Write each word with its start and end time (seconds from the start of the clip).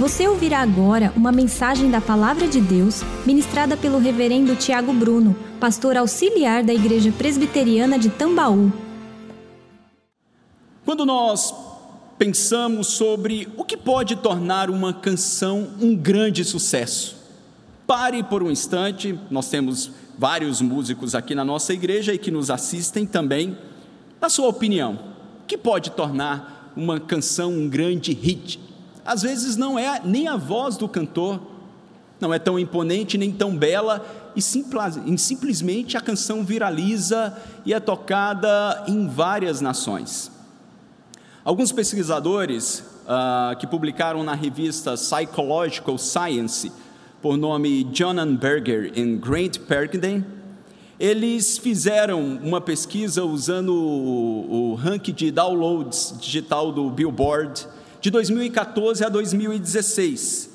Você 0.00 0.26
ouvirá 0.26 0.60
agora 0.60 1.12
uma 1.14 1.30
mensagem 1.30 1.90
da 1.90 2.00
Palavra 2.00 2.48
de 2.48 2.58
Deus 2.58 3.02
ministrada 3.26 3.76
pelo 3.76 3.98
Reverendo 3.98 4.56
Tiago 4.56 4.94
Bruno, 4.94 5.36
pastor 5.60 5.94
auxiliar 5.94 6.64
da 6.64 6.72
Igreja 6.72 7.12
Presbiteriana 7.12 7.98
de 7.98 8.08
Tambaú. 8.08 8.72
Quando 10.86 11.04
nós 11.04 11.54
pensamos 12.16 12.86
sobre 12.86 13.46
o 13.58 13.62
que 13.62 13.76
pode 13.76 14.16
tornar 14.16 14.70
uma 14.70 14.94
canção 14.94 15.68
um 15.78 15.94
grande 15.94 16.46
sucesso, 16.46 17.16
pare 17.86 18.22
por 18.22 18.42
um 18.42 18.50
instante, 18.50 19.20
nós 19.30 19.50
temos 19.50 19.90
vários 20.16 20.62
músicos 20.62 21.14
aqui 21.14 21.34
na 21.34 21.44
nossa 21.44 21.74
igreja 21.74 22.14
e 22.14 22.18
que 22.18 22.30
nos 22.30 22.48
assistem 22.48 23.04
também. 23.04 23.54
Na 24.18 24.30
sua 24.30 24.48
opinião, 24.48 24.98
o 25.42 25.46
que 25.46 25.58
pode 25.58 25.90
tornar 25.90 26.72
uma 26.74 26.98
canção 26.98 27.52
um 27.52 27.68
grande 27.68 28.14
hit? 28.14 28.69
Às 29.10 29.22
vezes 29.22 29.56
não 29.56 29.76
é 29.76 30.00
nem 30.04 30.28
a 30.28 30.36
voz 30.36 30.76
do 30.76 30.88
cantor, 30.88 31.40
não 32.20 32.32
é 32.32 32.38
tão 32.38 32.56
imponente 32.56 33.18
nem 33.18 33.32
tão 33.32 33.56
bela, 33.56 34.06
e, 34.36 34.40
simplesmente 34.40 35.96
a 35.96 36.00
canção 36.00 36.44
viraliza 36.44 37.36
e 37.66 37.74
é 37.74 37.80
tocada 37.80 38.84
em 38.86 39.08
várias 39.08 39.60
nações. 39.60 40.30
Alguns 41.44 41.72
pesquisadores 41.72 42.84
uh, 43.02 43.58
que 43.58 43.66
publicaram 43.66 44.22
na 44.22 44.34
revista 44.34 44.94
Psychological 44.94 45.98
Science, 45.98 46.70
por 47.20 47.36
nome 47.36 47.90
Jonan 47.92 48.36
Berger 48.36 48.92
e 48.94 49.16
Grant 49.16 49.58
Perkins, 49.58 50.22
eles 51.00 51.58
fizeram 51.58 52.38
uma 52.40 52.60
pesquisa 52.60 53.24
usando 53.24 53.74
o, 53.74 54.70
o 54.70 54.74
ranking 54.76 55.14
de 55.14 55.32
downloads 55.32 56.14
digital 56.20 56.70
do 56.70 56.88
Billboard 56.90 57.66
de 58.00 58.10
2014 58.10 59.04
a 59.04 59.08
2016. 59.08 60.50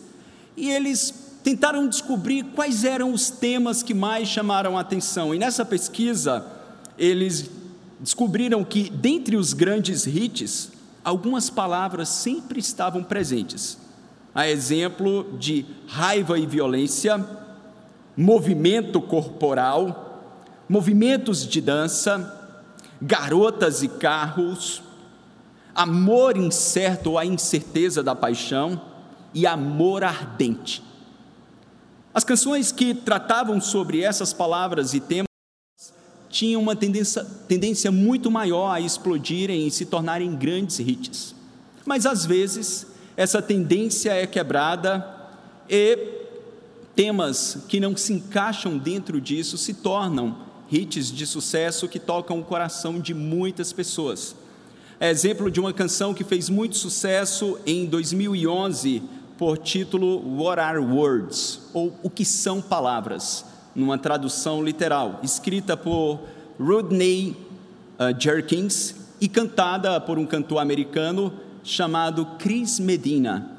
E 0.58 0.70
eles 0.70 1.26
tentaram 1.44 1.88
descobrir 1.88 2.44
quais 2.56 2.84
eram 2.84 3.14
os 3.14 3.30
temas 3.30 3.84
que 3.84 3.94
mais 3.94 4.28
chamaram 4.28 4.78
a 4.78 4.82
atenção. 4.82 5.34
E 5.34 5.38
nessa 5.38 5.64
pesquisa, 5.64 6.46
eles 6.98 7.50
descobriram 8.00 8.64
que, 8.64 8.90
dentre 8.90 9.36
os 9.36 9.54
grandes 9.54 10.08
hits, 10.08 10.72
algumas 11.04 11.50
palavras 11.50 12.10
sempre 12.10 12.60
estavam 12.60 13.04
presentes. 13.04 13.78
A 14.34 14.50
exemplo 14.50 15.38
de 15.38 15.66
raiva 15.88 16.38
e 16.40 16.46
violência, 16.46 17.24
movimento 18.18 19.00
corporal, 19.00 20.34
movimentos 20.68 21.48
de 21.48 21.62
dança, 21.62 22.54
garotas 23.02 23.84
e 23.84 23.88
carros, 23.88 24.82
amor 25.76 26.38
incerto 26.38 27.12
ou 27.12 27.18
a 27.20 27.26
incerteza 27.26 28.02
da 28.02 28.16
paixão 28.16 28.82
e 29.34 29.46
amor 29.46 30.04
ardente. 30.04 30.82
As 32.14 32.24
canções 32.24 32.72
que 32.72 32.94
tratavam 32.94 33.60
sobre 33.60 34.02
essas 34.02 34.32
palavras 34.32 34.94
e 34.94 35.02
temas 35.02 35.26
tinham 36.30 36.62
uma 36.62 36.76
tendência, 36.76 37.26
tendência 37.48 37.92
muito 37.92 38.32
maior 38.32 38.72
a 38.72 38.80
explodirem 38.80 39.68
e 39.68 39.72
se 39.72 39.86
tornarem 39.86 40.34
grandes 40.34 40.80
hits. 40.80 41.36
Mas 41.86 42.06
às 42.06 42.26
vezes 42.26 42.88
essa 43.18 43.42
tendência 43.42 44.14
é 44.14 44.26
quebrada 44.26 45.06
e 45.70 45.98
temas 46.96 47.66
que 47.68 47.82
não 47.82 47.98
se 47.98 48.14
encaixam 48.14 48.78
dentro 48.78 49.20
disso 49.20 49.58
se 49.58 49.74
tornam 49.74 50.38
hits 50.72 51.12
de 51.12 51.28
sucesso 51.28 51.88
que 51.90 52.00
tocam 52.00 52.40
o 52.40 52.46
coração 52.46 53.00
de 53.00 53.14
muitas 53.14 53.74
pessoas 53.74 54.36
é 55.00 55.10
exemplo 55.10 55.52
de 55.52 55.60
uma 55.60 55.74
canção 55.74 56.14
que 56.14 56.24
fez 56.24 56.50
muito 56.50 56.78
sucesso 56.78 57.60
em 57.66 57.86
2011 57.86 59.04
por 59.38 59.58
título 59.58 60.22
What 60.40 60.62
Are 60.62 60.80
Words? 60.80 61.70
ou 61.74 62.00
O 62.02 62.10
que 62.10 62.24
são 62.24 62.62
palavras, 62.62 63.46
numa 63.76 63.98
tradução 63.98 64.64
literal, 64.64 65.20
escrita 65.22 65.76
por 65.76 66.22
Rodney 66.58 67.36
uh, 68.00 68.18
Jerkins 68.18 68.96
e 69.20 69.28
cantada 69.28 70.00
por 70.00 70.18
um 70.18 70.26
cantor 70.26 70.60
americano 70.60 71.34
chamado 71.62 72.26
Chris 72.40 72.80
Medina. 72.80 73.52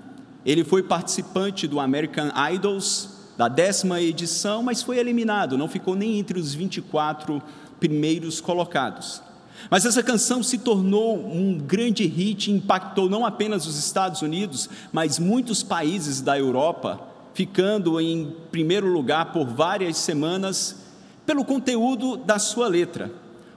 Ele 0.45 0.65
foi 0.65 0.83
participante 0.83 1.69
do 1.69 1.79
American 1.79 2.31
Idols 2.51 3.11
da 3.37 3.49
décima 3.49 4.01
edição, 4.01 4.63
mas 4.63 4.83
foi 4.83 4.97
eliminado, 4.97 5.59
não 5.59 5.69
ficou 5.69 5.95
nem 5.95 6.19
entre 6.19 6.39
os 6.39 6.55
24 6.55 7.43
primeiros 7.79 8.41
colocados. 8.41 9.26
Mas 9.71 9.84
essa 9.84 10.03
canção 10.03 10.43
se 10.43 10.59
tornou 10.59 11.17
um 11.17 11.59
grande 11.59 12.06
hit, 12.06 12.50
impactou 12.50 13.09
não 13.09 13.25
apenas 13.25 13.67
os 13.67 13.78
Estados 13.78 14.22
Unidos, 14.22 14.69
mas 14.93 15.19
muitos 15.19 15.62
países 15.62 16.21
da 16.21 16.39
Europa, 16.39 17.00
ficando 17.34 18.00
em 18.00 18.34
primeiro 18.50 18.87
lugar 18.87 19.33
por 19.33 19.47
várias 19.47 19.97
semanas 19.97 20.77
pelo 21.25 21.45
conteúdo 21.45 22.16
da 22.16 22.39
sua 22.39 22.69
letra. 22.69 23.12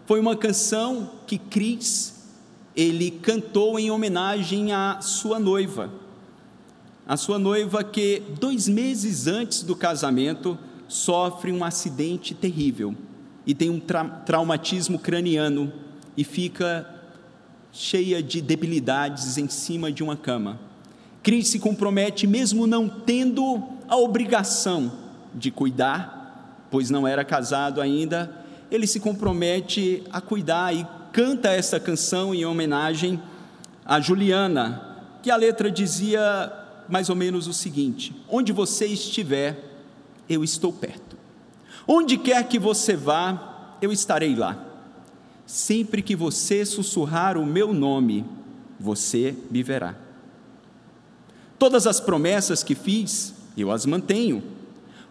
Foi 0.05 0.19
uma 0.19 0.35
canção 0.35 1.11
que 1.27 1.37
Cris 1.37 2.15
ele 2.75 3.11
cantou 3.11 3.77
em 3.77 3.91
homenagem 3.91 4.71
à 4.71 5.01
sua 5.01 5.37
noiva, 5.37 5.91
a 7.05 7.17
sua 7.17 7.37
noiva 7.37 7.83
que 7.83 8.21
dois 8.39 8.67
meses 8.67 9.27
antes 9.27 9.63
do 9.63 9.75
casamento 9.75 10.57
sofre 10.87 11.51
um 11.51 11.63
acidente 11.63 12.33
terrível 12.33 12.95
e 13.45 13.53
tem 13.53 13.69
um 13.69 13.79
tra 13.79 14.05
traumatismo 14.05 14.99
craniano 14.99 15.73
e 16.15 16.23
fica 16.23 16.87
cheia 17.71 18.21
de 18.21 18.41
debilidades 18.41 19.37
em 19.37 19.47
cima 19.47 19.91
de 19.91 20.03
uma 20.03 20.17
cama. 20.17 20.59
Cris 21.21 21.49
se 21.49 21.59
compromete, 21.59 22.25
mesmo 22.25 22.65
não 22.65 22.87
tendo 22.87 23.61
a 23.87 23.97
obrigação 23.97 24.91
de 25.33 25.51
cuidar, 25.51 26.67
pois 26.71 26.89
não 26.89 27.07
era 27.07 27.23
casado 27.23 27.81
ainda, 27.81 28.31
ele 28.71 28.87
se 28.87 28.99
compromete 28.99 30.03
a 30.11 30.21
cuidar 30.21 30.73
e 30.73 30.85
canta 31.11 31.49
essa 31.49 31.79
canção 31.79 32.33
em 32.33 32.45
homenagem 32.45 33.19
a 33.85 33.99
Juliana, 33.99 34.97
que 35.23 35.31
a 35.31 35.35
letra 35.35 35.71
dizia 35.71 36.53
mais 36.87 37.09
ou 37.09 37.15
menos 37.15 37.47
o 37.47 37.53
seguinte: 37.53 38.15
Onde 38.29 38.51
você 38.51 38.85
estiver, 38.85 39.57
eu 40.29 40.43
estou 40.43 40.71
perto. 40.71 41.17
Onde 41.87 42.17
quer 42.17 42.47
que 42.47 42.59
você 42.59 42.95
vá, 42.95 43.77
eu 43.81 43.91
estarei 43.91 44.35
lá. 44.35 44.68
Sempre 45.49 46.03
que 46.03 46.15
você 46.15 46.63
sussurrar 46.63 47.35
o 47.35 47.43
meu 47.43 47.73
nome, 47.73 48.23
você 48.79 49.35
me 49.49 49.63
verá. 49.63 49.95
Todas 51.57 51.87
as 51.87 51.99
promessas 51.99 52.61
que 52.61 52.75
fiz, 52.75 53.33
eu 53.57 53.71
as 53.71 53.83
mantenho. 53.83 54.43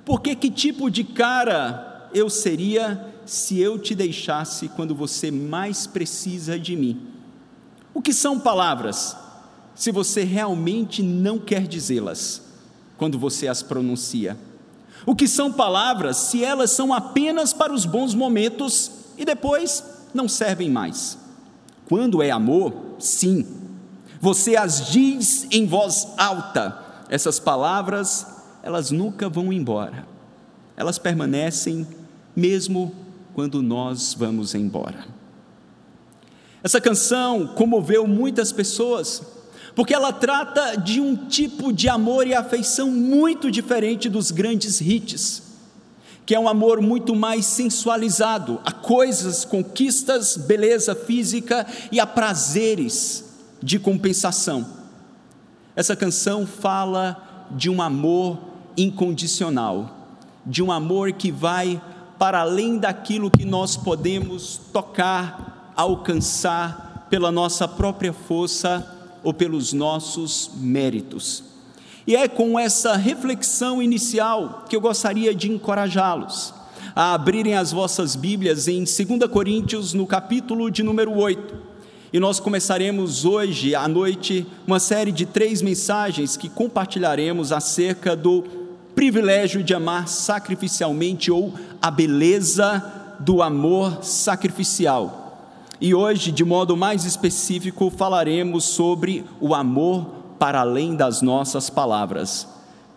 Porque 0.05 0.37
que 0.37 0.49
tipo 0.49 0.89
de 0.93 1.03
cara 1.03 2.09
eu 2.15 2.31
seria 2.31 3.13
se 3.27 3.59
eu 3.59 3.81
te 3.81 3.97
deixasse 3.97 4.69
quando 4.69 4.95
você 4.95 5.29
mais 5.29 5.89
precisa 5.89 6.57
de 6.57 6.77
mim? 6.77 7.03
O 7.93 8.01
que 8.01 8.13
são 8.13 8.39
palavras, 8.39 9.17
se 9.75 9.91
você 9.91 10.23
realmente 10.23 11.03
não 11.03 11.41
quer 11.41 11.67
dizê-las 11.67 12.43
quando 12.97 13.19
você 13.19 13.49
as 13.49 13.61
pronuncia? 13.61 14.39
O 15.05 15.17
que 15.17 15.27
são 15.27 15.53
palavras, 15.53 16.17
se 16.17 16.45
elas 16.45 16.71
são 16.71 16.95
apenas 16.95 17.53
para 17.53 17.73
os 17.73 17.85
bons 17.85 18.15
momentos 18.15 18.93
e 19.17 19.25
depois 19.25 19.98
não 20.19 20.29
servem 20.29 20.69
mais. 20.69 21.17
Quando 21.89 22.23
é 22.23 22.31
amor, 22.31 22.75
sim. 22.99 23.47
Você 24.21 24.57
as 24.57 24.91
diz 24.91 25.47
em 25.51 25.65
voz 25.65 26.09
alta. 26.19 26.77
Essas 27.09 27.39
palavras, 27.39 28.27
elas 28.63 28.91
nunca 28.91 29.29
vão 29.29 29.53
embora. 29.53 30.07
Elas 30.77 30.99
permanecem 30.99 31.87
mesmo 32.35 32.93
quando 33.33 33.63
nós 33.63 34.13
vamos 34.13 34.55
embora. 34.55 35.07
Essa 36.63 36.81
canção 36.81 37.47
comoveu 37.47 38.05
muitas 38.07 38.53
pessoas, 38.53 39.23
porque 39.77 39.95
ela 39.95 40.13
trata 40.13 40.77
de 40.77 41.01
um 41.01 41.15
tipo 41.15 41.73
de 41.73 41.89
amor 41.89 42.27
e 42.27 42.35
afeição 42.35 42.91
muito 42.91 43.51
diferente 43.51 44.09
dos 44.09 44.33
grandes 44.33 44.81
hits 44.81 45.48
que 46.29 46.35
é 46.35 46.39
um 46.39 46.47
amor 46.47 46.83
muito 46.83 47.17
mais 47.17 47.47
sensualizado 47.47 48.61
a 48.63 48.71
coisas, 48.71 49.47
conquistas, 49.47 50.37
beleza 50.37 50.95
física 50.95 51.67
e 51.91 51.99
a 51.99 52.07
prazeres 52.07 53.25
de 53.63 53.79
compensação. 53.79 54.67
Essa 55.75 55.97
canção 55.97 56.47
fala 56.47 57.47
de 57.53 57.71
um 57.71 57.81
amor 57.81 58.39
incondicional, 58.77 60.11
de 60.45 60.63
um 60.63 60.71
amor 60.71 61.13
que 61.13 61.33
vai 61.33 61.81
para 62.19 62.41
além 62.41 62.77
daquilo 62.77 63.31
que 63.31 63.47
nós 63.47 63.79
podemos 63.79 64.61
tocar, 64.71 65.73
alcançar 65.75 67.07
pela 67.09 67.33
nossa 67.33 67.67
própria 67.67 68.13
força 68.13 68.87
ou 69.25 69.33
pelos 69.33 69.73
nossos 69.73 70.51
méritos. 70.57 71.43
E 72.09 72.17
é 72.17 72.27
com 72.27 72.59
essa 72.59 72.97
reflexão 72.97 73.83
inicial 73.83 74.65
que 74.67 74.75
eu 74.75 74.81
gostaria 74.81 75.35
de 75.35 75.53
encorajá-los 75.53 76.55
a 76.97 77.13
abrirem 77.13 77.55
as 77.55 77.71
vossas 77.71 78.17
Bíblias 78.17 78.67
em 78.67 78.79
2 78.79 79.31
Coríntios, 79.31 79.93
no 79.93 80.07
capítulo 80.07 80.71
de 80.71 80.83
número 80.83 81.15
8. 81.15 81.55
E 82.11 82.19
nós 82.19 82.41
começaremos 82.41 83.27
hoje 83.27 83.75
à 83.75 83.87
noite 83.87 84.47
uma 84.67 84.81
série 84.81 85.13
de 85.13 85.27
três 85.27 85.61
mensagens 85.61 86.35
que 86.35 86.49
compartilharemos 86.49 87.53
acerca 87.53 88.17
do 88.17 88.43
privilégio 88.95 89.63
de 89.63 89.75
amar 89.75 90.09
sacrificialmente 90.09 91.31
ou 91.31 91.53
a 91.83 91.91
beleza 91.91 92.83
do 93.21 93.43
amor 93.43 94.03
sacrificial. 94.03 95.59
E 95.79 95.95
hoje, 95.95 96.33
de 96.33 96.43
modo 96.43 96.75
mais 96.75 97.05
específico, 97.05 97.93
falaremos 97.95 98.65
sobre 98.65 99.27
o 99.39 99.55
amor 99.55 100.18
para 100.39 100.61
além 100.61 100.95
das 100.95 101.23
nossas 101.23 101.69
palavras. 101.69 102.47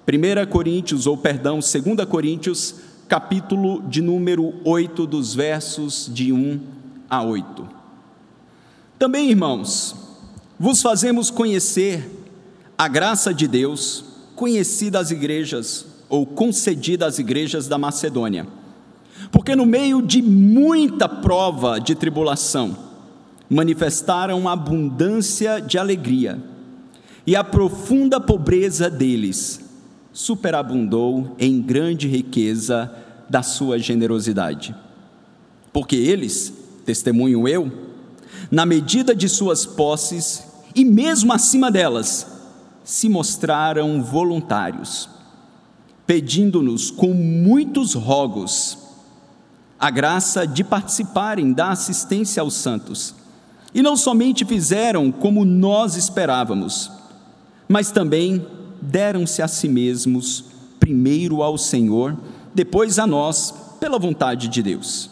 1 0.07 0.49
Coríntios, 0.49 1.07
ou 1.07 1.17
perdão, 1.17 1.59
2 1.59 2.07
Coríntios, 2.07 2.75
capítulo 3.07 3.81
de 3.83 4.01
número 4.01 4.53
8, 4.63 5.05
dos 5.05 5.33
versos 5.33 6.09
de 6.13 6.31
1 6.31 6.59
a 7.09 7.23
8. 7.23 7.67
Também, 8.97 9.29
irmãos, 9.29 9.95
vos 10.59 10.81
fazemos 10.81 11.29
conhecer 11.29 12.09
a 12.77 12.87
graça 12.87 13.33
de 13.33 13.47
Deus, 13.47 14.03
conhecida 14.35 14.99
às 14.99 15.11
igrejas, 15.11 15.85
ou 16.07 16.25
concedida 16.25 17.05
às 17.05 17.19
igrejas 17.19 17.67
da 17.67 17.77
Macedônia. 17.77 18.47
Porque 19.31 19.55
no 19.55 19.65
meio 19.65 20.01
de 20.01 20.21
muita 20.21 21.07
prova 21.07 21.79
de 21.79 21.95
tribulação, 21.95 22.75
manifestaram 23.49 24.47
abundância 24.47 25.59
de 25.59 25.77
alegria, 25.77 26.41
e 27.25 27.35
a 27.35 27.43
profunda 27.43 28.19
pobreza 28.19 28.89
deles 28.89 29.59
superabundou 30.11 31.35
em 31.39 31.61
grande 31.61 32.07
riqueza 32.07 32.91
da 33.29 33.43
sua 33.43 33.79
generosidade. 33.79 34.75
Porque 35.71 35.95
eles, 35.95 36.53
testemunho 36.85 37.47
eu, 37.47 37.71
na 38.49 38.65
medida 38.65 39.15
de 39.15 39.29
suas 39.29 39.65
posses 39.65 40.43
e 40.75 40.83
mesmo 40.83 41.31
acima 41.31 41.71
delas, 41.71 42.27
se 42.83 43.07
mostraram 43.07 44.03
voluntários 44.03 45.09
pedindo-nos 46.11 46.91
com 46.91 47.13
muitos 47.13 47.93
rogos 47.93 48.77
a 49.79 49.89
graça 49.89 50.45
de 50.45 50.61
participarem 50.61 51.53
da 51.53 51.69
assistência 51.69 52.41
aos 52.41 52.53
santos. 52.55 53.15
E 53.73 53.81
não 53.81 53.95
somente 53.95 54.43
fizeram 54.43 55.09
como 55.09 55.45
nós 55.45 55.95
esperávamos, 55.95 56.91
mas 57.71 57.89
também 57.89 58.45
deram-se 58.81 59.41
a 59.41 59.47
si 59.47 59.69
mesmos, 59.69 60.43
primeiro 60.77 61.41
ao 61.41 61.57
Senhor, 61.57 62.17
depois 62.53 62.99
a 62.99 63.07
nós, 63.07 63.53
pela 63.79 63.97
vontade 63.97 64.49
de 64.49 64.61
Deus. 64.61 65.09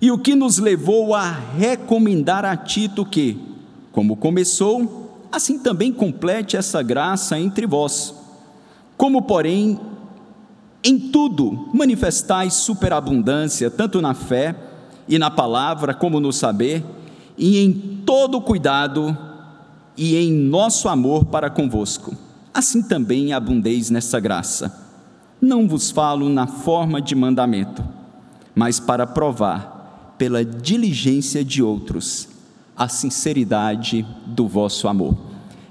E 0.00 0.12
o 0.12 0.18
que 0.18 0.36
nos 0.36 0.58
levou 0.58 1.12
a 1.12 1.28
recomendar 1.28 2.44
a 2.44 2.56
Tito 2.56 3.04
que, 3.04 3.36
como 3.90 4.14
começou, 4.14 5.26
assim 5.32 5.58
também 5.58 5.92
complete 5.92 6.56
essa 6.56 6.80
graça 6.84 7.36
entre 7.36 7.66
vós. 7.66 8.14
Como, 8.96 9.22
porém, 9.22 9.80
em 10.84 10.96
tudo 10.96 11.68
manifestais 11.74 12.54
superabundância, 12.54 13.72
tanto 13.72 14.00
na 14.00 14.14
fé 14.14 14.54
e 15.08 15.18
na 15.18 15.32
palavra, 15.32 15.92
como 15.92 16.20
no 16.20 16.32
saber, 16.32 16.84
e 17.36 17.58
em 17.58 17.72
todo 18.06 18.40
cuidado 18.40 19.25
e 19.96 20.16
em 20.16 20.32
nosso 20.32 20.88
amor 20.88 21.26
para 21.26 21.50
convosco. 21.50 22.16
Assim 22.52 22.82
também 22.82 23.32
abundeis 23.32 23.90
nessa 23.90 24.20
graça. 24.20 24.84
Não 25.40 25.68
vos 25.68 25.90
falo 25.90 26.28
na 26.28 26.46
forma 26.46 27.00
de 27.00 27.14
mandamento, 27.14 27.84
mas 28.54 28.80
para 28.80 29.06
provar, 29.06 30.14
pela 30.16 30.44
diligência 30.44 31.44
de 31.44 31.62
outros, 31.62 32.28
a 32.76 32.88
sinceridade 32.88 34.06
do 34.26 34.48
vosso 34.48 34.88
amor. 34.88 35.16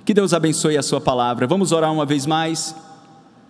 Que 0.03 0.13
Deus 0.13 0.33
abençoe 0.33 0.77
a 0.77 0.83
sua 0.83 1.01
palavra. 1.01 1.47
Vamos 1.47 1.71
orar 1.71 1.91
uma 1.91 2.05
vez 2.05 2.25
mais. 2.25 2.75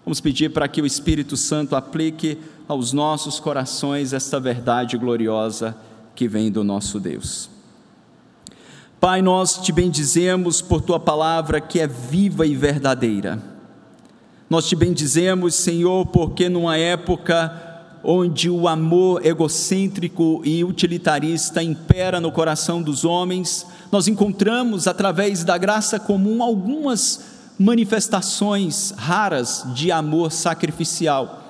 Vamos 0.05 0.21
pedir 0.21 0.51
para 0.51 0.67
que 0.67 0.81
o 0.81 0.85
Espírito 0.85 1.35
Santo 1.35 1.75
aplique 1.75 2.37
aos 2.67 2.93
nossos 2.93 3.39
corações 3.39 4.13
esta 4.13 4.39
verdade 4.39 4.97
gloriosa 4.97 5.75
que 6.15 6.27
vem 6.27 6.49
do 6.49 6.63
nosso 6.63 6.99
Deus. 6.99 7.49
Pai, 8.99 9.21
nós 9.21 9.57
te 9.57 9.71
bendizemos 9.71 10.61
por 10.61 10.81
tua 10.81 10.99
palavra 10.99 11.59
que 11.59 11.79
é 11.79 11.85
viva 11.85 12.45
e 12.45 12.55
verdadeira. 12.55 13.41
Nós 14.49 14.67
te 14.67 14.75
bendizemos, 14.75 15.53
Senhor, 15.55 16.05
porque 16.07 16.47
numa 16.47 16.77
época 16.77 17.61
onde 18.03 18.49
o 18.49 18.67
amor 18.67 19.25
egocêntrico 19.25 20.41
e 20.45 20.63
utilitarista 20.63 21.61
impera 21.61 22.21
no 22.21 22.31
coração 22.31 22.81
dos 22.81 23.03
homens, 23.03 23.65
nós 23.91 24.07
encontramos 24.07 24.87
através 24.87 25.43
da 25.43 25.57
graça 25.57 25.99
comum 25.99 26.41
algumas 26.41 27.35
manifestações 27.59 28.93
raras 28.95 29.65
de 29.73 29.91
amor 29.91 30.31
sacrificial. 30.31 31.41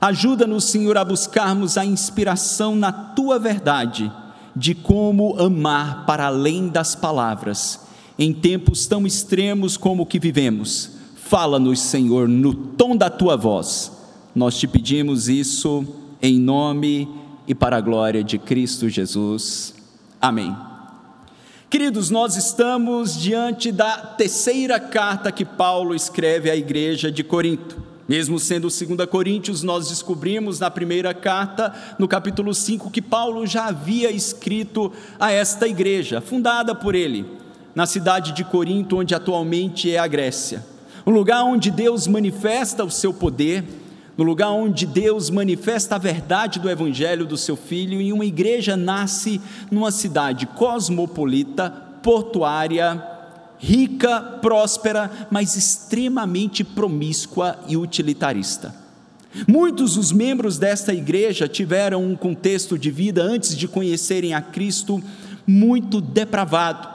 Ajuda-nos, 0.00 0.64
Senhor, 0.64 0.98
a 0.98 1.04
buscarmos 1.04 1.78
a 1.78 1.84
inspiração 1.84 2.74
na 2.74 2.90
tua 2.90 3.38
verdade 3.38 4.10
de 4.54 4.74
como 4.74 5.38
amar 5.38 6.04
para 6.06 6.26
além 6.26 6.68
das 6.68 6.94
palavras, 6.94 7.80
em 8.18 8.32
tempos 8.32 8.86
tão 8.86 9.06
extremos 9.06 9.76
como 9.76 10.02
o 10.02 10.06
que 10.06 10.18
vivemos. 10.18 10.90
Fala-nos, 11.16 11.80
Senhor, 11.80 12.28
no 12.28 12.54
tom 12.54 12.96
da 12.96 13.08
tua 13.08 13.36
voz. 13.36 13.92
Nós 14.34 14.58
te 14.58 14.66
pedimos 14.66 15.28
isso 15.28 15.84
em 16.20 16.38
nome 16.38 17.08
e 17.46 17.54
para 17.54 17.78
a 17.78 17.80
glória 17.80 18.22
de 18.22 18.38
Cristo 18.38 18.88
Jesus. 18.88 19.74
Amém. 20.20 20.54
Queridos, 21.68 22.10
nós 22.10 22.36
estamos 22.36 23.18
diante 23.18 23.72
da 23.72 23.96
terceira 23.96 24.78
carta 24.78 25.32
que 25.32 25.44
Paulo 25.44 25.94
escreve 25.94 26.50
à 26.50 26.54
igreja 26.54 27.10
de 27.10 27.24
Corinto. 27.24 27.91
Mesmo 28.08 28.38
sendo 28.38 28.68
2 28.68 29.08
Coríntios, 29.08 29.62
nós 29.62 29.88
descobrimos 29.88 30.58
na 30.58 30.70
primeira 30.70 31.14
carta, 31.14 31.72
no 31.98 32.08
capítulo 32.08 32.52
5, 32.52 32.90
que 32.90 33.00
Paulo 33.00 33.46
já 33.46 33.66
havia 33.66 34.10
escrito 34.10 34.92
a 35.20 35.30
esta 35.30 35.68
igreja, 35.68 36.20
fundada 36.20 36.74
por 36.74 36.96
ele, 36.96 37.24
na 37.74 37.86
cidade 37.86 38.32
de 38.32 38.42
Corinto, 38.44 38.98
onde 38.98 39.14
atualmente 39.14 39.90
é 39.90 39.98
a 39.98 40.06
Grécia. 40.06 40.66
Um 41.06 41.12
lugar 41.12 41.44
onde 41.44 41.70
Deus 41.70 42.08
manifesta 42.08 42.84
o 42.84 42.90
seu 42.90 43.14
poder, 43.14 43.64
no 44.16 44.24
lugar 44.24 44.50
onde 44.50 44.84
Deus 44.84 45.30
manifesta 45.30 45.94
a 45.94 45.98
verdade 45.98 46.58
do 46.58 46.68
Evangelho 46.68 47.24
do 47.24 47.36
seu 47.36 47.56
Filho, 47.56 48.00
e 48.00 48.12
uma 48.12 48.24
igreja 48.24 48.76
nasce 48.76 49.40
numa 49.70 49.92
cidade 49.92 50.46
cosmopolita, 50.46 51.70
portuária, 52.02 53.11
rica, 53.62 54.20
próspera, 54.42 55.28
mas 55.30 55.54
extremamente 55.54 56.64
promíscua 56.64 57.60
e 57.68 57.76
utilitarista. 57.76 58.74
Muitos 59.46 59.94
dos 59.94 60.10
membros 60.10 60.58
desta 60.58 60.92
igreja 60.92 61.48
tiveram 61.48 62.04
um 62.04 62.16
contexto 62.16 62.76
de 62.76 62.90
vida 62.90 63.22
antes 63.22 63.56
de 63.56 63.68
conhecerem 63.68 64.34
a 64.34 64.42
Cristo 64.42 65.02
muito 65.46 66.00
depravado 66.00 66.92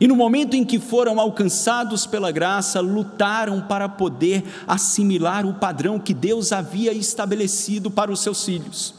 e 0.00 0.06
no 0.06 0.16
momento 0.16 0.54
em 0.54 0.64
que 0.64 0.78
foram 0.78 1.18
alcançados 1.18 2.06
pela 2.06 2.30
graça, 2.30 2.80
lutaram 2.80 3.62
para 3.62 3.88
poder 3.88 4.44
assimilar 4.66 5.46
o 5.46 5.54
padrão 5.54 5.98
que 5.98 6.12
Deus 6.12 6.52
havia 6.52 6.92
estabelecido 6.92 7.90
para 7.90 8.10
os 8.10 8.20
seus 8.20 8.44
filhos. 8.44 8.94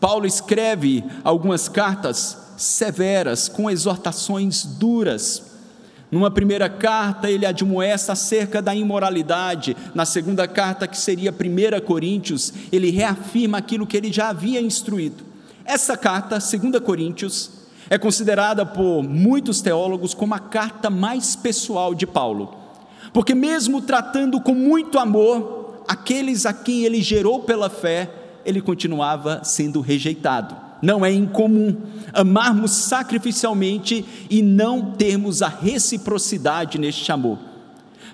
Paulo 0.00 0.26
escreve 0.26 1.04
algumas 1.22 1.68
cartas 1.68 2.38
severas, 2.56 3.48
com 3.48 3.70
exortações 3.70 4.64
duras. 4.64 5.51
Numa 6.12 6.30
primeira 6.30 6.68
carta, 6.68 7.30
ele 7.30 7.46
admoesta 7.46 8.12
acerca 8.12 8.60
da 8.60 8.74
imoralidade. 8.74 9.74
Na 9.94 10.04
segunda 10.04 10.46
carta, 10.46 10.86
que 10.86 10.98
seria 10.98 11.32
1 11.32 11.80
Coríntios, 11.86 12.52
ele 12.70 12.90
reafirma 12.90 13.56
aquilo 13.56 13.86
que 13.86 13.96
ele 13.96 14.12
já 14.12 14.28
havia 14.28 14.60
instruído. 14.60 15.24
Essa 15.64 15.96
carta, 15.96 16.38
2 16.38 16.80
Coríntios, 16.84 17.50
é 17.88 17.96
considerada 17.96 18.66
por 18.66 19.02
muitos 19.02 19.62
teólogos 19.62 20.12
como 20.12 20.34
a 20.34 20.38
carta 20.38 20.90
mais 20.90 21.34
pessoal 21.34 21.94
de 21.94 22.06
Paulo, 22.06 22.54
porque, 23.10 23.34
mesmo 23.34 23.80
tratando 23.80 24.38
com 24.38 24.54
muito 24.54 24.98
amor 24.98 25.82
aqueles 25.88 26.44
a 26.44 26.52
quem 26.52 26.84
ele 26.84 27.00
gerou 27.00 27.40
pela 27.40 27.70
fé, 27.70 28.10
ele 28.44 28.60
continuava 28.60 29.42
sendo 29.44 29.80
rejeitado. 29.80 30.61
Não 30.82 31.06
é 31.06 31.12
incomum 31.12 31.76
amarmos 32.12 32.72
sacrificialmente 32.72 34.04
e 34.28 34.42
não 34.42 34.92
termos 34.92 35.40
a 35.40 35.48
reciprocidade 35.48 36.76
neste 36.76 37.10
amor. 37.12 37.38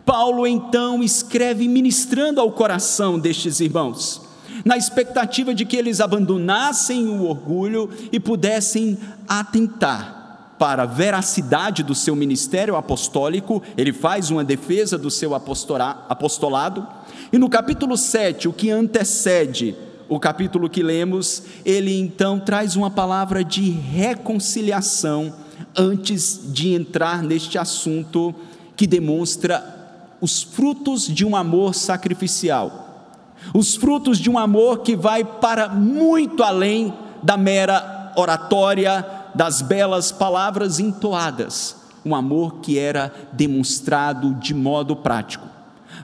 Paulo 0.05 0.47
então 0.47 1.03
escreve 1.03 1.67
ministrando 1.67 2.41
ao 2.41 2.53
coração 2.53 3.19
destes 3.19 3.59
irmãos 3.59 4.29
na 4.65 4.77
expectativa 4.77 5.55
de 5.55 5.65
que 5.65 5.77
eles 5.77 6.01
abandonassem 6.01 7.07
o 7.09 7.25
orgulho 7.25 7.89
e 8.11 8.19
pudessem 8.19 8.99
atentar 9.27 10.55
para 10.59 10.83
a 10.83 10.87
veracidade 10.87 11.83
do 11.83 11.95
seu 11.95 12.17
ministério 12.17 12.75
apostólico, 12.75 13.63
ele 13.77 13.93
faz 13.93 14.31
uma 14.31 14.43
defesa 14.43 14.99
do 14.99 15.11
seu 15.11 15.33
apostolado, 15.35 16.87
e 17.33 17.39
no 17.39 17.49
capítulo 17.49 17.97
7, 17.97 18.49
o 18.49 18.53
que 18.53 18.71
antecede 18.71 19.77
o 20.09 20.19
capítulo 20.19 20.71
que 20.71 20.83
lemos, 20.83 21.43
ele 21.65 21.99
então 21.99 22.41
traz 22.41 22.77
uma 22.77 22.91
palavra 22.91 23.45
de 23.45 23.69
reconciliação 23.71 25.35
antes 25.77 26.41
de 26.53 26.73
entrar 26.75 27.23
neste 27.23 27.59
assunto 27.59 28.35
que 28.77 28.87
demonstra 28.87 29.77
os 30.21 30.43
frutos 30.43 31.07
de 31.07 31.25
um 31.25 31.37
amor 31.37 31.75
sacrificial, 31.75 33.17
os 33.55 33.77
frutos 33.77 34.19
de 34.19 34.31
um 34.31 34.39
amor 34.39 34.79
que 34.79 34.97
vai 34.97 35.25
para 35.25 35.69
muito 35.69 36.43
além 36.43 36.93
da 37.23 37.37
mera 37.37 38.13
oratória, 38.17 39.05
das 39.35 39.63
belas 39.63 40.11
palavras 40.11 40.81
entoadas, 40.81 41.77
um 42.05 42.15
amor 42.15 42.57
que 42.61 42.79
era 42.79 43.13
demonstrado 43.33 44.35
de 44.35 44.55
modo 44.55 44.97
prático. 44.97 45.48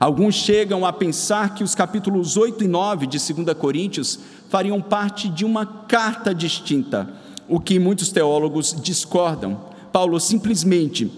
Alguns 0.04 0.34
chegam 0.34 0.84
a 0.84 0.92
pensar 0.92 1.54
que 1.54 1.64
os 1.64 1.74
capítulos 1.74 2.36
8 2.36 2.64
e 2.64 2.68
9 2.68 3.06
de 3.06 3.16
2 3.32 3.56
Coríntios 3.56 4.18
fariam 4.50 4.78
parte 4.78 5.30
de 5.30 5.46
uma 5.46 5.64
carta 5.64 6.34
distinta, 6.34 7.08
o 7.48 7.58
que 7.58 7.78
muitos 7.78 8.12
teólogos 8.12 8.76
discordam. 8.82 9.58
Paulo 9.90 10.20
simplesmente, 10.20 11.10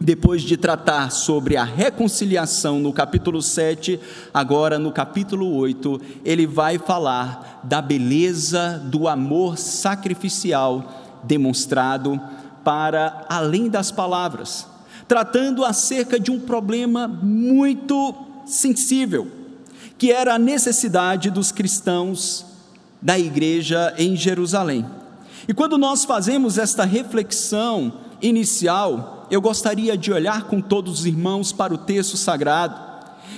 depois 0.00 0.42
de 0.42 0.56
tratar 0.56 1.12
sobre 1.12 1.56
a 1.56 1.62
reconciliação 1.62 2.80
no 2.80 2.92
capítulo 2.92 3.40
7, 3.40 4.00
agora 4.34 4.76
no 4.76 4.90
capítulo 4.90 5.54
8, 5.54 6.00
ele 6.24 6.44
vai 6.44 6.78
falar 6.78 7.60
da 7.62 7.80
beleza 7.80 8.82
do 8.86 9.06
amor 9.06 9.56
sacrificial 9.56 11.20
demonstrado 11.22 12.20
para 12.64 13.24
além 13.28 13.68
das 13.68 13.92
palavras, 13.92 14.66
tratando 15.06 15.64
acerca 15.64 16.18
de 16.18 16.32
um 16.32 16.40
problema 16.40 17.06
muito 17.06 18.31
sensível, 18.44 19.28
que 19.98 20.10
era 20.10 20.34
a 20.34 20.38
necessidade 20.38 21.30
dos 21.30 21.52
cristãos 21.52 22.44
da 23.00 23.18
igreja 23.18 23.94
em 23.98 24.16
Jerusalém. 24.16 24.86
E 25.48 25.52
quando 25.52 25.76
nós 25.76 26.04
fazemos 26.04 26.58
esta 26.58 26.84
reflexão 26.84 27.92
inicial, 28.20 29.26
eu 29.30 29.40
gostaria 29.40 29.96
de 29.96 30.12
olhar 30.12 30.44
com 30.44 30.60
todos 30.60 31.00
os 31.00 31.06
irmãos 31.06 31.52
para 31.52 31.74
o 31.74 31.78
texto 31.78 32.16
sagrado 32.16 32.92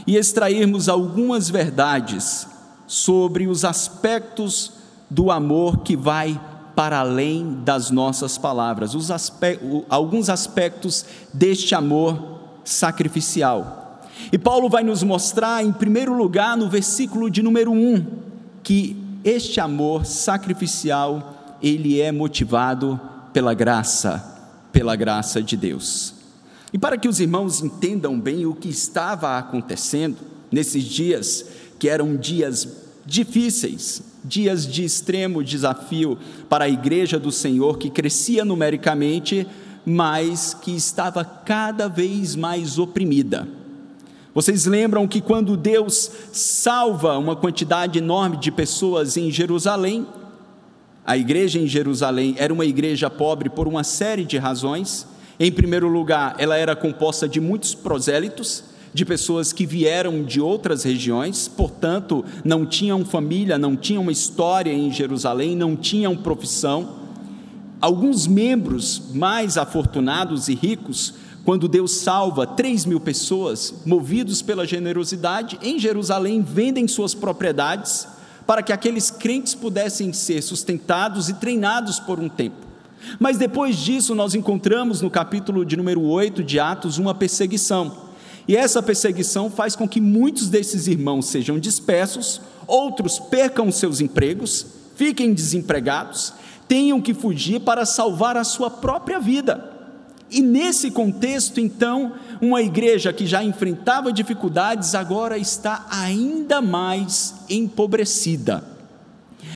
e 0.06 0.16
extrairmos 0.16 0.88
algumas 0.88 1.48
verdades 1.48 2.46
sobre 2.86 3.46
os 3.46 3.64
aspectos 3.64 4.72
do 5.08 5.30
amor 5.30 5.78
que 5.78 5.96
vai 5.96 6.38
para 6.74 6.98
além 6.98 7.60
das 7.64 7.90
nossas 7.90 8.36
palavras, 8.36 8.92
alguns 9.88 10.28
aspectos 10.28 11.06
deste 11.32 11.74
amor 11.74 12.40
sacrificial. 12.64 13.83
E 14.32 14.38
Paulo 14.38 14.68
vai 14.68 14.82
nos 14.82 15.02
mostrar, 15.02 15.64
em 15.64 15.72
primeiro 15.72 16.12
lugar, 16.16 16.56
no 16.56 16.68
versículo 16.68 17.30
de 17.30 17.42
número 17.42 17.72
1, 17.72 18.06
que 18.62 18.96
este 19.24 19.60
amor 19.60 20.04
sacrificial, 20.04 21.56
ele 21.62 22.00
é 22.00 22.12
motivado 22.12 23.00
pela 23.32 23.54
graça, 23.54 24.22
pela 24.72 24.96
graça 24.96 25.42
de 25.42 25.56
Deus. 25.56 26.14
E 26.72 26.78
para 26.78 26.98
que 26.98 27.08
os 27.08 27.20
irmãos 27.20 27.62
entendam 27.62 28.18
bem 28.18 28.46
o 28.46 28.54
que 28.54 28.68
estava 28.68 29.38
acontecendo 29.38 30.16
nesses 30.50 30.84
dias, 30.84 31.46
que 31.78 31.88
eram 31.88 32.16
dias 32.16 32.68
difíceis, 33.06 34.02
dias 34.24 34.66
de 34.66 34.84
extremo 34.84 35.44
desafio 35.44 36.18
para 36.48 36.64
a 36.64 36.68
igreja 36.68 37.18
do 37.18 37.30
Senhor, 37.30 37.78
que 37.78 37.90
crescia 37.90 38.44
numericamente, 38.44 39.46
mas 39.86 40.54
que 40.54 40.74
estava 40.74 41.24
cada 41.24 41.88
vez 41.88 42.34
mais 42.34 42.78
oprimida 42.78 43.46
vocês 44.34 44.66
lembram 44.66 45.06
que 45.06 45.20
quando 45.20 45.56
Deus 45.56 46.10
salva 46.32 47.16
uma 47.16 47.36
quantidade 47.36 48.00
enorme 48.00 48.36
de 48.36 48.50
pessoas 48.50 49.16
em 49.16 49.30
Jerusalém, 49.30 50.04
a 51.06 51.16
igreja 51.16 51.60
em 51.60 51.68
Jerusalém 51.68 52.34
era 52.36 52.52
uma 52.52 52.64
igreja 52.64 53.08
pobre 53.08 53.48
por 53.48 53.68
uma 53.68 53.84
série 53.84 54.24
de 54.24 54.36
razões. 54.36 55.06
Em 55.38 55.52
primeiro 55.52 55.86
lugar, 55.86 56.34
ela 56.38 56.56
era 56.56 56.74
composta 56.74 57.28
de 57.28 57.40
muitos 57.40 57.76
prosélitos, 57.76 58.64
de 58.92 59.04
pessoas 59.04 59.52
que 59.52 59.66
vieram 59.66 60.24
de 60.24 60.40
outras 60.40 60.82
regiões, 60.82 61.46
portanto, 61.46 62.24
não 62.44 62.66
tinham 62.66 63.04
família, 63.04 63.56
não 63.56 63.76
tinham 63.76 64.10
história 64.10 64.72
em 64.72 64.90
Jerusalém, 64.90 65.54
não 65.54 65.76
tinham 65.76 66.16
profissão. 66.16 67.04
Alguns 67.80 68.26
membros 68.26 69.00
mais 69.12 69.56
afortunados 69.58 70.48
e 70.48 70.54
ricos 70.54 71.14
quando 71.44 71.68
Deus 71.68 71.98
salva 71.98 72.46
3 72.46 72.86
mil 72.86 72.98
pessoas, 72.98 73.74
movidos 73.84 74.40
pela 74.40 74.66
generosidade, 74.66 75.58
em 75.62 75.78
Jerusalém 75.78 76.40
vendem 76.40 76.88
suas 76.88 77.14
propriedades 77.14 78.08
para 78.46 78.62
que 78.62 78.72
aqueles 78.72 79.10
crentes 79.10 79.54
pudessem 79.54 80.12
ser 80.12 80.42
sustentados 80.42 81.28
e 81.28 81.34
treinados 81.34 82.00
por 82.00 82.18
um 82.18 82.28
tempo. 82.28 82.56
Mas 83.18 83.36
depois 83.36 83.76
disso, 83.76 84.14
nós 84.14 84.34
encontramos 84.34 85.02
no 85.02 85.10
capítulo 85.10 85.64
de 85.64 85.76
número 85.76 86.02
8 86.02 86.42
de 86.42 86.58
Atos 86.58 86.96
uma 86.96 87.14
perseguição. 87.14 88.04
E 88.48 88.56
essa 88.56 88.82
perseguição 88.82 89.50
faz 89.50 89.76
com 89.76 89.86
que 89.86 90.00
muitos 90.00 90.48
desses 90.48 90.86
irmãos 90.86 91.26
sejam 91.26 91.58
dispersos, 91.58 92.40
outros 92.66 93.18
percam 93.18 93.70
seus 93.70 94.00
empregos, 94.00 94.66
fiquem 94.96 95.34
desempregados, 95.34 96.32
tenham 96.66 97.00
que 97.00 97.12
fugir 97.12 97.60
para 97.60 97.84
salvar 97.84 98.36
a 98.36 98.44
sua 98.44 98.70
própria 98.70 99.20
vida. 99.20 99.73
E 100.34 100.42
nesse 100.42 100.90
contexto, 100.90 101.60
então, 101.60 102.14
uma 102.40 102.60
igreja 102.60 103.12
que 103.12 103.24
já 103.24 103.44
enfrentava 103.44 104.12
dificuldades 104.12 104.92
agora 104.92 105.38
está 105.38 105.86
ainda 105.88 106.60
mais 106.60 107.36
empobrecida. 107.48 108.64
A 109.40 109.54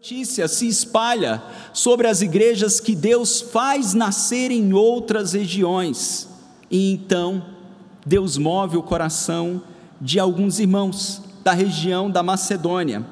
notícia 0.00 0.48
se 0.48 0.66
espalha 0.66 1.40
sobre 1.72 2.08
as 2.08 2.22
igrejas 2.22 2.80
que 2.80 2.96
Deus 2.96 3.40
faz 3.40 3.94
nascer 3.94 4.50
em 4.50 4.72
outras 4.72 5.32
regiões. 5.32 6.28
E 6.68 6.90
então, 6.90 7.46
Deus 8.04 8.36
move 8.36 8.76
o 8.76 8.82
coração 8.82 9.62
de 10.00 10.18
alguns 10.18 10.58
irmãos 10.58 11.22
da 11.44 11.52
região 11.52 12.10
da 12.10 12.24
Macedônia 12.24 13.06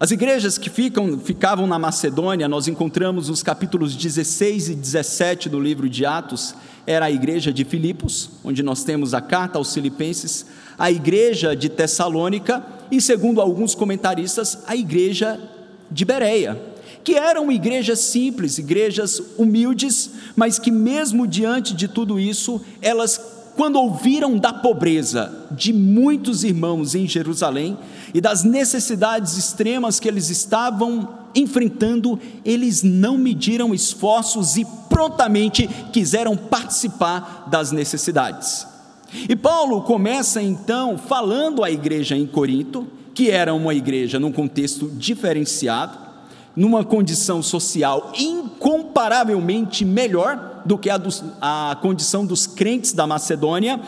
as 0.00 0.12
igrejas 0.12 0.56
que 0.56 0.70
ficam, 0.70 1.18
ficavam 1.18 1.66
na 1.66 1.76
Macedônia, 1.76 2.46
nós 2.46 2.68
encontramos 2.68 3.28
nos 3.28 3.42
capítulos 3.42 3.96
16 3.96 4.68
e 4.68 4.74
17 4.76 5.48
do 5.48 5.58
livro 5.58 5.88
de 5.88 6.06
Atos, 6.06 6.54
era 6.86 7.06
a 7.06 7.10
igreja 7.10 7.52
de 7.52 7.64
Filipos, 7.64 8.30
onde 8.44 8.62
nós 8.62 8.84
temos 8.84 9.12
a 9.12 9.20
carta 9.20 9.58
aos 9.58 9.74
Filipenses, 9.74 10.46
a 10.78 10.88
igreja 10.88 11.56
de 11.56 11.68
Tessalônica 11.68 12.64
e, 12.92 13.00
segundo 13.00 13.40
alguns 13.40 13.74
comentaristas, 13.74 14.58
a 14.68 14.76
igreja 14.76 15.38
de 15.90 16.04
Bereia, 16.04 16.56
que 17.02 17.14
eram 17.14 17.50
igrejas 17.50 17.98
simples, 17.98 18.56
igrejas 18.56 19.20
humildes, 19.36 20.10
mas 20.36 20.60
que, 20.60 20.70
mesmo 20.70 21.26
diante 21.26 21.74
de 21.74 21.88
tudo 21.88 22.20
isso, 22.20 22.60
elas, 22.80 23.37
quando 23.58 23.74
ouviram 23.74 24.38
da 24.38 24.52
pobreza 24.52 25.48
de 25.50 25.72
muitos 25.72 26.44
irmãos 26.44 26.94
em 26.94 27.08
Jerusalém, 27.08 27.76
e 28.14 28.20
das 28.20 28.44
necessidades 28.44 29.36
extremas 29.36 29.98
que 29.98 30.06
eles 30.06 30.30
estavam 30.30 31.08
enfrentando, 31.34 32.20
eles 32.44 32.84
não 32.84 33.18
mediram 33.18 33.74
esforços 33.74 34.56
e 34.56 34.64
prontamente 34.88 35.68
quiseram 35.92 36.36
participar 36.36 37.48
das 37.50 37.72
necessidades. 37.72 38.64
E 39.28 39.34
Paulo 39.34 39.82
começa 39.82 40.40
então 40.40 40.96
falando 40.96 41.64
à 41.64 41.70
igreja 41.70 42.16
em 42.16 42.28
Corinto, 42.28 42.86
que 43.12 43.28
era 43.28 43.52
uma 43.52 43.74
igreja 43.74 44.20
num 44.20 44.30
contexto 44.30 44.88
diferenciado, 44.88 45.98
numa 46.58 46.84
condição 46.84 47.40
social 47.40 48.12
incomparavelmente 48.18 49.84
melhor 49.84 50.62
do 50.66 50.76
que 50.76 50.90
a, 50.90 50.96
dos, 50.96 51.22
a 51.40 51.78
condição 51.80 52.26
dos 52.26 52.48
crentes 52.48 52.92
da 52.92 53.06
Macedônia. 53.06 53.80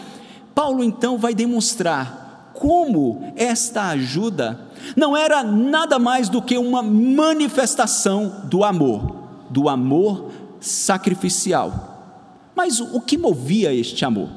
Paulo 0.54 0.84
então 0.84 1.18
vai 1.18 1.34
demonstrar 1.34 2.52
como 2.54 3.32
esta 3.34 3.88
ajuda 3.88 4.68
não 4.96 5.16
era 5.16 5.42
nada 5.42 5.98
mais 5.98 6.28
do 6.28 6.40
que 6.40 6.56
uma 6.56 6.80
manifestação 6.80 8.42
do 8.44 8.62
amor, 8.62 9.16
do 9.50 9.68
amor 9.68 10.30
sacrificial. 10.60 12.52
Mas 12.54 12.78
o 12.78 13.00
que 13.00 13.18
movia 13.18 13.74
este 13.74 14.04
amor? 14.04 14.28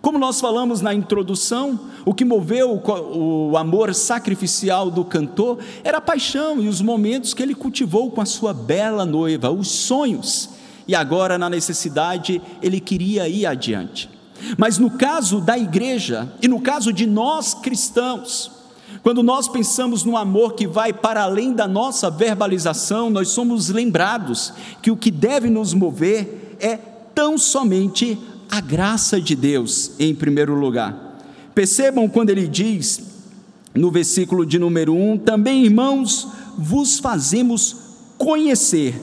Como 0.00 0.18
nós 0.18 0.40
falamos 0.40 0.80
na 0.80 0.94
introdução, 0.94 1.78
o 2.04 2.14
que 2.14 2.24
moveu 2.24 2.80
o 3.12 3.56
amor 3.56 3.92
sacrificial 3.94 4.90
do 4.90 5.04
cantor 5.04 5.58
era 5.82 5.98
a 5.98 6.00
paixão 6.00 6.60
e 6.62 6.68
os 6.68 6.80
momentos 6.80 7.34
que 7.34 7.42
ele 7.42 7.54
cultivou 7.54 8.10
com 8.10 8.20
a 8.20 8.26
sua 8.26 8.54
bela 8.54 9.04
noiva, 9.04 9.50
os 9.50 9.68
sonhos, 9.68 10.50
e 10.86 10.94
agora, 10.94 11.36
na 11.36 11.50
necessidade, 11.50 12.40
ele 12.62 12.80
queria 12.80 13.28
ir 13.28 13.44
adiante. 13.44 14.08
Mas 14.56 14.78
no 14.78 14.90
caso 14.90 15.40
da 15.40 15.58
igreja 15.58 16.32
e 16.40 16.48
no 16.48 16.60
caso 16.60 16.92
de 16.92 17.06
nós 17.06 17.52
cristãos, 17.52 18.50
quando 19.02 19.22
nós 19.22 19.48
pensamos 19.48 20.04
no 20.04 20.16
amor 20.16 20.54
que 20.54 20.66
vai 20.66 20.92
para 20.92 21.22
além 21.22 21.52
da 21.52 21.68
nossa 21.68 22.08
verbalização, 22.08 23.10
nós 23.10 23.28
somos 23.28 23.68
lembrados 23.68 24.52
que 24.80 24.90
o 24.90 24.96
que 24.96 25.10
deve 25.10 25.50
nos 25.50 25.74
mover 25.74 26.56
é 26.58 26.76
tão 27.14 27.36
somente 27.36 28.18
a 28.50 28.60
graça 28.60 29.20
de 29.20 29.34
Deus, 29.34 29.92
em 29.98 30.14
primeiro 30.14 30.54
lugar. 30.54 31.18
Percebam 31.54 32.08
quando 32.08 32.30
ele 32.30 32.46
diz, 32.46 33.00
no 33.74 33.90
versículo 33.90 34.46
de 34.46 34.58
número 34.58 34.94
1, 34.94 35.18
também 35.18 35.64
irmãos, 35.64 36.28
vos 36.56 36.98
fazemos 36.98 37.76
conhecer 38.16 39.00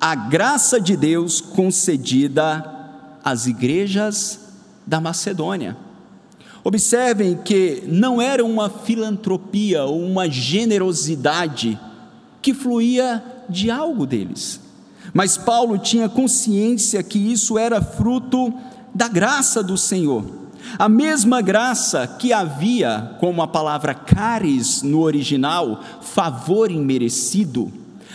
a 0.00 0.14
graça 0.14 0.80
de 0.80 0.96
Deus 0.96 1.40
concedida 1.40 2.64
às 3.22 3.46
igrejas 3.46 4.40
da 4.86 5.00
Macedônia. 5.00 5.76
Observem 6.64 7.36
que 7.36 7.82
não 7.86 8.20
era 8.20 8.44
uma 8.44 8.68
filantropia 8.68 9.84
ou 9.84 10.00
uma 10.00 10.28
generosidade 10.28 11.78
que 12.42 12.54
fluía 12.54 13.22
de 13.48 13.70
algo 13.70 14.06
deles, 14.06 14.60
mas 15.12 15.36
Paulo 15.36 15.78
tinha 15.78 16.08
consciência 16.08 17.02
que 17.02 17.18
isso 17.18 17.58
era 17.58 17.80
fruto 17.80 18.52
da 18.94 19.08
graça 19.08 19.62
do 19.62 19.76
Senhor. 19.76 20.24
A 20.78 20.88
mesma 20.88 21.40
graça 21.40 22.06
que 22.06 22.32
havia, 22.32 23.16
como 23.20 23.40
a 23.42 23.48
palavra 23.48 23.94
caris 23.94 24.82
no 24.82 25.00
original, 25.00 25.82
favor 26.02 26.70
imerecido, 26.70 27.72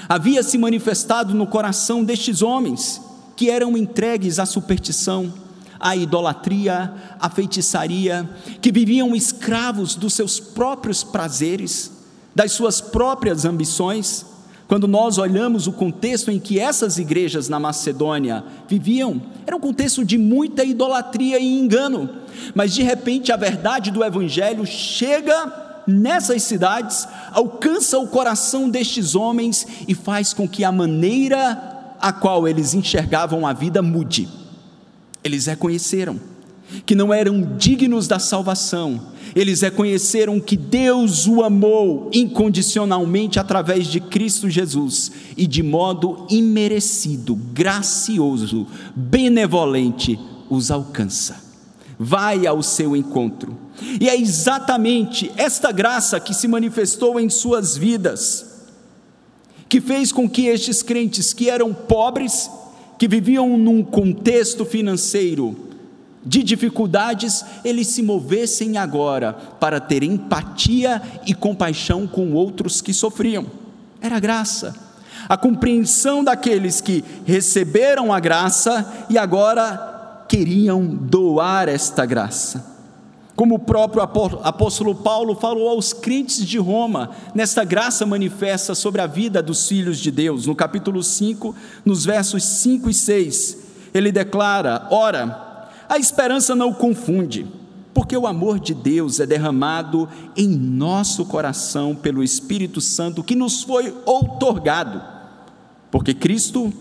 havia 0.07 0.43
se 0.43 0.57
manifestado 0.57 1.33
no 1.33 1.47
coração 1.47 2.03
destes 2.03 2.41
homens 2.41 3.01
que 3.35 3.49
eram 3.49 3.77
entregues 3.77 4.39
à 4.39 4.45
superstição, 4.45 5.33
à 5.79 5.95
idolatria, 5.95 6.93
à 7.19 7.29
feitiçaria, 7.29 8.29
que 8.61 8.71
viviam 8.71 9.15
escravos 9.15 9.95
dos 9.95 10.13
seus 10.13 10.39
próprios 10.39 11.03
prazeres, 11.03 11.91
das 12.35 12.51
suas 12.51 12.79
próprias 12.79 13.45
ambições. 13.45 14.25
Quando 14.67 14.87
nós 14.87 15.17
olhamos 15.17 15.67
o 15.67 15.73
contexto 15.73 16.31
em 16.31 16.39
que 16.39 16.59
essas 16.59 16.97
igrejas 16.97 17.49
na 17.49 17.59
Macedônia 17.59 18.43
viviam, 18.67 19.21
era 19.45 19.55
um 19.55 19.59
contexto 19.59 20.05
de 20.05 20.17
muita 20.17 20.63
idolatria 20.63 21.39
e 21.39 21.59
engano, 21.59 22.09
mas 22.55 22.73
de 22.73 22.81
repente 22.81 23.31
a 23.31 23.37
verdade 23.37 23.91
do 23.91 24.03
Evangelho 24.03 24.65
chega 24.65 25.81
nessas 25.85 26.43
cidades, 26.43 27.07
alcança 27.31 27.99
o 27.99 28.07
coração 28.07 28.69
destes 28.69 29.15
homens 29.15 29.67
e 29.87 29.93
faz 29.93 30.33
com 30.33 30.47
que 30.47 30.63
a 30.63 30.71
maneira 30.71 31.95
a 31.99 32.11
qual 32.11 32.47
eles 32.47 32.73
enxergavam 32.73 33.45
a 33.45 33.53
vida 33.53 33.81
mude. 33.81 34.27
Eles 35.23 35.45
reconheceram 35.45 36.19
que 36.85 36.95
não 36.95 37.13
eram 37.13 37.55
dignos 37.57 38.07
da 38.07 38.19
salvação, 38.19 38.99
eles 39.35 39.61
reconheceram 39.61 40.39
que 40.39 40.55
Deus 40.55 41.27
o 41.27 41.43
amou 41.43 42.09
incondicionalmente 42.13 43.39
através 43.39 43.87
de 43.87 43.99
Cristo 43.99 44.49
Jesus 44.49 45.11
e 45.35 45.47
de 45.47 45.63
modo 45.63 46.27
imerecido, 46.29 47.35
gracioso, 47.35 48.67
benevolente 48.95 50.19
os 50.49 50.69
alcança. 50.69 51.41
Vai 51.97 52.45
ao 52.45 52.61
seu 52.61 52.95
encontro 52.95 53.57
e 53.99 54.07
é 54.07 54.19
exatamente 54.19 55.31
esta 55.35 55.71
graça 55.71 56.19
que 56.19 56.33
se 56.33 56.47
manifestou 56.47 57.19
em 57.19 57.29
suas 57.29 57.75
vidas, 57.75 58.45
que 59.67 59.81
fez 59.81 60.11
com 60.11 60.29
que 60.29 60.45
estes 60.47 60.83
crentes 60.83 61.33
que 61.33 61.49
eram 61.49 61.73
pobres, 61.73 62.49
que 62.99 63.07
viviam 63.07 63.57
num 63.57 63.83
contexto 63.83 64.63
financeiro 64.63 65.72
de 66.25 66.43
dificuldades, 66.43 67.43
eles 67.63 67.87
se 67.87 68.01
movessem 68.01 68.77
agora 68.77 69.33
para 69.33 69.79
ter 69.79 70.03
empatia 70.03 71.01
e 71.25 71.33
compaixão 71.33 72.07
com 72.07 72.33
outros 72.33 72.81
que 72.81 72.93
sofriam. 72.93 73.45
Era 74.01 74.19
graça. 74.19 74.75
A 75.27 75.37
compreensão 75.37 76.23
daqueles 76.23 76.81
que 76.81 77.03
receberam 77.25 78.13
a 78.13 78.19
graça 78.19 79.05
e 79.09 79.17
agora 79.17 80.25
queriam 80.27 80.85
doar 80.85 81.69
esta 81.69 82.05
graça. 82.05 82.73
Como 83.35 83.55
o 83.55 83.59
próprio 83.59 84.03
apóstolo 84.03 84.93
Paulo 84.93 85.35
falou 85.35 85.69
aos 85.69 85.91
crentes 85.91 86.45
de 86.45 86.59
Roma, 86.59 87.09
nesta 87.33 87.63
graça 87.63 88.05
manifesta 88.05 88.75
sobre 88.75 89.01
a 89.01 89.07
vida 89.07 89.41
dos 89.41 89.67
filhos 89.67 89.97
de 89.97 90.11
Deus, 90.11 90.45
no 90.45 90.55
capítulo 90.55 91.01
5, 91.01 91.55
nos 91.83 92.05
versos 92.05 92.43
5 92.43 92.89
e 92.91 92.93
6, 92.93 93.57
ele 93.91 94.11
declara: 94.11 94.87
Ora, 94.91 95.52
a 95.93 95.99
esperança 95.99 96.55
não 96.55 96.73
confunde, 96.73 97.45
porque 97.93 98.17
o 98.17 98.25
amor 98.25 98.59
de 98.59 98.73
Deus 98.73 99.19
é 99.19 99.27
derramado 99.27 100.09
em 100.35 100.47
nosso 100.47 101.23
coração 101.23 101.93
pelo 101.93 102.23
Espírito 102.23 102.81
Santo 102.81 103.23
que 103.23 103.35
nos 103.35 103.61
foi 103.61 103.93
outorgado. 104.03 104.99
Porque 105.91 106.11
Cristo, 106.15 106.73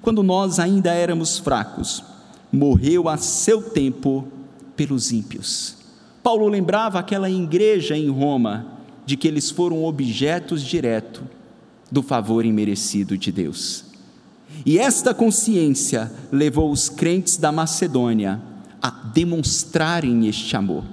quando 0.00 0.22
nós 0.22 0.58
ainda 0.58 0.94
éramos 0.94 1.36
fracos, 1.38 2.02
morreu 2.50 3.06
a 3.06 3.18
seu 3.18 3.60
tempo 3.60 4.26
pelos 4.74 5.12
ímpios. 5.12 5.76
Paulo 6.22 6.48
lembrava 6.48 6.98
aquela 6.98 7.28
igreja 7.28 7.94
em 7.94 8.08
Roma 8.08 8.66
de 9.04 9.14
que 9.14 9.28
eles 9.28 9.50
foram 9.50 9.84
objetos 9.84 10.62
direto 10.62 11.22
do 11.92 12.02
favor 12.02 12.46
imerecido 12.46 13.18
de 13.18 13.30
Deus. 13.30 13.84
E 14.64 14.78
esta 14.78 15.12
consciência 15.12 16.10
levou 16.32 16.70
os 16.70 16.88
crentes 16.88 17.36
da 17.36 17.52
Macedônia 17.52 18.53
a 18.84 18.90
demonstrarem 18.90 20.26
este 20.26 20.54
amor. 20.54 20.84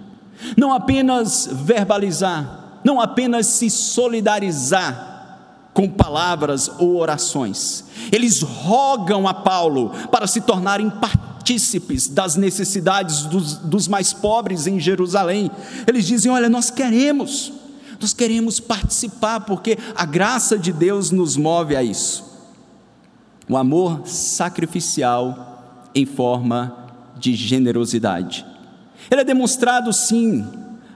Não 0.56 0.72
apenas 0.72 1.50
verbalizar, 1.52 2.80
não 2.86 3.02
apenas 3.02 3.48
se 3.48 3.70
solidarizar 3.70 5.10
com 5.74 5.90
palavras 5.90 6.72
ou 6.80 6.96
orações. 6.96 7.84
Eles 8.10 8.42
rogam 8.42 9.28
a 9.28 9.34
Paulo 9.34 9.90
para 10.10 10.26
se 10.26 10.40
tornarem 10.40 10.90
partícipes 10.90 12.08
das 12.08 12.38
necessidades 12.38 13.24
dos, 13.24 13.56
dos 13.56 13.90
mais 13.90 14.14
pobres 14.14 14.68
em 14.68 14.80
Jerusalém. 14.80 15.52
Eles 15.86 16.08
dizem: 16.08 16.32
Olha, 16.32 16.48
nós 16.48 16.70
queremos, 16.70 17.52
nós 18.00 18.14
queremos 18.14 18.62
participar, 18.62 19.42
porque 19.42 19.78
a 19.98 20.06
graça 20.06 20.58
de 20.58 20.72
Deus 20.72 21.12
nos 21.12 21.36
move 21.36 21.76
a 21.76 21.84
isso. 21.84 22.24
O 23.50 23.58
amor 23.58 24.08
sacrificial 24.08 25.90
em 25.94 26.06
forma 26.06 26.81
de 27.22 27.36
generosidade. 27.36 28.46
Ele 29.10 29.22
é 29.22 29.24
demonstrado 29.24 29.94
sim 29.94 30.46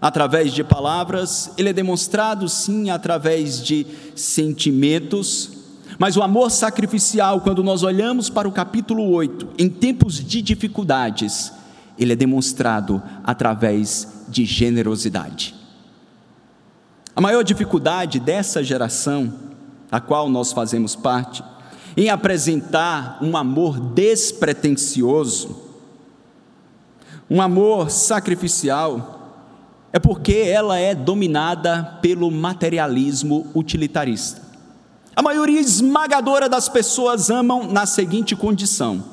através 0.02 0.52
de 0.52 0.64
palavras, 0.64 1.52
ele 1.58 1.70
é 1.70 1.74
demonstrado 1.74 2.50
sim 2.50 2.90
através 2.90 3.64
de 3.64 3.86
sentimentos, 4.16 5.52
mas 5.98 6.18
o 6.18 6.24
amor 6.24 6.52
sacrificial, 6.52 7.40
quando 7.40 7.64
nós 7.64 7.84
olhamos 7.84 8.30
para 8.30 8.48
o 8.48 8.52
capítulo 8.52 9.10
8, 9.12 9.50
em 9.58 9.70
tempos 9.70 10.16
de 10.16 10.42
dificuldades, 10.42 11.54
ele 11.98 12.14
é 12.14 12.16
demonstrado 12.16 13.02
através 13.24 14.26
de 14.28 14.44
generosidade. 14.44 15.56
A 17.16 17.22
maior 17.22 17.44
dificuldade 17.44 18.20
dessa 18.20 18.62
geração, 18.62 19.34
a 19.90 20.02
qual 20.02 20.28
nós 20.28 20.52
fazemos 20.52 20.96
parte, 20.96 21.42
em 21.96 22.10
apresentar 22.10 23.20
um 23.22 23.38
amor 23.38 23.80
despretensioso, 23.80 25.65
um 27.30 27.42
amor 27.42 27.90
sacrificial, 27.90 29.16
é 29.92 30.00
porque 30.00 30.34
ela 30.34 30.78
é 30.78 30.94
dominada 30.94 31.98
pelo 32.02 32.30
materialismo 32.30 33.48
utilitarista. 33.56 34.42
A 35.16 35.22
maioria 35.22 35.60
esmagadora 35.60 36.50
das 36.50 36.68
pessoas 36.68 37.30
amam 37.30 37.72
na 37.72 37.86
seguinte 37.86 38.36
condição: 38.36 39.04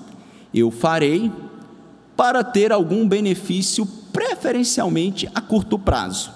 eu 0.53 0.71
farei 0.71 1.31
para 2.17 2.43
ter 2.43 2.73
algum 2.73 3.09
benefício, 3.09 3.87
preferencialmente 4.13 5.31
a 5.35 5.41
curto 5.41 5.79
prazo, 5.79 6.33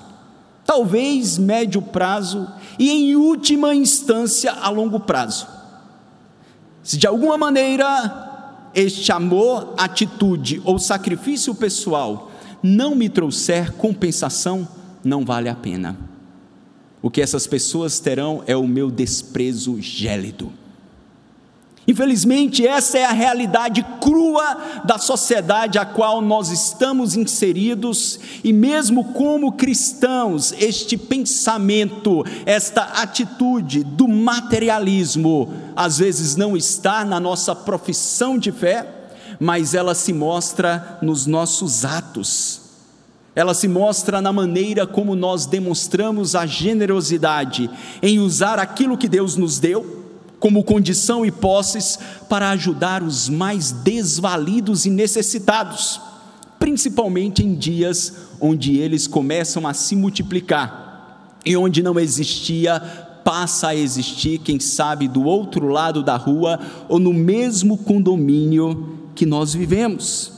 talvez 0.64 1.36
médio 1.36 1.82
prazo 1.82 2.48
e, 2.78 2.90
em 2.90 3.16
última 3.16 3.74
instância, 3.74 4.52
a 4.52 4.70
longo 4.70 5.00
prazo. 5.00 5.46
Se 6.82 6.96
de 6.96 7.06
alguma 7.06 7.36
maneira 7.36 8.25
este 8.76 9.10
amor, 9.10 9.72
atitude 9.78 10.60
ou 10.62 10.78
sacrifício 10.78 11.54
pessoal 11.54 12.30
não 12.62 12.94
me 12.94 13.08
trouxer 13.08 13.72
compensação, 13.72 14.68
não 15.02 15.24
vale 15.24 15.48
a 15.48 15.54
pena. 15.54 15.96
O 17.00 17.10
que 17.10 17.22
essas 17.22 17.46
pessoas 17.46 17.98
terão 17.98 18.42
é 18.46 18.54
o 18.54 18.66
meu 18.66 18.90
desprezo 18.90 19.80
gélido. 19.80 20.52
Infelizmente, 21.88 22.66
essa 22.66 22.98
é 22.98 23.04
a 23.04 23.12
realidade 23.12 23.86
crua 24.00 24.56
da 24.84 24.98
sociedade 24.98 25.78
a 25.78 25.84
qual 25.84 26.20
nós 26.20 26.50
estamos 26.50 27.14
inseridos, 27.14 28.18
e 28.42 28.52
mesmo 28.52 29.12
como 29.12 29.52
cristãos, 29.52 30.52
este 30.58 30.96
pensamento, 30.96 32.24
esta 32.44 32.82
atitude 32.82 33.84
do 33.84 34.08
materialismo, 34.08 35.52
às 35.76 35.98
vezes 35.98 36.34
não 36.34 36.56
está 36.56 37.04
na 37.04 37.20
nossa 37.20 37.54
profissão 37.54 38.36
de 38.36 38.50
fé, 38.50 38.86
mas 39.38 39.72
ela 39.72 39.94
se 39.94 40.12
mostra 40.12 40.98
nos 41.00 41.24
nossos 41.24 41.84
atos. 41.84 42.62
Ela 43.32 43.54
se 43.54 43.68
mostra 43.68 44.20
na 44.20 44.32
maneira 44.32 44.86
como 44.86 45.14
nós 45.14 45.46
demonstramos 45.46 46.34
a 46.34 46.46
generosidade 46.46 47.70
em 48.02 48.18
usar 48.18 48.58
aquilo 48.58 48.96
que 48.96 49.08
Deus 49.08 49.36
nos 49.36 49.58
deu 49.60 50.05
como 50.46 50.62
condição 50.62 51.26
e 51.26 51.32
posses 51.32 51.98
para 52.28 52.50
ajudar 52.50 53.02
os 53.02 53.28
mais 53.28 53.72
desvalidos 53.72 54.86
e 54.86 54.90
necessitados, 54.90 56.00
principalmente 56.56 57.44
em 57.44 57.52
dias 57.52 58.14
onde 58.40 58.76
eles 58.76 59.08
começam 59.08 59.66
a 59.66 59.74
se 59.74 59.96
multiplicar 59.96 61.40
e 61.44 61.56
onde 61.56 61.82
não 61.82 61.98
existia 61.98 62.78
passa 63.24 63.70
a 63.70 63.74
existir, 63.74 64.38
quem 64.38 64.60
sabe, 64.60 65.08
do 65.08 65.24
outro 65.24 65.66
lado 65.66 66.00
da 66.00 66.16
rua 66.16 66.60
ou 66.88 67.00
no 67.00 67.12
mesmo 67.12 67.76
condomínio 67.76 69.10
que 69.16 69.26
nós 69.26 69.52
vivemos. 69.52 70.30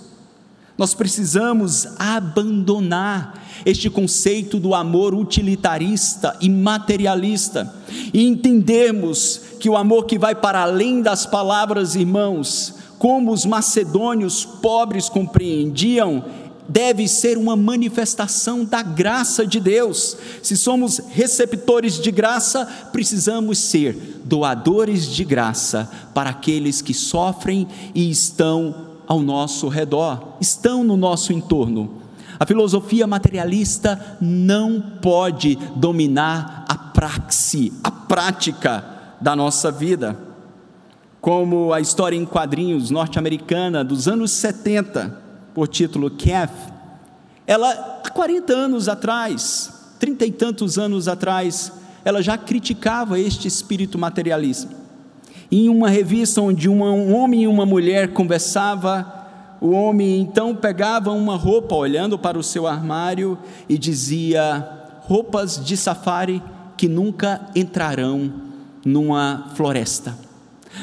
Nós 0.79 0.95
precisamos 0.95 1.89
abandonar 1.99 3.45
este 3.67 3.91
conceito 3.91 4.61
do 4.61 4.77
amor 4.77 5.13
utilitarista 5.13 6.37
e 6.41 6.49
materialista 6.49 7.75
e 8.15 8.25
entendermos 8.25 9.41
que 9.59 9.69
o 9.69 9.77
amor 9.77 10.07
que 10.07 10.17
vai 10.17 10.37
para 10.37 10.63
além 10.63 11.03
das 11.03 11.27
palavras, 11.27 11.97
irmãos, 11.97 12.77
como 12.97 13.33
os 13.33 13.45
macedônios 13.45 14.45
pobres 14.45 15.09
compreendiam, 15.09 16.25
deve 16.69 17.09
ser 17.09 17.37
uma 17.37 17.57
manifestação 17.57 18.65
da 18.65 18.81
graça 18.81 19.45
de 19.45 19.59
Deus. 19.59 20.17
Se 20.43 20.57
somos 20.57 20.99
receptores 21.11 22.01
de 22.01 22.13
graça, 22.13 22.67
precisamos 22.93 23.59
ser 23.59 24.21
doadores 24.25 25.09
de 25.09 25.25
graça 25.25 25.91
para 26.15 26.31
aqueles 26.31 26.81
que 26.81 26.95
sofrem 26.95 27.67
e 27.95 28.09
estão 28.11 28.88
ao 29.09 29.21
nosso 29.23 29.69
redor, 29.69 30.37
estão 30.39 30.85
no 30.85 30.97
nosso 30.97 31.33
entorno. 31.33 32.03
A 32.39 32.45
filosofia 32.45 33.07
materialista 33.07 34.19
não 34.21 34.81
pode 34.81 35.57
dominar 35.75 36.67
a 36.69 36.77
praxe, 36.77 37.73
a 37.83 37.91
prática 37.91 38.85
da 39.19 39.35
nossa 39.35 39.73
vida. 39.73 40.17
Como 41.21 41.73
a 41.73 41.81
história 41.81 42.17
em 42.17 42.25
quadrinhos 42.25 42.91
norte-americana 42.91 43.83
dos 43.83 44.07
anos 44.07 44.31
70, 44.31 45.21
por 45.55 45.67
título 45.67 46.11
Kef, 46.11 46.53
ela, 47.47 48.01
há 48.05 48.11
40 48.11 48.53
anos 48.53 48.89
atrás, 48.89 49.95
trinta 49.99 50.27
e 50.27 50.31
tantos 50.31 50.79
anos 50.79 51.09
atrás, 51.09 51.73
ela 52.05 52.23
já 52.23 52.37
criticava 52.37 53.19
este 53.19 53.49
espírito 53.49 53.99
materialista. 53.99 54.69
Em 55.51 55.69
uma 55.71 55.89
revista 55.89 56.43
onde 56.43 56.69
um 56.69 57.15
homem 57.15 57.45
e 57.45 57.47
uma 57.47 57.65
mulher 57.65 58.09
conversava, 58.09 59.15
o 59.61 59.71
homem 59.71 60.21
então 60.21 60.55
pegava 60.55 61.11
uma 61.11 61.37
roupa, 61.37 61.75
olhando 61.75 62.19
para 62.19 62.39
o 62.39 62.43
seu 62.43 62.67
armário, 62.67 63.39
e 63.67 63.79
dizia: 63.79 64.69
roupas 65.01 65.63
de 65.65 65.75
safari 65.75 66.43
que 66.77 66.87
nunca 66.87 67.41
entrarão 67.57 68.31
numa 68.85 69.51
floresta. 69.55 70.17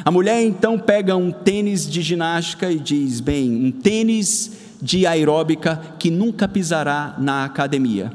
A 0.03 0.09
mulher 0.09 0.41
então 0.41 0.79
pega 0.79 1.15
um 1.15 1.31
tênis 1.31 1.87
de 1.87 2.01
ginástica 2.01 2.71
e 2.71 2.79
diz: 2.79 3.19
bem, 3.19 3.67
um 3.67 3.71
tênis 3.71 4.51
de 4.81 5.05
aeróbica 5.05 5.79
que 5.99 6.09
nunca 6.09 6.47
pisará 6.47 7.15
na 7.19 7.45
academia. 7.45 8.11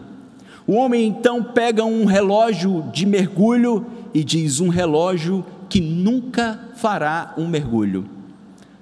O 0.67 0.75
homem 0.75 1.07
então 1.07 1.43
pega 1.43 1.85
um 1.85 2.05
relógio 2.05 2.85
de 2.93 3.07
mergulho 3.07 3.87
e 4.13 4.25
diz: 4.25 4.59
um 4.59 4.69
relógio 4.69 5.45
que 5.71 5.81
nunca 5.81 6.59
fará 6.75 7.33
um 7.39 7.47
mergulho. 7.47 8.05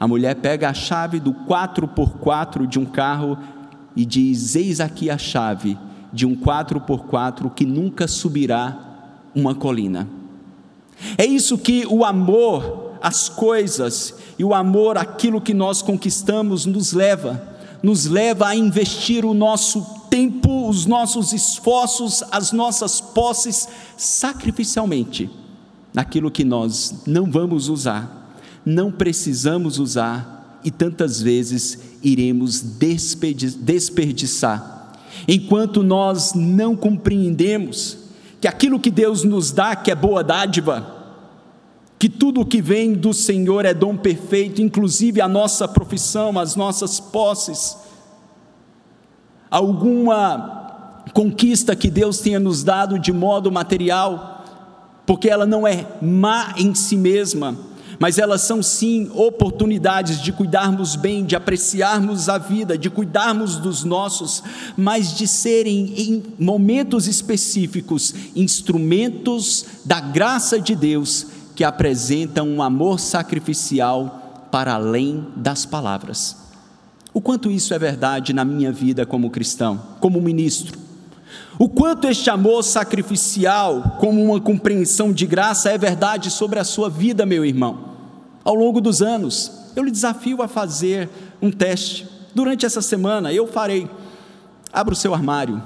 A 0.01 0.09
mulher 0.09 0.35
pega 0.37 0.71
a 0.71 0.75
chave 0.75 1.21
do 1.21 1.33
4x4 1.33 2.67
de 2.67 2.79
um 2.79 2.87
carro 2.87 3.39
e 3.95 4.07
diz: 4.07 4.57
Eis 4.57 4.81
aqui 4.81 5.11
a 5.11 5.19
chave 5.19 5.79
de 6.13 6.25
um 6.25 6.35
4x4 6.35 7.53
que 7.53 7.67
nunca 7.67 8.09
subirá 8.09 8.77
uma 9.35 9.55
colina. 9.55 10.09
É 11.19 11.27
isso 11.27 11.59
que 11.59 11.87
o 11.87 12.05
amor 12.05 12.95
às 13.03 13.29
coisas 13.29 14.15
e 14.39 14.45
o 14.45 14.55
amor 14.55 14.97
àquilo 14.97 15.41
que 15.41 15.53
nós 15.55 15.83
conquistamos 15.83 16.65
nos 16.65 16.93
leva 16.93 17.57
nos 17.81 18.07
leva 18.07 18.49
a 18.49 18.57
investir 18.57 19.25
o 19.25 19.33
nosso 19.33 19.87
tempo, 20.11 20.69
os 20.69 20.85
nossos 20.85 21.33
esforços, 21.33 22.25
as 22.33 22.51
nossas 22.51 23.01
posses 23.01 23.69
sacrificialmente 23.97 25.31
naquilo 25.99 26.31
que 26.31 26.45
nós 26.45 27.03
não 27.09 27.29
vamos 27.29 27.69
usar, 27.69 28.33
não 28.65 28.89
precisamos 28.89 29.81
usar 29.81 30.61
e 30.63 30.71
tantas 30.71 31.21
vezes 31.21 31.77
iremos 32.01 32.61
desperdiçar. 32.61 34.95
Enquanto 35.27 35.83
nós 35.83 36.35
não 36.35 36.77
compreendemos 36.77 37.99
que 38.41 38.47
aquilo 38.47 38.79
que 38.79 38.93
Deus 38.93 39.25
nos 39.25 39.51
dá, 39.51 39.75
que 39.75 39.91
é 39.91 39.95
boa 39.97 40.23
dádiva, 40.23 40.87
que 41.99 42.09
tudo 42.09 42.43
o 42.43 42.47
que 42.47 42.63
vem 42.63 42.93
do 42.93 43.13
Senhor 43.13 43.65
é 43.65 43.75
dom 43.75 43.97
perfeito, 43.97 44.63
inclusive 44.63 45.21
a 45.21 45.27
nossa 45.27 45.67
profissão, 45.67 46.39
as 46.39 46.55
nossas 46.55 47.01
posses. 47.01 47.77
Alguma 49.51 50.95
conquista 51.13 51.75
que 51.75 51.91
Deus 51.91 52.21
tenha 52.21 52.39
nos 52.39 52.63
dado 52.63 53.01
de 53.01 53.13
modo 53.13 53.51
material, 53.51 54.38
porque 55.09 55.31
ela 55.31 55.47
não 55.47 55.67
é 55.67 55.87
má 56.03 56.53
em 56.59 56.75
si 56.75 56.95
mesma, 56.95 57.57
mas 57.99 58.19
elas 58.19 58.43
são 58.43 58.63
sim 58.63 59.11
oportunidades 59.15 60.21
de 60.21 60.31
cuidarmos 60.31 60.97
bem, 60.97 61.25
de 61.25 61.35
apreciarmos 61.35 62.29
a 62.29 62.37
vida, 62.37 62.77
de 62.77 62.91
cuidarmos 62.91 63.57
dos 63.57 63.85
nossos, 63.85 64.43
mas 64.77 65.17
de 65.17 65.27
serem 65.27 65.95
em 65.97 66.23
momentos 66.39 67.09
específicos 67.09 68.15
instrumentos 68.37 69.65
da 69.83 69.99
graça 69.99 70.61
de 70.61 70.77
Deus 70.77 71.27
que 71.57 71.65
apresentam 71.65 72.47
um 72.47 72.63
amor 72.63 73.01
sacrificial 73.01 74.47
para 74.53 74.75
além 74.75 75.27
das 75.35 75.65
palavras. 75.65 76.37
O 77.15 77.21
quanto 77.23 77.51
isso 77.51 77.73
é 77.73 77.79
verdade 77.79 78.35
na 78.35 78.45
minha 78.45 78.71
vida 78.71 79.07
como 79.07 79.31
cristão, 79.31 79.81
como 80.01 80.21
ministro. 80.21 80.88
O 81.59 81.69
quanto 81.69 82.07
este 82.07 82.31
amor 82.31 82.63
sacrificial, 82.63 83.97
como 83.99 84.23
uma 84.23 84.41
compreensão 84.41 85.13
de 85.13 85.27
graça, 85.27 85.71
é 85.71 85.77
verdade 85.77 86.31
sobre 86.31 86.61
a 86.61 86.65
sua 86.65 86.89
vida, 86.89 87.27
meu 87.27 87.45
irmão. 87.45 87.97
Ao 88.45 88.55
longo 88.55 88.81
dos 88.81 89.03
anos, 89.03 89.51
eu 89.75 89.83
lhe 89.83 89.91
desafio 89.91 90.41
a 90.41 90.47
fazer 90.47 91.11
um 91.43 91.51
teste. 91.51 92.09
Durante 92.33 92.65
essa 92.65 92.81
semana, 92.81 93.33
eu 93.33 93.49
farei. 93.49 93.91
Abra 94.73 94.93
o 94.93 94.97
seu 94.97 95.13
armário, 95.13 95.61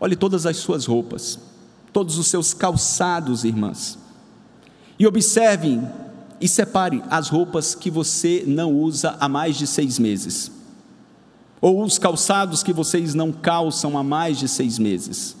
olhe 0.00 0.16
todas 0.16 0.46
as 0.46 0.56
suas 0.56 0.86
roupas, 0.86 1.38
todos 1.92 2.16
os 2.16 2.28
seus 2.28 2.54
calçados, 2.54 3.44
irmãs. 3.44 3.98
E 4.98 5.06
observem 5.06 5.86
e 6.40 6.48
separe 6.48 7.02
as 7.10 7.28
roupas 7.28 7.74
que 7.74 7.90
você 7.90 8.44
não 8.46 8.72
usa 8.72 9.16
há 9.20 9.28
mais 9.28 9.58
de 9.58 9.66
seis 9.66 9.98
meses, 9.98 10.50
ou 11.62 11.84
os 11.84 11.96
calçados 11.96 12.64
que 12.64 12.72
vocês 12.72 13.14
não 13.14 13.30
calçam 13.30 13.96
há 13.96 14.02
mais 14.02 14.36
de 14.36 14.48
seis 14.48 14.80
meses. 14.80 15.36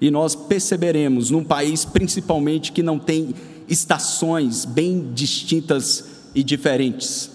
E 0.00 0.10
nós 0.10 0.34
perceberemos, 0.34 1.30
num 1.30 1.44
país 1.44 1.84
principalmente 1.84 2.72
que 2.72 2.82
não 2.82 2.98
tem 2.98 3.32
estações 3.68 4.64
bem 4.64 5.12
distintas 5.14 6.04
e 6.34 6.42
diferentes, 6.42 7.30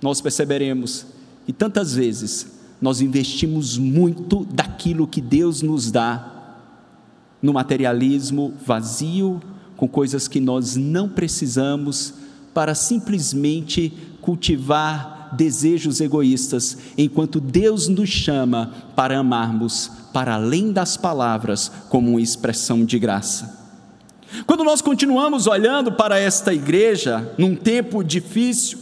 nós 0.00 0.22
perceberemos 0.22 1.04
que 1.44 1.52
tantas 1.52 1.94
vezes 1.94 2.46
nós 2.80 3.00
investimos 3.02 3.76
muito 3.76 4.44
daquilo 4.46 5.06
que 5.06 5.20
Deus 5.20 5.60
nos 5.60 5.90
dá 5.90 6.56
no 7.42 7.52
materialismo 7.52 8.54
vazio 8.64 9.40
com 9.76 9.86
coisas 9.86 10.26
que 10.26 10.40
nós 10.40 10.76
não 10.76 11.08
precisamos 11.08 12.14
para 12.54 12.74
simplesmente 12.74 13.92
cultivar 14.20 15.21
desejos 15.32 16.00
egoístas, 16.00 16.76
enquanto 16.96 17.40
Deus 17.40 17.88
nos 17.88 18.08
chama 18.08 18.72
para 18.94 19.18
amarmos 19.18 19.90
para 20.12 20.34
além 20.34 20.72
das 20.72 20.96
palavras 20.96 21.70
como 21.88 22.10
uma 22.10 22.20
expressão 22.20 22.84
de 22.84 22.98
graça. 22.98 23.60
Quando 24.46 24.64
nós 24.64 24.80
continuamos 24.80 25.46
olhando 25.46 25.92
para 25.92 26.18
esta 26.18 26.54
igreja 26.54 27.34
num 27.36 27.54
tempo 27.54 28.02
difícil, 28.02 28.78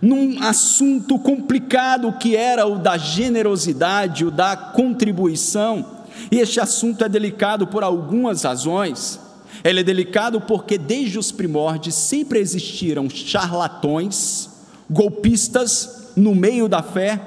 num 0.00 0.42
assunto 0.42 1.18
complicado 1.18 2.12
que 2.12 2.36
era 2.36 2.66
o 2.66 2.78
da 2.78 2.96
generosidade, 2.96 4.24
o 4.24 4.30
da 4.30 4.56
contribuição, 4.56 6.02
e 6.30 6.38
este 6.38 6.60
assunto 6.60 7.04
é 7.04 7.08
delicado 7.08 7.66
por 7.66 7.82
algumas 7.82 8.42
razões. 8.42 9.18
Ele 9.64 9.80
é 9.80 9.84
delicado 9.84 10.40
porque 10.40 10.78
desde 10.78 11.18
os 11.18 11.30
primórdios 11.30 11.94
sempre 11.94 12.38
existiram 12.38 13.08
charlatões, 13.10 14.48
golpistas 14.92 16.12
no 16.14 16.34
meio 16.34 16.68
da 16.68 16.82
fé, 16.82 17.20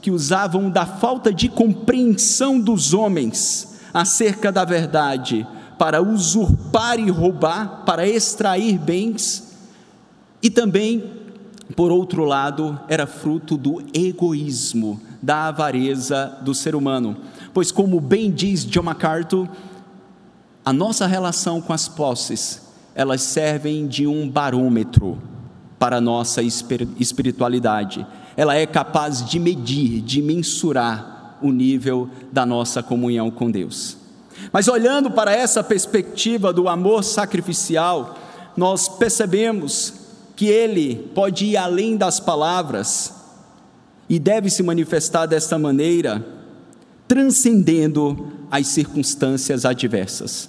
que 0.00 0.10
usavam 0.10 0.70
da 0.70 0.86
falta 0.86 1.32
de 1.32 1.48
compreensão 1.48 2.58
dos 2.58 2.94
homens 2.94 3.78
acerca 3.92 4.52
da 4.52 4.64
verdade 4.64 5.46
para 5.76 6.02
usurpar 6.02 6.98
e 6.98 7.10
roubar, 7.10 7.84
para 7.84 8.06
extrair 8.06 8.78
bens, 8.78 9.56
e 10.42 10.50
também, 10.50 11.12
por 11.76 11.92
outro 11.92 12.24
lado, 12.24 12.78
era 12.88 13.06
fruto 13.06 13.56
do 13.56 13.82
egoísmo, 13.92 15.00
da 15.22 15.48
avareza 15.48 16.36
do 16.42 16.54
ser 16.54 16.74
humano. 16.74 17.16
Pois, 17.52 17.70
como 17.72 18.00
bem 18.00 18.30
diz 18.30 18.64
John 18.64 18.82
MacArthur, 18.82 19.48
a 20.64 20.72
nossa 20.72 21.06
relação 21.06 21.60
com 21.60 21.72
as 21.72 21.88
posses, 21.88 22.62
elas 22.94 23.22
servem 23.22 23.86
de 23.86 24.06
um 24.06 24.28
barômetro 24.28 25.18
para 25.78 25.96
a 25.96 26.00
nossa 26.00 26.42
espiritualidade. 26.42 28.06
Ela 28.36 28.54
é 28.56 28.66
capaz 28.66 29.24
de 29.24 29.38
medir, 29.38 30.00
de 30.00 30.20
mensurar 30.20 31.38
o 31.40 31.52
nível 31.52 32.08
da 32.32 32.44
nossa 32.44 32.82
comunhão 32.82 33.30
com 33.30 33.50
Deus. 33.50 33.96
Mas 34.52 34.68
olhando 34.68 35.10
para 35.10 35.32
essa 35.32 35.62
perspectiva 35.62 36.52
do 36.52 36.68
amor 36.68 37.04
sacrificial, 37.04 38.16
nós 38.56 38.88
percebemos 38.88 39.94
que 40.34 40.46
ele 40.46 41.10
pode 41.14 41.46
ir 41.46 41.56
além 41.56 41.96
das 41.96 42.20
palavras 42.20 43.12
e 44.08 44.18
deve 44.18 44.48
se 44.48 44.62
manifestar 44.62 45.26
desta 45.26 45.58
maneira, 45.58 46.24
transcendendo 47.06 48.32
as 48.50 48.68
circunstâncias 48.68 49.64
adversas. 49.64 50.48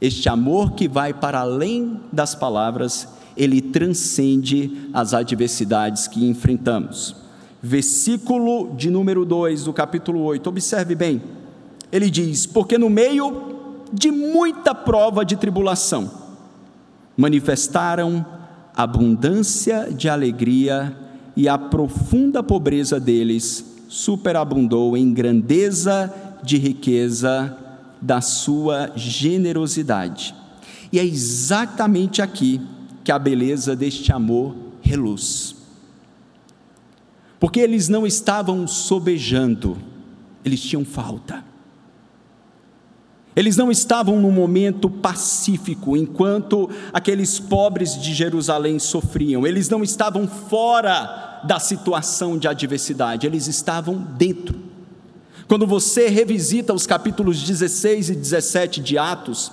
Este 0.00 0.28
amor 0.28 0.72
que 0.72 0.88
vai 0.88 1.12
para 1.12 1.40
além 1.40 2.00
das 2.12 2.34
palavras, 2.34 3.08
ele 3.36 3.60
transcende 3.60 4.88
as 4.92 5.14
adversidades 5.14 6.06
que 6.06 6.24
enfrentamos. 6.26 7.16
Versículo 7.62 8.74
de 8.76 8.90
número 8.90 9.24
2 9.24 9.64
do 9.64 9.72
capítulo 9.72 10.20
8, 10.22 10.46
observe 10.48 10.94
bem. 10.94 11.22
Ele 11.90 12.10
diz: 12.10 12.46
Porque 12.46 12.76
no 12.76 12.90
meio 12.90 13.54
de 13.92 14.10
muita 14.10 14.74
prova 14.74 15.24
de 15.24 15.36
tribulação, 15.36 16.10
manifestaram 17.16 18.24
abundância 18.76 19.88
de 19.90 20.08
alegria 20.08 20.96
e 21.36 21.48
a 21.48 21.56
profunda 21.56 22.42
pobreza 22.42 22.98
deles 22.98 23.64
superabundou 23.88 24.96
em 24.96 25.12
grandeza 25.12 26.12
de 26.42 26.58
riqueza 26.58 27.56
da 28.00 28.20
sua 28.20 28.90
generosidade. 28.94 30.34
E 30.92 30.98
é 30.98 31.04
exatamente 31.04 32.20
aqui 32.20 32.60
que 33.04 33.12
a 33.12 33.18
beleza 33.18 33.76
deste 33.76 34.10
amor 34.10 34.56
reluz. 34.80 35.54
Porque 37.38 37.60
eles 37.60 37.88
não 37.88 38.06
estavam 38.06 38.66
sobejando, 38.66 39.76
eles 40.42 40.62
tinham 40.62 40.84
falta. 40.84 41.44
Eles 43.36 43.56
não 43.56 43.70
estavam 43.70 44.20
num 44.20 44.30
momento 44.30 44.88
pacífico 44.88 45.96
enquanto 45.96 46.70
aqueles 46.92 47.38
pobres 47.38 48.00
de 48.00 48.14
Jerusalém 48.14 48.78
sofriam. 48.78 49.46
Eles 49.46 49.68
não 49.68 49.82
estavam 49.82 50.26
fora 50.28 51.42
da 51.44 51.58
situação 51.58 52.38
de 52.38 52.48
adversidade, 52.48 53.26
eles 53.26 53.46
estavam 53.48 53.98
dentro. 53.98 54.58
Quando 55.46 55.66
você 55.66 56.08
revisita 56.08 56.72
os 56.72 56.86
capítulos 56.86 57.42
16 57.42 58.10
e 58.10 58.14
17 58.14 58.80
de 58.80 58.96
Atos, 58.96 59.52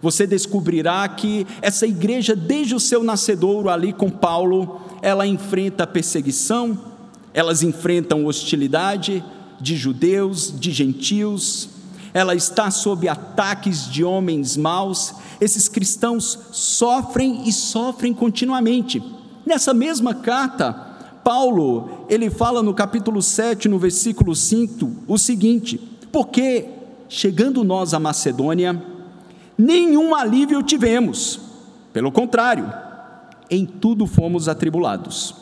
você 0.00 0.26
descobrirá 0.26 1.06
que 1.08 1.46
essa 1.60 1.86
igreja, 1.86 2.36
desde 2.36 2.74
o 2.74 2.80
seu 2.80 3.02
nascedouro 3.02 3.68
ali 3.68 3.92
com 3.92 4.10
Paulo, 4.10 4.80
ela 5.02 5.26
enfrenta 5.26 5.86
perseguição, 5.86 6.78
elas 7.34 7.62
enfrentam 7.62 8.26
hostilidade 8.26 9.24
de 9.60 9.76
judeus, 9.76 10.54
de 10.56 10.70
gentios, 10.70 11.68
ela 12.14 12.34
está 12.34 12.70
sob 12.70 13.08
ataques 13.08 13.90
de 13.90 14.02
homens 14.02 14.56
maus. 14.56 15.14
Esses 15.40 15.68
cristãos 15.68 16.38
sofrem 16.52 17.48
e 17.48 17.52
sofrem 17.52 18.14
continuamente. 18.14 19.02
Nessa 19.44 19.74
mesma 19.74 20.14
carta, 20.14 20.72
Paulo, 21.22 22.06
ele 22.08 22.30
fala 22.30 22.62
no 22.62 22.72
capítulo 22.72 23.20
7, 23.20 23.68
no 23.68 23.78
versículo 23.78 24.34
5, 24.34 24.90
o 25.06 25.18
seguinte: 25.18 25.78
Porque, 26.10 26.66
chegando 27.08 27.62
nós 27.62 27.92
à 27.94 28.00
Macedônia, 28.00 28.82
nenhum 29.58 30.14
alívio 30.14 30.62
tivemos, 30.62 31.40
pelo 31.92 32.12
contrário, 32.12 32.72
em 33.50 33.66
tudo 33.66 34.06
fomos 34.06 34.48
atribulados. 34.48 35.34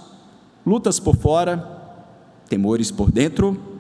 Lutas 0.65 0.99
por 0.99 1.17
fora, 1.17 1.65
temores 2.49 2.91
por 2.91 3.13
dentro, 3.13 3.77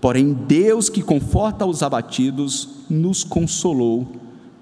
Porém, 0.00 0.32
Deus 0.32 0.88
que 0.88 1.02
conforta 1.02 1.66
os 1.66 1.82
abatidos, 1.82 2.68
nos 2.88 3.22
consolou 3.22 4.08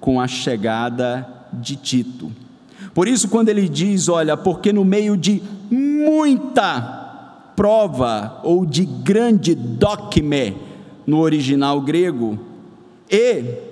com 0.00 0.20
a 0.20 0.26
chegada 0.26 1.26
de 1.52 1.76
Tito. 1.76 2.32
Por 2.92 3.06
isso, 3.06 3.28
quando 3.28 3.48
ele 3.48 3.68
diz, 3.68 4.08
olha, 4.08 4.36
porque 4.36 4.72
no 4.72 4.84
meio 4.84 5.16
de 5.16 5.40
muita 5.70 7.52
prova, 7.54 8.40
ou 8.42 8.66
de 8.66 8.84
grande 8.84 9.54
docme, 9.54 10.56
no 11.06 11.20
original 11.20 11.80
grego, 11.80 12.38
e 13.08 13.67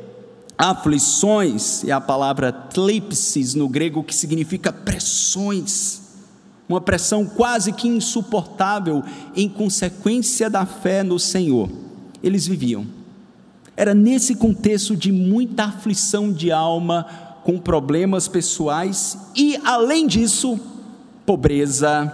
aflições, 0.59 1.85
é 1.85 1.93
a 1.93 2.01
palavra 2.01 2.53
tlepsis 2.53 3.55
no 3.55 3.69
grego, 3.69 4.03
que 4.03 4.15
significa 4.15 4.73
pressões, 4.73 6.03
uma 6.69 6.81
pressão 6.81 7.27
quase 7.27 7.73
que 7.73 7.87
insuportável 7.87 9.03
em 9.35 9.49
consequência 9.49 10.51
da 10.51 10.65
fé 10.65 11.03
no 11.03 11.19
Senhor. 11.19 11.69
Eles 12.23 12.47
viviam. 12.47 12.87
Era 13.77 13.95
nesse 13.95 14.35
contexto 14.35 14.97
de 14.97 15.13
muita 15.13 15.65
aflição 15.65 16.33
de 16.33 16.51
alma, 16.51 17.07
com 17.45 17.59
problemas 17.59 18.27
pessoais 18.27 19.17
e, 19.37 19.57
além 19.65 20.07
disso, 20.09 20.59
pobreza 21.25 22.13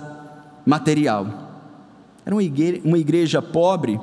material. 0.66 1.26
Era 2.26 2.34
uma 2.34 2.42
igreja, 2.42 2.80
uma 2.84 2.98
igreja 2.98 3.40
pobre, 3.40 3.98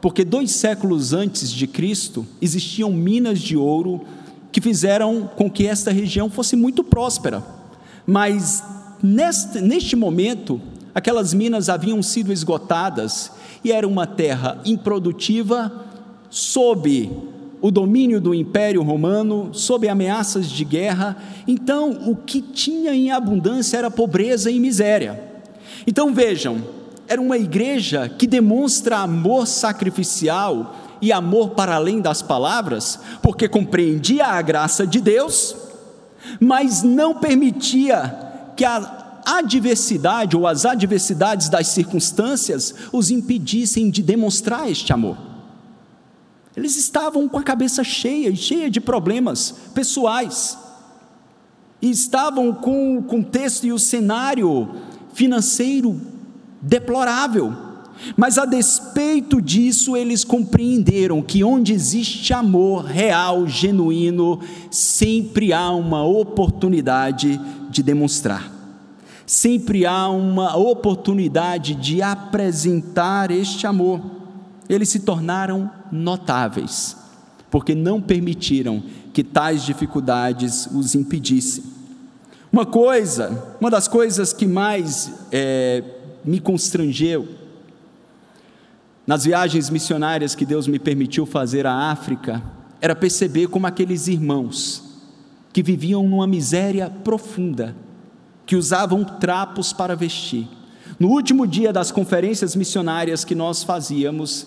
porque 0.00 0.24
dois 0.24 0.52
séculos 0.52 1.12
antes 1.12 1.50
de 1.50 1.66
Cristo 1.66 2.26
existiam 2.40 2.92
minas 2.92 3.40
de 3.40 3.56
ouro 3.56 4.00
que 4.52 4.60
fizeram 4.60 5.28
com 5.36 5.50
que 5.50 5.66
esta 5.66 5.90
região 5.90 6.30
fosse 6.30 6.56
muito 6.56 6.84
próspera. 6.84 7.44
Mas 8.06 8.62
neste, 9.02 9.60
neste 9.60 9.96
momento, 9.96 10.60
aquelas 10.94 11.34
minas 11.34 11.68
haviam 11.68 12.02
sido 12.02 12.32
esgotadas 12.32 13.30
e 13.64 13.72
era 13.72 13.86
uma 13.86 14.06
terra 14.06 14.60
improdutiva, 14.64 15.86
sob 16.30 17.10
o 17.60 17.70
domínio 17.70 18.20
do 18.20 18.34
Império 18.34 18.82
Romano, 18.82 19.50
sob 19.52 19.88
ameaças 19.88 20.48
de 20.48 20.64
guerra. 20.64 21.16
Então, 21.46 21.90
o 22.06 22.14
que 22.14 22.40
tinha 22.40 22.94
em 22.94 23.10
abundância 23.10 23.76
era 23.76 23.90
pobreza 23.90 24.50
e 24.50 24.60
miséria. 24.60 25.20
Então, 25.86 26.14
vejam, 26.14 26.62
era 27.08 27.20
uma 27.20 27.38
igreja 27.38 28.06
que 28.06 28.26
demonstra 28.26 28.98
amor 28.98 29.46
sacrificial 29.46 30.76
e 31.00 31.10
amor 31.10 31.50
para 31.50 31.74
além 31.74 32.02
das 32.02 32.20
palavras, 32.20 33.00
porque 33.22 33.48
compreendia 33.48 34.26
a 34.26 34.42
graça 34.42 34.86
de 34.86 35.00
Deus, 35.00 35.56
mas 36.38 36.82
não 36.82 37.14
permitia 37.14 38.14
que 38.54 38.64
a 38.64 39.22
adversidade 39.24 40.36
ou 40.36 40.46
as 40.46 40.66
adversidades 40.66 41.48
das 41.48 41.68
circunstâncias 41.68 42.74
os 42.92 43.10
impedissem 43.10 43.90
de 43.90 44.02
demonstrar 44.02 44.70
este 44.70 44.92
amor. 44.92 45.16
Eles 46.54 46.76
estavam 46.76 47.26
com 47.26 47.38
a 47.38 47.42
cabeça 47.42 47.82
cheia, 47.82 48.34
cheia 48.36 48.70
de 48.70 48.80
problemas 48.80 49.54
pessoais, 49.72 50.58
e 51.80 51.88
estavam 51.88 52.52
com 52.52 52.98
o 52.98 53.02
contexto 53.02 53.64
e 53.64 53.72
o 53.72 53.78
cenário 53.78 54.68
financeiro 55.14 56.17
deplorável. 56.60 57.52
Mas 58.16 58.38
a 58.38 58.44
despeito 58.44 59.42
disso, 59.42 59.96
eles 59.96 60.24
compreenderam 60.24 61.20
que 61.20 61.42
onde 61.42 61.72
existe 61.72 62.32
amor 62.32 62.84
real, 62.84 63.46
genuíno, 63.46 64.40
sempre 64.70 65.52
há 65.52 65.70
uma 65.70 66.04
oportunidade 66.04 67.40
de 67.70 67.82
demonstrar. 67.82 68.52
Sempre 69.26 69.84
há 69.84 70.08
uma 70.08 70.56
oportunidade 70.56 71.74
de 71.74 72.00
apresentar 72.00 73.30
este 73.30 73.66
amor. 73.66 74.00
Eles 74.68 74.88
se 74.88 75.00
tornaram 75.00 75.70
notáveis, 75.90 76.96
porque 77.50 77.74
não 77.74 78.00
permitiram 78.00 78.82
que 79.12 79.24
tais 79.24 79.64
dificuldades 79.64 80.68
os 80.72 80.94
impedissem. 80.94 81.64
Uma 82.50 82.64
coisa, 82.64 83.56
uma 83.60 83.70
das 83.70 83.86
coisas 83.88 84.32
que 84.32 84.46
mais 84.46 85.12
é, 85.30 85.82
me 86.24 86.40
constrangeu 86.40 87.28
nas 89.08 89.24
viagens 89.24 89.70
missionárias 89.70 90.34
que 90.34 90.44
Deus 90.44 90.66
me 90.66 90.78
permitiu 90.78 91.24
fazer 91.24 91.66
à 91.66 91.90
África, 91.90 92.42
era 92.78 92.94
perceber 92.94 93.46
como 93.46 93.66
aqueles 93.66 94.06
irmãos 94.06 94.84
que 95.50 95.62
viviam 95.62 96.06
numa 96.06 96.26
miséria 96.26 96.90
profunda, 96.90 97.74
que 98.44 98.54
usavam 98.54 99.02
trapos 99.04 99.72
para 99.72 99.96
vestir. 99.96 100.46
No 101.00 101.08
último 101.08 101.46
dia 101.46 101.72
das 101.72 101.90
conferências 101.90 102.54
missionárias 102.54 103.24
que 103.24 103.34
nós 103.34 103.62
fazíamos, 103.62 104.46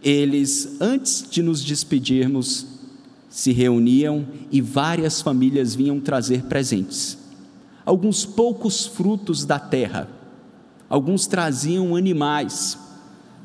eles, 0.00 0.76
antes 0.80 1.26
de 1.28 1.42
nos 1.42 1.60
despedirmos, 1.64 2.66
se 3.28 3.50
reuniam 3.50 4.24
e 4.52 4.60
várias 4.60 5.20
famílias 5.20 5.74
vinham 5.74 5.98
trazer 5.98 6.44
presentes. 6.44 7.18
Alguns 7.84 8.24
poucos 8.24 8.86
frutos 8.86 9.44
da 9.44 9.58
terra, 9.58 10.08
alguns 10.90 11.28
traziam 11.28 11.94
animais, 11.94 12.76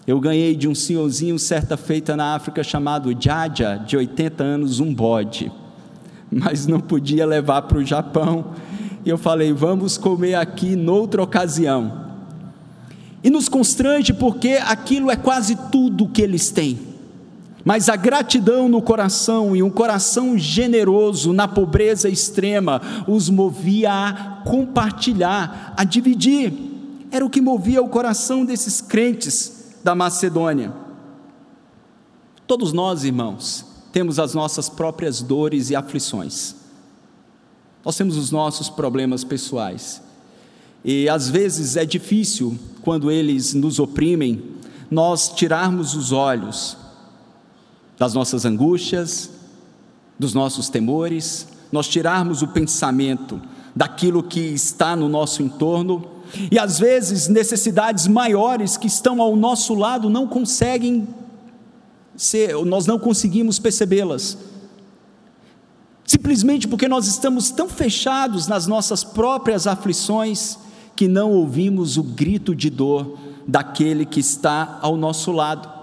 eu 0.08 0.19
ganhei 0.19 0.55
de 0.55 0.67
um 0.67 0.73
senhorzinho 0.73 1.38
certa 1.38 1.77
feita 1.77 2.15
na 2.15 2.36
África 2.36 2.63
chamado 2.63 3.15
Jaja, 3.17 3.77
de 3.77 3.95
80 3.95 4.43
anos, 4.43 4.79
um 4.79 4.93
bode, 4.93 5.51
mas 6.31 6.65
não 6.65 6.79
podia 6.79 7.25
levar 7.25 7.62
para 7.63 7.77
o 7.77 7.86
Japão. 7.86 8.53
E 9.05 9.10
eu 9.10 9.17
falei, 9.17 9.53
vamos 9.53 9.97
comer 9.97 10.36
aqui 10.36 10.75
noutra 10.75 11.21
ocasião. 11.21 12.05
E 13.23 13.29
nos 13.29 13.47
constrange 13.47 14.12
porque 14.13 14.60
aquilo 14.63 15.12
é 15.12 15.15
quase 15.15 15.55
tudo 15.71 16.08
que 16.08 16.21
eles 16.21 16.49
têm. 16.49 16.79
Mas 17.63 17.89
a 17.89 17.95
gratidão 17.95 18.69
no 18.69 18.79
coração 18.84 19.55
e 19.55 19.63
um 19.63 19.71
coração 19.71 20.38
generoso 20.38 21.34
na 21.34 21.47
pobreza 21.47 22.08
extrema 22.08 22.79
os 23.08 23.27
movia 23.27 23.91
a 23.91 24.13
compartilhar, 24.43 25.73
a 25.75 25.84
dividir. 25.84 26.53
Era 27.15 27.25
o 27.25 27.30
que 27.30 27.39
movia 27.39 27.82
o 27.82 27.88
coração 27.88 28.43
desses 28.43 28.82
crentes 28.82 29.78
da 29.82 29.95
Macedônia. 29.95 30.73
Todos 32.45 32.73
nós, 32.73 33.06
irmãos, 33.06 33.65
temos 33.93 34.19
as 34.19 34.34
nossas 34.34 34.67
próprias 34.67 35.21
dores 35.21 35.69
e 35.69 35.78
aflições. 35.78 36.56
Nós 37.86 37.95
temos 37.95 38.17
os 38.17 38.32
nossos 38.32 38.67
problemas 38.67 39.23
pessoais. 39.23 40.01
E 40.84 41.08
às 41.08 41.30
vezes 41.30 41.78
é 41.78 41.86
difícil, 41.86 42.60
quando 42.82 43.10
eles 43.10 43.54
nos 43.54 43.80
oprimem, 43.80 44.51
nós 44.91 45.30
tirarmos 45.30 45.95
os 45.95 46.12
olhos 46.12 46.75
das 47.97 48.13
nossas 48.13 48.43
angústias, 48.43 49.30
dos 50.19 50.34
nossos 50.34 50.67
temores, 50.67 51.47
nós 51.71 51.88
tirarmos 51.88 52.41
o 52.41 52.49
pensamento 52.49 53.41
daquilo 53.73 54.21
que 54.21 54.41
está 54.41 54.97
no 54.97 55.08
nosso 55.08 55.41
entorno, 55.41 56.14
e 56.52 56.60
às 56.60 56.80
vezes 56.80 57.28
necessidades 57.28 58.08
maiores 58.08 58.78
que 58.78 58.88
estão 58.88 59.21
ao 59.21 59.36
nosso 59.36 59.74
lado 59.74 60.10
não 60.10 60.28
conseguem 60.28 61.08
ser, 62.15 62.54
nós 62.65 62.86
não 62.86 62.98
conseguimos 62.98 63.60
percebê-las. 63.60 64.38
Simplesmente 66.06 66.67
porque 66.67 66.88
nós 66.88 67.08
estamos 67.08 67.50
tão 67.50 67.67
fechados 67.67 68.48
nas 68.48 68.67
nossas 68.67 69.04
próprias 69.04 69.65
aflições 69.65 70.58
que 70.95 71.08
não 71.08 71.32
ouvimos 71.32 71.98
o 71.98 72.04
grito 72.04 72.56
de 72.56 72.69
dor 72.69 73.17
daquele 73.48 74.06
que 74.06 74.19
está 74.19 74.80
ao 74.82 74.95
nosso 74.95 75.32
lado. 75.32 75.75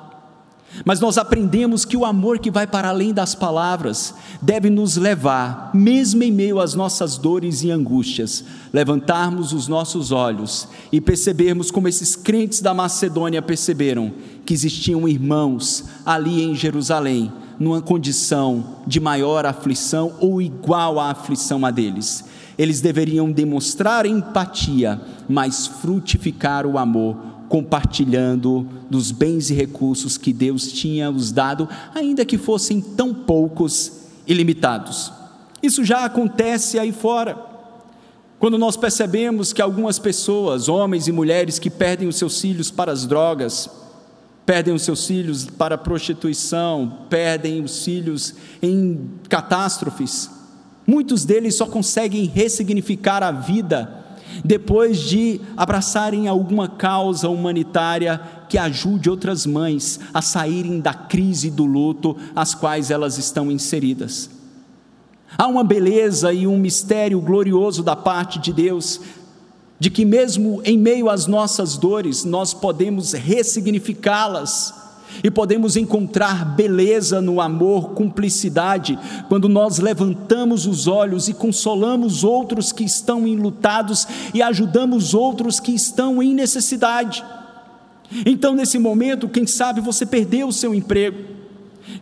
Mas 0.84 1.00
nós 1.00 1.18
aprendemos 1.18 1.84
que 1.84 1.96
o 1.96 2.04
amor 2.04 2.38
que 2.38 2.50
vai 2.50 2.66
para 2.66 2.88
além 2.88 3.12
das 3.12 3.34
palavras 3.34 4.14
deve 4.40 4.70
nos 4.70 4.96
levar, 4.96 5.70
mesmo 5.74 6.22
em 6.22 6.32
meio 6.32 6.58
às 6.58 6.74
nossas 6.74 7.18
dores 7.18 7.62
e 7.62 7.70
angústias, 7.70 8.44
levantarmos 8.72 9.52
os 9.52 9.68
nossos 9.68 10.10
olhos 10.10 10.66
e 10.90 11.00
percebermos 11.00 11.70
como 11.70 11.88
esses 11.88 12.16
crentes 12.16 12.60
da 12.60 12.72
Macedônia 12.72 13.42
perceberam 13.42 14.12
que 14.46 14.54
existiam 14.54 15.06
irmãos 15.06 15.84
ali 16.06 16.42
em 16.42 16.54
Jerusalém, 16.54 17.30
numa 17.60 17.82
condição 17.82 18.78
de 18.86 18.98
maior 18.98 19.44
aflição 19.44 20.14
ou 20.20 20.40
igual 20.40 20.98
à 20.98 21.10
aflição 21.10 21.64
a 21.66 21.70
deles. 21.70 22.24
Eles 22.58 22.80
deveriam 22.80 23.30
demonstrar 23.30 24.06
empatia, 24.06 25.00
mas 25.28 25.66
frutificar 25.66 26.66
o 26.66 26.78
amor 26.78 27.31
compartilhando 27.52 28.66
dos 28.88 29.10
bens 29.10 29.50
e 29.50 29.54
recursos 29.54 30.16
que 30.16 30.32
Deus 30.32 30.72
tinha 30.72 31.10
os 31.10 31.30
dado, 31.30 31.68
ainda 31.94 32.24
que 32.24 32.38
fossem 32.38 32.80
tão 32.80 33.12
poucos 33.12 33.92
e 34.26 34.32
limitados. 34.32 35.12
Isso 35.62 35.84
já 35.84 36.06
acontece 36.06 36.78
aí 36.78 36.92
fora. 36.92 37.36
Quando 38.38 38.56
nós 38.56 38.74
percebemos 38.74 39.52
que 39.52 39.60
algumas 39.60 39.98
pessoas, 39.98 40.66
homens 40.66 41.08
e 41.08 41.12
mulheres 41.12 41.58
que 41.58 41.68
perdem 41.68 42.08
os 42.08 42.16
seus 42.16 42.40
filhos 42.40 42.70
para 42.70 42.90
as 42.90 43.06
drogas, 43.06 43.68
perdem 44.46 44.72
os 44.72 44.80
seus 44.80 45.06
filhos 45.06 45.44
para 45.44 45.74
a 45.74 45.78
prostituição, 45.78 47.00
perdem 47.10 47.62
os 47.62 47.84
filhos 47.84 48.34
em 48.62 49.10
catástrofes, 49.28 50.30
muitos 50.86 51.26
deles 51.26 51.54
só 51.54 51.66
conseguem 51.66 52.24
ressignificar 52.24 53.22
a 53.22 53.30
vida 53.30 54.01
depois 54.44 55.00
de 55.00 55.40
abraçarem 55.56 56.28
alguma 56.28 56.68
causa 56.68 57.28
humanitária 57.28 58.20
que 58.48 58.58
ajude 58.58 59.08
outras 59.08 59.46
mães 59.46 59.98
a 60.12 60.20
saírem 60.20 60.80
da 60.80 60.94
crise 60.94 61.50
do 61.50 61.64
luto 61.64 62.16
às 62.34 62.54
quais 62.54 62.90
elas 62.90 63.18
estão 63.18 63.50
inseridas. 63.50 64.30
Há 65.36 65.46
uma 65.46 65.64
beleza 65.64 66.32
e 66.32 66.46
um 66.46 66.58
mistério 66.58 67.20
glorioso 67.20 67.82
da 67.82 67.96
parte 67.96 68.38
de 68.38 68.52
Deus, 68.52 69.00
de 69.78 69.90
que 69.90 70.04
mesmo 70.04 70.60
em 70.64 70.76
meio 70.76 71.08
às 71.08 71.26
nossas 71.26 71.76
dores, 71.76 72.24
nós 72.24 72.52
podemos 72.52 73.12
ressignificá-las 73.12 74.81
e 75.22 75.30
podemos 75.30 75.76
encontrar 75.76 76.44
beleza 76.44 77.20
no 77.20 77.40
amor, 77.40 77.90
cumplicidade, 77.90 78.98
quando 79.28 79.48
nós 79.48 79.78
levantamos 79.78 80.66
os 80.66 80.86
olhos 80.86 81.28
e 81.28 81.34
consolamos 81.34 82.24
outros 82.24 82.72
que 82.72 82.84
estão 82.84 83.26
enlutados 83.26 84.06
e 84.32 84.42
ajudamos 84.42 85.14
outros 85.14 85.58
que 85.58 85.72
estão 85.72 86.22
em 86.22 86.34
necessidade. 86.34 87.24
Então, 88.26 88.54
nesse 88.54 88.78
momento, 88.78 89.28
quem 89.28 89.46
sabe 89.46 89.80
você 89.80 90.04
perdeu 90.04 90.48
o 90.48 90.52
seu 90.52 90.74
emprego, 90.74 91.18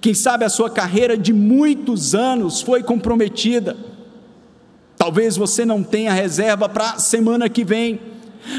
quem 0.01 0.15
sabe 0.15 0.45
a 0.45 0.49
sua 0.49 0.69
carreira 0.69 1.17
de 1.17 1.33
muitos 1.33 2.15
anos 2.15 2.61
foi 2.61 2.83
comprometida. 2.83 3.77
Talvez 4.97 5.37
você 5.37 5.65
não 5.65 5.83
tenha 5.83 6.13
reserva 6.13 6.69
para 6.69 6.91
a 6.91 6.99
semana 6.99 7.49
que 7.49 7.65
vem 7.65 8.01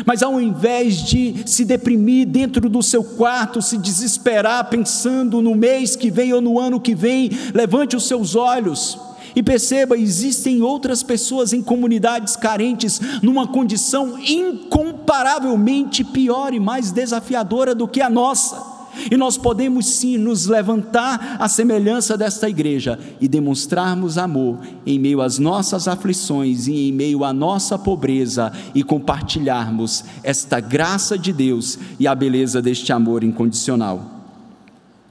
mas 0.06 0.24
ao 0.24 0.40
invés 0.40 1.04
de 1.04 1.44
se 1.46 1.66
deprimir 1.66 2.28
dentro 2.28 2.70
do 2.70 2.82
seu 2.82 3.04
quarto, 3.04 3.62
se 3.62 3.78
desesperar 3.78 4.70
pensando 4.70 5.42
no 5.42 5.56
mês 5.56 5.96
que 5.96 6.10
vem 6.10 6.34
ou 6.34 6.42
no 6.42 6.60
ano 6.60 6.80
que 6.80 6.96
vem, 6.96 7.30
levante 7.54 7.96
os 7.96 8.08
seus 8.08 8.36
olhos 8.36 8.98
e 9.36 9.42
perceba: 9.42 9.98
existem 9.98 10.62
outras 10.62 11.04
pessoas 11.04 11.54
em 11.54 11.62
comunidades 11.62 12.36
carentes 12.36 13.00
numa 13.22 13.48
condição 13.48 14.18
incomparavelmente 14.20 16.04
pior 16.04 16.54
e 16.54 16.60
mais 16.60 16.92
desafiadora 16.92 17.74
do 17.74 17.88
que 17.88 18.02
a 18.02 18.10
nossa. 18.10 18.71
E 19.10 19.18
nós 19.18 19.38
podemos 19.38 19.86
sim 19.88 20.18
nos 20.18 20.48
levantar 20.48 21.38
à 21.40 21.48
semelhança 21.48 22.18
desta 22.18 22.50
igreja 22.50 23.00
e 23.20 23.28
demonstrarmos 23.28 24.18
amor 24.18 24.60
em 24.86 25.00
meio 25.00 25.22
às 25.22 25.38
nossas 25.38 25.88
aflições 25.88 26.68
e 26.68 26.90
em 26.90 26.92
meio 26.92 27.24
à 27.24 27.34
nossa 27.34 27.78
pobreza 27.78 28.52
e 28.76 28.84
compartilharmos 28.84 30.04
esta 30.24 30.60
graça 30.60 31.18
de 31.18 31.32
Deus 31.32 31.78
e 32.00 32.08
a 32.08 32.16
beleza 32.16 32.62
deste 32.62 32.92
amor 32.92 33.24
incondicional. 33.24 34.22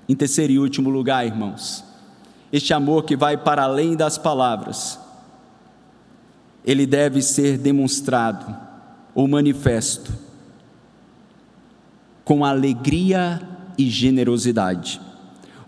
Em 0.09 0.15
terceiro 0.15 0.53
e 0.53 0.59
último 0.59 0.91
lugar, 0.91 1.25
irmãos, 1.25 1.85
este 2.53 2.75
amor 2.75 3.05
que 3.05 3.17
vai 3.17 3.37
para 3.37 3.63
além 3.63 3.95
das 3.95 4.19
palavras, 4.19 4.99
ele 6.65 6.85
deve 6.85 7.23
ser 7.23 7.57
demonstrado 7.57 8.57
ou 9.15 9.27
manifesto 9.29 10.13
com 12.25 12.45
alegria 12.45 13.41
e 13.77 13.89
generosidade. 13.89 15.01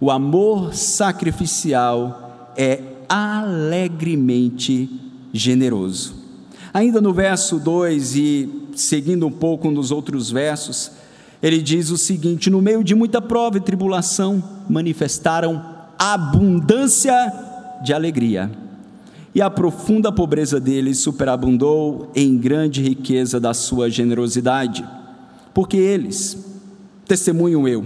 O 0.01 0.11
amor 0.11 0.75
sacrificial 0.75 2.53
é 2.57 2.81
alegremente 3.09 4.89
generoso. 5.33 6.15
Ainda 6.75 7.01
no 7.01 7.13
verso 7.13 7.59
2 7.59 8.17
e 8.17 8.63
seguindo 8.75 9.27
um 9.27 9.31
pouco 9.31 9.71
nos 9.71 9.91
outros 9.91 10.31
versos, 10.31 10.93
ele 11.43 11.61
diz 11.61 11.91
o 11.91 11.99
seguinte: 11.99 12.49
No 12.49 12.63
meio 12.63 12.83
de 12.83 12.95
muita 12.95 13.21
prova 13.21 13.59
e 13.59 13.61
tribulação, 13.61 14.43
manifestaram 14.69 15.63
abundância 15.99 17.15
de 17.85 17.93
alegria, 17.93 18.51
e 19.35 19.41
a 19.41 19.51
profunda 19.51 20.13
pobreza 20.13 20.61
deles 20.61 20.99
superabundou 20.99 22.11
em 22.15 22.37
grande 22.37 22.83
riqueza 22.83 23.41
da 23.41 23.55
sua 23.55 23.91
generosidade, 23.91 24.85
porque 25.55 25.77
eles, 25.77 26.52
testemunho 27.07 27.67
eu, 27.67 27.85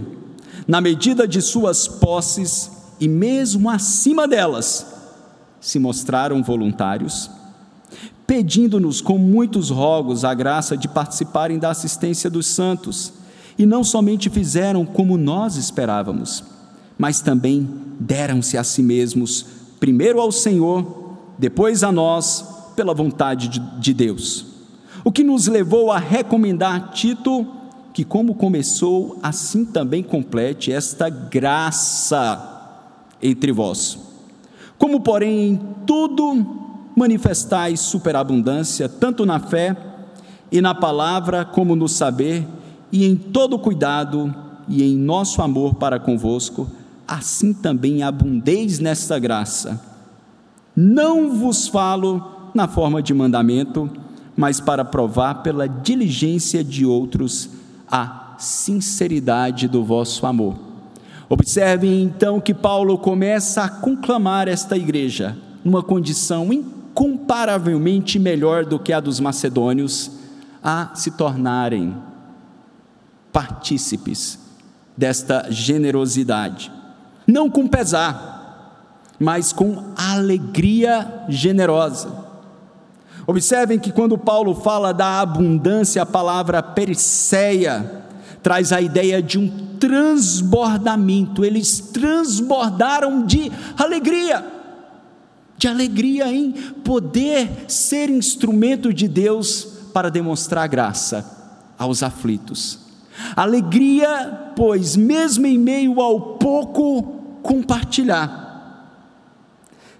na 0.67 0.81
medida 0.81 1.27
de 1.27 1.41
suas 1.41 1.87
posses 1.87 2.71
e 2.99 3.07
mesmo 3.07 3.69
acima 3.69 4.27
delas, 4.27 4.85
se 5.61 5.79
mostraram 5.79 6.43
voluntários, 6.43 7.29
pedindo-nos 8.25 9.01
com 9.01 9.17
muitos 9.17 9.69
rogos 9.69 10.25
a 10.25 10.33
graça 10.33 10.75
de 10.75 10.87
participarem 10.87 11.59
da 11.59 11.69
assistência 11.69 12.29
dos 12.29 12.47
santos, 12.47 13.13
e 13.57 13.65
não 13.65 13.83
somente 13.83 14.29
fizeram 14.29 14.85
como 14.85 15.17
nós 15.17 15.55
esperávamos, 15.55 16.43
mas 16.97 17.21
também 17.21 17.67
deram-se 17.99 18.57
a 18.57 18.63
si 18.63 18.83
mesmos, 18.83 19.45
primeiro 19.79 20.19
ao 20.19 20.31
Senhor, 20.31 21.15
depois 21.39 21.83
a 21.83 21.91
nós, 21.91 22.45
pela 22.75 22.93
vontade 22.93 23.47
de, 23.47 23.59
de 23.79 23.93
Deus. 23.93 24.45
O 25.03 25.11
que 25.11 25.23
nos 25.23 25.47
levou 25.47 25.91
a 25.91 25.97
recomendar 25.97 26.91
Tito 26.91 27.47
que, 27.97 28.03
como 28.03 28.35
começou, 28.35 29.17
assim 29.23 29.65
também 29.65 30.03
complete 30.03 30.71
esta 30.71 31.09
graça 31.09 32.77
entre 33.19 33.51
vós. 33.51 33.97
Como, 34.77 34.99
porém, 34.99 35.47
em 35.47 35.59
tudo 35.83 36.45
manifestais 36.95 37.79
superabundância, 37.79 38.87
tanto 38.87 39.25
na 39.25 39.39
fé 39.39 39.75
e 40.51 40.61
na 40.61 40.75
palavra, 40.75 41.43
como 41.43 41.75
no 41.75 41.89
saber, 41.89 42.47
e 42.91 43.03
em 43.03 43.15
todo 43.15 43.57
cuidado 43.57 44.31
e 44.67 44.83
em 44.83 44.95
nosso 44.95 45.41
amor 45.41 45.73
para 45.73 45.99
convosco, 45.99 46.69
assim 47.07 47.51
também 47.51 48.03
abundeis 48.03 48.77
nesta 48.77 49.17
graça. 49.17 49.81
Não 50.75 51.33
vos 51.35 51.67
falo 51.67 52.51
na 52.53 52.67
forma 52.67 53.01
de 53.01 53.11
mandamento, 53.11 53.89
mas 54.35 54.59
para 54.59 54.85
provar 54.85 55.41
pela 55.41 55.67
diligência 55.67 56.63
de 56.63 56.85
outros 56.85 57.56
a 57.89 58.35
sinceridade 58.37 59.67
do 59.67 59.83
vosso 59.83 60.25
amor. 60.25 60.57
Observem 61.29 62.03
então 62.03 62.39
que 62.39 62.53
Paulo 62.53 62.97
começa 62.97 63.63
a 63.63 63.69
conclamar 63.69 64.47
esta 64.47 64.77
igreja 64.77 65.37
numa 65.63 65.83
condição 65.83 66.53
incomparavelmente 66.53 68.17
melhor 68.17 68.65
do 68.65 68.79
que 68.79 68.93
a 68.93 68.99
dos 68.99 69.19
macedônios 69.19 70.11
a 70.63 70.91
se 70.95 71.11
tornarem 71.11 71.95
partícipes 73.31 74.39
desta 74.95 75.47
generosidade, 75.49 76.71
não 77.27 77.49
com 77.49 77.67
pesar, 77.67 79.13
mas 79.19 79.51
com 79.53 79.93
alegria 79.95 81.25
generosa. 81.29 82.26
Observem 83.27 83.77
que 83.77 83.91
quando 83.91 84.17
Paulo 84.17 84.55
fala 84.55 84.93
da 84.93 85.19
abundância, 85.19 86.01
a 86.01 86.05
palavra 86.05 86.63
periceia 86.63 88.05
traz 88.41 88.71
a 88.71 88.79
ideia 88.79 89.21
de 89.21 89.37
um 89.37 89.49
transbordamento. 89.77 91.43
Eles 91.43 91.77
transbordaram 91.91 93.25
de 93.25 93.51
alegria, 93.77 94.45
de 95.57 95.67
alegria 95.67 96.31
em 96.31 96.53
poder 96.85 97.65
ser 97.67 98.09
instrumento 98.09 98.93
de 98.93 99.09
Deus 99.09 99.67
para 99.93 100.09
demonstrar 100.09 100.65
graça 100.69 101.25
aos 101.77 102.01
aflitos. 102.01 102.79
Alegria, 103.35 104.53
pois, 104.55 104.95
mesmo 104.95 105.45
em 105.45 105.57
meio 105.57 105.99
ao 105.99 106.37
pouco, 106.37 107.01
compartilhar. 107.43 108.46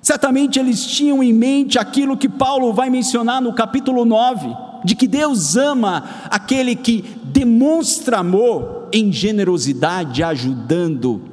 Certamente 0.07 0.57
eles 0.57 0.85
tinham 0.85 1.21
em 1.21 1.33
mente 1.33 1.77
aquilo 1.77 2.15
que 2.15 2.29
Paulo 2.29 2.71
vai 2.71 2.89
mencionar 2.89 3.41
no 3.41 3.51
capítulo 3.51 4.05
9, 4.05 4.55
de 4.85 4.95
que 4.95 5.05
Deus 5.05 5.57
ama 5.57 6.01
aquele 6.31 6.77
que 6.77 7.03
demonstra 7.25 8.19
amor 8.19 8.87
em 8.93 9.11
generosidade, 9.11 10.23
ajudando 10.23 11.23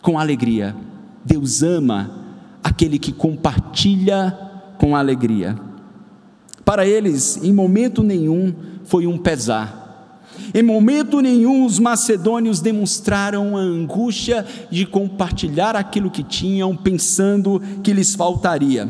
com 0.00 0.18
alegria. 0.18 0.74
Deus 1.22 1.62
ama 1.62 2.10
aquele 2.64 2.98
que 2.98 3.12
compartilha 3.12 4.34
com 4.78 4.96
alegria. 4.96 5.58
Para 6.64 6.86
eles, 6.86 7.36
em 7.44 7.52
momento 7.52 8.02
nenhum, 8.02 8.54
foi 8.84 9.06
um 9.06 9.18
pesar 9.18 9.87
em 10.54 10.62
momento 10.62 11.20
nenhum 11.20 11.64
os 11.64 11.78
macedônios 11.78 12.60
demonstraram 12.60 13.56
a 13.56 13.60
angústia 13.60 14.46
de 14.70 14.86
compartilhar 14.86 15.76
aquilo 15.76 16.10
que 16.10 16.22
tinham, 16.22 16.76
pensando 16.76 17.60
que 17.82 17.92
lhes 17.92 18.14
faltaria. 18.14 18.88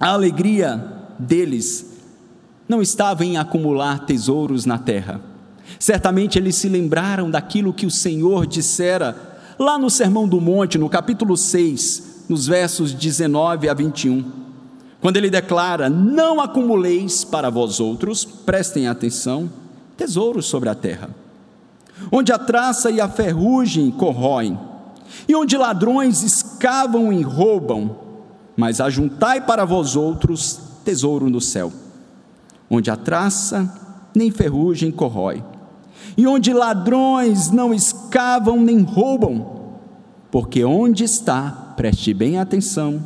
A 0.00 0.08
alegria 0.08 0.84
deles 1.18 2.00
não 2.68 2.80
estava 2.80 3.24
em 3.24 3.36
acumular 3.36 4.06
tesouros 4.06 4.64
na 4.64 4.78
terra. 4.78 5.20
Certamente 5.78 6.38
eles 6.38 6.56
se 6.56 6.68
lembraram 6.68 7.30
daquilo 7.30 7.72
que 7.72 7.86
o 7.86 7.90
Senhor 7.90 8.46
dissera 8.46 9.16
lá 9.58 9.78
no 9.78 9.90
Sermão 9.90 10.26
do 10.26 10.40
Monte, 10.40 10.78
no 10.78 10.88
capítulo 10.88 11.36
6, 11.36 12.24
nos 12.28 12.46
versos 12.46 12.92
19 12.92 13.68
a 13.68 13.74
21. 13.74 14.24
Quando 15.00 15.16
ele 15.16 15.28
declara: 15.28 15.90
Não 15.90 16.40
acumuleis 16.40 17.24
para 17.24 17.50
vós 17.50 17.80
outros, 17.80 18.24
prestem 18.24 18.86
atenção 18.86 19.61
tesouros 20.02 20.46
sobre 20.46 20.68
a 20.68 20.74
terra, 20.74 21.10
onde 22.10 22.32
a 22.32 22.38
traça 22.38 22.90
e 22.90 23.00
a 23.00 23.08
ferrugem 23.08 23.88
corroem, 23.88 24.58
e 25.28 25.36
onde 25.36 25.56
ladrões 25.56 26.24
escavam 26.24 27.12
e 27.12 27.22
roubam, 27.22 27.96
mas 28.56 28.80
ajuntai 28.80 29.42
para 29.42 29.64
vós 29.64 29.94
outros 29.94 30.58
tesouro 30.84 31.30
no 31.30 31.40
céu, 31.40 31.72
onde 32.68 32.90
a 32.90 32.96
traça 32.96 33.72
nem 34.12 34.32
ferrugem 34.32 34.90
corrói, 34.90 35.44
e 36.16 36.26
onde 36.26 36.52
ladrões 36.52 37.52
não 37.52 37.72
escavam 37.72 38.60
nem 38.60 38.82
roubam, 38.82 39.70
porque 40.32 40.64
onde 40.64 41.04
está, 41.04 41.74
preste 41.76 42.12
bem 42.12 42.40
atenção, 42.40 43.00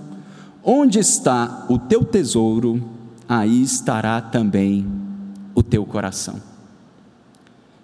onde 0.65 0.99
está 0.99 1.67
o 1.69 1.79
teu 1.79 2.03
tesouro, 2.03 2.83
aí 3.29 3.63
estará 3.63 4.19
também 4.23 4.87
o 5.55 5.63
teu 5.63 5.85
coração. 5.85 6.46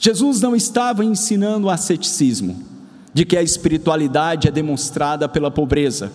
Jesus 0.04 0.40
não 0.40 0.56
estava 0.56 1.04
ensinando 1.04 1.70
asceticismo, 1.70 2.60
de 3.14 3.24
que 3.24 3.36
a 3.36 3.42
espiritualidade 3.42 4.48
é 4.48 4.50
demonstrada 4.50 5.28
pela 5.28 5.48
pobreza, 5.48 6.10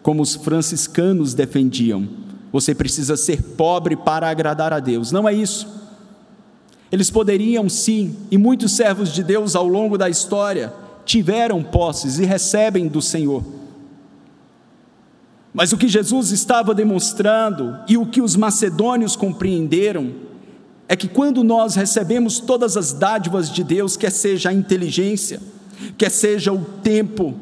como 0.00 0.22
os 0.22 0.36
franciscanos 0.36 1.34
defendiam. 1.34 2.08
Você 2.52 2.72
precisa 2.72 3.16
ser 3.16 3.42
pobre 3.42 3.96
para 3.96 4.30
agradar 4.30 4.72
a 4.72 4.78
Deus. 4.78 5.10
Não 5.10 5.28
é 5.28 5.34
isso. 5.34 5.66
Eles 6.92 7.10
poderiam 7.10 7.68
sim, 7.68 8.14
e 8.30 8.38
muitos 8.38 8.76
servos 8.76 9.12
de 9.12 9.24
Deus 9.24 9.56
ao 9.56 9.66
longo 9.66 9.98
da 9.98 10.08
história 10.08 10.72
tiveram 11.04 11.64
posses 11.64 12.20
e 12.20 12.24
recebem 12.24 12.86
do 12.86 13.02
Senhor. 13.02 13.42
Mas 15.52 15.72
o 15.72 15.76
que 15.76 15.88
Jesus 15.88 16.30
estava 16.30 16.72
demonstrando 16.72 17.76
e 17.88 17.96
o 17.96 18.06
que 18.06 18.22
os 18.22 18.36
macedônios 18.36 19.16
compreenderam 19.16 20.30
é 20.92 20.96
que 20.96 21.08
quando 21.08 21.42
nós 21.42 21.74
recebemos 21.74 22.38
todas 22.38 22.76
as 22.76 22.92
dádivas 22.92 23.50
de 23.50 23.64
Deus, 23.64 23.96
quer 23.96 24.12
seja 24.12 24.50
a 24.50 24.52
inteligência, 24.52 25.40
quer 25.96 26.10
seja 26.10 26.52
o 26.52 26.66
tempo, 26.82 27.34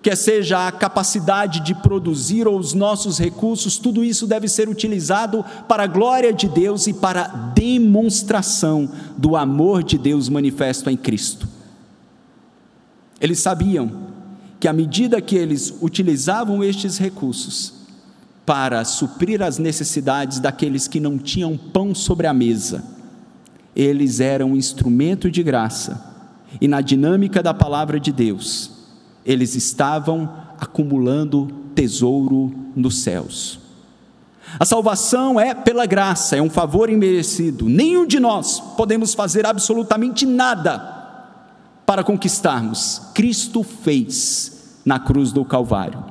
quer 0.00 0.16
seja 0.16 0.66
a 0.66 0.72
capacidade 0.72 1.60
de 1.60 1.74
produzir 1.74 2.48
ou 2.48 2.58
os 2.58 2.72
nossos 2.72 3.18
recursos, 3.18 3.76
tudo 3.76 4.02
isso 4.02 4.26
deve 4.26 4.48
ser 4.48 4.70
utilizado 4.70 5.44
para 5.68 5.82
a 5.82 5.86
glória 5.86 6.32
de 6.32 6.48
Deus 6.48 6.86
e 6.86 6.94
para 6.94 7.24
a 7.24 7.26
demonstração 7.54 8.90
do 9.18 9.36
amor 9.36 9.82
de 9.82 9.98
Deus 9.98 10.30
manifesto 10.30 10.88
em 10.88 10.96
Cristo. 10.96 11.46
Eles 13.20 13.38
sabiam 13.38 13.92
que 14.58 14.66
à 14.66 14.72
medida 14.72 15.20
que 15.20 15.36
eles 15.36 15.74
utilizavam 15.82 16.64
estes 16.64 16.96
recursos 16.96 17.74
para 18.46 18.82
suprir 18.82 19.42
as 19.42 19.58
necessidades 19.58 20.40
daqueles 20.40 20.88
que 20.88 21.00
não 21.00 21.18
tinham 21.18 21.54
pão 21.54 21.94
sobre 21.94 22.26
a 22.26 22.32
mesa, 22.32 22.93
eles 23.74 24.20
eram 24.20 24.52
um 24.52 24.56
instrumento 24.56 25.30
de 25.30 25.42
graça, 25.42 26.14
e 26.60 26.68
na 26.68 26.80
dinâmica 26.80 27.42
da 27.42 27.52
palavra 27.52 27.98
de 27.98 28.12
Deus, 28.12 28.70
eles 29.24 29.54
estavam 29.54 30.30
acumulando 30.58 31.48
tesouro 31.74 32.52
nos 32.76 33.02
céus. 33.02 33.58
A 34.58 34.64
salvação 34.64 35.40
é 35.40 35.52
pela 35.54 35.86
graça, 35.86 36.36
é 36.36 36.42
um 36.42 36.50
favor 36.50 36.88
imerecido. 36.88 37.68
Nenhum 37.68 38.06
de 38.06 38.20
nós 38.20 38.60
podemos 38.76 39.14
fazer 39.14 39.46
absolutamente 39.46 40.24
nada 40.24 40.78
para 41.84 42.04
conquistarmos. 42.04 43.02
Cristo 43.14 43.62
fez 43.62 44.80
na 44.84 44.98
cruz 44.98 45.32
do 45.32 45.44
Calvário. 45.44 46.04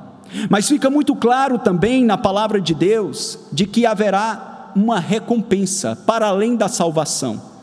Mas 0.50 0.68
fica 0.68 0.90
muito 0.90 1.14
claro 1.14 1.58
também 1.58 2.04
na 2.04 2.18
palavra 2.18 2.60
de 2.60 2.74
Deus 2.74 3.38
de 3.52 3.66
que 3.66 3.86
haverá 3.86 4.72
uma 4.74 4.98
recompensa 4.98 5.96
para 5.96 6.26
além 6.26 6.56
da 6.56 6.68
salvação. 6.68 7.53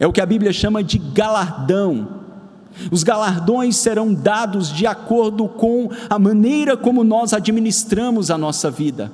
É 0.00 0.06
o 0.06 0.12
que 0.12 0.20
a 0.20 0.26
Bíblia 0.26 0.52
chama 0.52 0.82
de 0.82 0.98
galardão. 0.98 2.18
Os 2.90 3.02
galardões 3.02 3.76
serão 3.76 4.14
dados 4.14 4.72
de 4.72 4.86
acordo 4.86 5.48
com 5.48 5.90
a 6.08 6.18
maneira 6.18 6.76
como 6.76 7.02
nós 7.02 7.32
administramos 7.32 8.30
a 8.30 8.38
nossa 8.38 8.70
vida. 8.70 9.10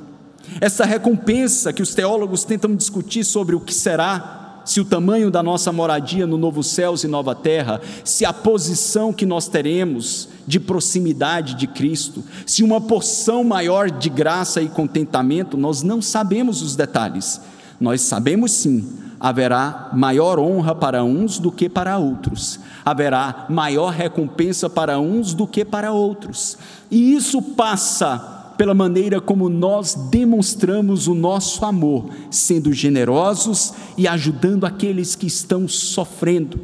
Essa 0.61 0.85
recompensa 0.85 1.73
que 1.73 1.83
os 1.83 1.95
teólogos 1.95 2.45
tentam 2.45 2.77
discutir 2.77 3.25
sobre 3.25 3.55
o 3.55 3.61
que 3.61 3.73
será, 3.73 4.61
se 4.67 4.81
o 4.81 4.85
tamanho 4.85 5.31
da 5.31 5.43
nossa 5.43 5.73
moradia 5.73 6.27
no 6.27 6.39
novo 6.39 6.63
céus 6.63 7.05
e 7.05 7.09
nova 7.09 7.35
terra, 7.35 7.81
se 8.03 8.25
a 8.25 8.33
posição 8.33 9.13
que 9.13 9.27
nós 9.27 9.49
teremos 9.49 10.29
de 10.47 10.61
proximidade 10.61 11.55
de 11.55 11.67
Cristo, 11.67 12.23
se 12.47 12.63
uma 12.63 12.81
porção 12.81 13.45
maior 13.45 13.91
de 13.91 14.09
graça 14.11 14.61
e 14.61 14.69
contentamento, 14.69 15.57
nós 15.57 15.83
não 15.83 16.01
sabemos 16.03 16.63
os 16.63 16.77
detalhes. 16.77 17.41
Nós 17.81 18.03
sabemos 18.03 18.53
sim 18.53 19.04
haverá 19.25 19.89
maior 19.95 20.39
honra 20.39 20.75
para 20.75 21.03
uns 21.03 21.39
do 21.39 21.51
que 21.51 21.67
para 21.67 21.97
outros, 21.97 22.61
haverá 22.85 23.47
maior 23.49 23.91
recompensa 23.91 24.69
para 24.69 25.01
uns 25.01 25.33
do 25.33 25.47
que 25.47 25.65
para 25.65 25.93
outros, 25.93 26.59
e 26.91 27.15
isso 27.15 27.41
passa 27.41 28.53
pela 28.59 28.75
maneira 28.75 29.23
como 29.23 29.49
nós 29.49 29.95
demonstramos 30.11 31.09
o 31.09 31.15
nosso 31.15 31.65
amor, 31.65 32.11
sendo 32.31 32.71
generosos 32.75 33.73
e 33.97 34.07
ajudando 34.07 34.67
aqueles 34.67 35.15
que 35.15 35.27
estão 35.27 35.67
sofrendo, 35.67 36.61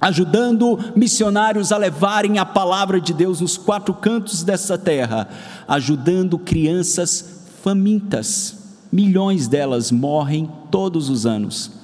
ajudando 0.00 0.78
missionários 0.96 1.72
a 1.72 1.76
levarem 1.76 2.38
a 2.38 2.46
palavra 2.46 3.02
de 3.02 3.12
Deus 3.12 3.42
nos 3.42 3.58
quatro 3.58 3.92
cantos 3.92 4.42
dessa 4.42 4.78
terra, 4.78 5.28
ajudando 5.68 6.38
crianças 6.38 7.42
famintas. 7.62 8.56
Milhões 8.90 9.46
delas 9.46 9.92
morrem 9.92 10.50
todos 10.70 11.10
os 11.10 11.26
anos 11.26 11.81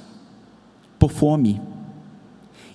por 0.99 1.11
fome. 1.11 1.61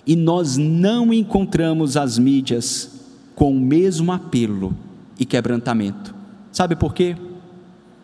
E 0.06 0.16
nós 0.16 0.56
não 0.56 1.12
encontramos 1.12 1.96
as 1.96 2.18
mídias 2.18 2.90
com 3.34 3.56
o 3.56 3.60
mesmo 3.60 4.12
apelo 4.12 4.76
e 5.18 5.24
quebrantamento. 5.24 6.14
Sabe 6.52 6.76
por 6.76 6.94
quê? 6.94 7.16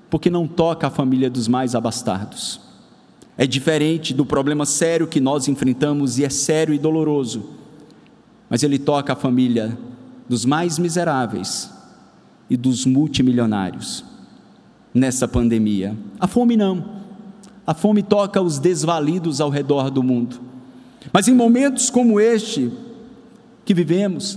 Porque 0.09 0.31
não 0.31 0.47
toca 0.47 0.87
a 0.87 0.91
família 0.91 1.31
dos 1.31 1.47
mais 1.47 1.75
abastados. 1.75 2.61
É 3.37 3.47
diferente 3.47 4.13
do 4.13 4.27
problema 4.27 4.67
sério 4.67 5.07
que 5.07 5.21
nós 5.21 5.49
enfrentamos 5.49 6.19
e 6.19 6.25
é 6.25 6.29
sério 6.29 6.75
e 6.75 6.79
doloroso. 6.79 7.59
mas 8.49 8.65
ele 8.65 8.81
toca 8.81 9.13
a 9.13 9.17
família 9.17 9.79
dos 10.29 10.45
mais 10.45 10.77
miseráveis 10.77 11.73
e 12.51 12.57
dos 12.57 12.85
multimilionários 12.85 14.05
nessa 14.93 15.29
pandemia. 15.29 15.97
A 16.19 16.27
fome 16.27 16.57
não. 16.57 17.00
A 17.71 17.75
fome 17.75 18.03
toca 18.03 18.43
os 18.43 18.59
desvalidos 18.59 19.41
ao 19.41 19.49
redor 19.49 19.93
do 19.93 20.03
mundo. 20.03 20.41
Mas 21.13 21.29
em 21.29 21.33
momentos 21.33 21.89
como 21.89 22.19
este 22.19 22.69
que 23.65 23.73
vivemos, 23.73 24.37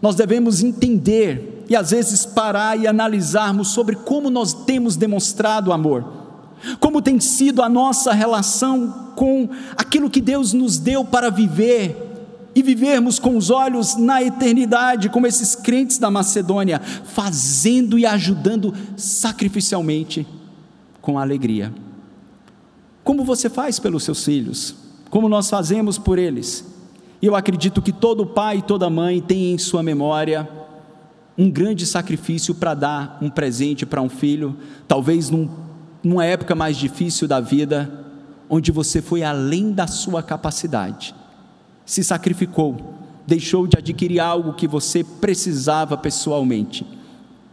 nós 0.00 0.14
devemos 0.14 0.62
entender 0.62 1.66
e 1.68 1.76
às 1.76 1.90
vezes 1.90 2.24
parar 2.24 2.80
e 2.80 2.86
analisarmos 2.86 3.68
sobre 3.68 3.96
como 3.96 4.30
nós 4.30 4.54
temos 4.54 4.96
demonstrado 4.96 5.74
amor, 5.74 6.06
como 6.80 7.02
tem 7.02 7.20
sido 7.20 7.60
a 7.60 7.68
nossa 7.68 8.14
relação 8.14 9.12
com 9.14 9.50
aquilo 9.76 10.08
que 10.08 10.22
Deus 10.22 10.54
nos 10.54 10.78
deu 10.78 11.04
para 11.04 11.28
viver 11.28 12.30
e 12.54 12.62
vivermos 12.62 13.18
com 13.18 13.36
os 13.36 13.50
olhos 13.50 13.94
na 13.94 14.22
eternidade, 14.22 15.10
como 15.10 15.26
esses 15.26 15.54
crentes 15.54 15.98
da 15.98 16.10
Macedônia, 16.10 16.80
fazendo 16.80 17.98
e 17.98 18.06
ajudando 18.06 18.72
sacrificialmente 18.96 20.26
com 21.02 21.18
alegria. 21.18 21.70
Como 23.02 23.24
você 23.24 23.48
faz 23.48 23.78
pelos 23.78 24.04
seus 24.04 24.24
filhos? 24.24 24.74
Como 25.08 25.28
nós 25.28 25.48
fazemos 25.48 25.98
por 25.98 26.18
eles? 26.18 26.64
Eu 27.20 27.34
acredito 27.34 27.82
que 27.82 27.92
todo 27.92 28.26
pai 28.26 28.58
e 28.58 28.62
toda 28.62 28.88
mãe 28.88 29.20
tem 29.20 29.52
em 29.52 29.58
sua 29.58 29.82
memória 29.82 30.48
um 31.36 31.50
grande 31.50 31.86
sacrifício 31.86 32.54
para 32.54 32.74
dar 32.74 33.18
um 33.20 33.30
presente 33.30 33.86
para 33.86 34.02
um 34.02 34.08
filho, 34.08 34.56
talvez 34.86 35.30
num, 35.30 35.48
numa 36.02 36.24
época 36.24 36.54
mais 36.54 36.76
difícil 36.76 37.26
da 37.26 37.40
vida, 37.40 38.04
onde 38.48 38.70
você 38.70 39.00
foi 39.00 39.22
além 39.22 39.72
da 39.72 39.86
sua 39.86 40.22
capacidade, 40.22 41.14
se 41.86 42.04
sacrificou, 42.04 42.94
deixou 43.26 43.66
de 43.66 43.78
adquirir 43.78 44.20
algo 44.20 44.52
que 44.52 44.68
você 44.68 45.02
precisava 45.02 45.96
pessoalmente, 45.96 46.86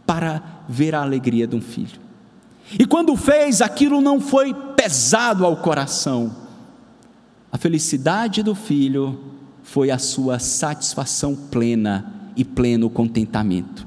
para 0.04 0.42
ver 0.68 0.94
a 0.94 1.02
alegria 1.02 1.46
de 1.46 1.56
um 1.56 1.60
filho. 1.60 2.00
E 2.78 2.84
quando 2.84 3.16
fez, 3.16 3.62
aquilo 3.62 4.00
não 4.00 4.20
foi 4.20 4.54
pesado 4.78 5.44
ao 5.44 5.56
coração. 5.56 6.30
A 7.50 7.58
felicidade 7.58 8.44
do 8.44 8.54
filho 8.54 9.18
foi 9.60 9.90
a 9.90 9.98
sua 9.98 10.38
satisfação 10.38 11.34
plena 11.34 12.30
e 12.36 12.44
pleno 12.44 12.88
contentamento. 12.88 13.84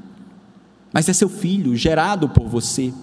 Mas 0.91 1.07
é 1.07 1.13
seu 1.13 1.29
filho, 1.29 1.77
gerado 1.77 2.27
por 2.27 2.45
você. 2.45 2.93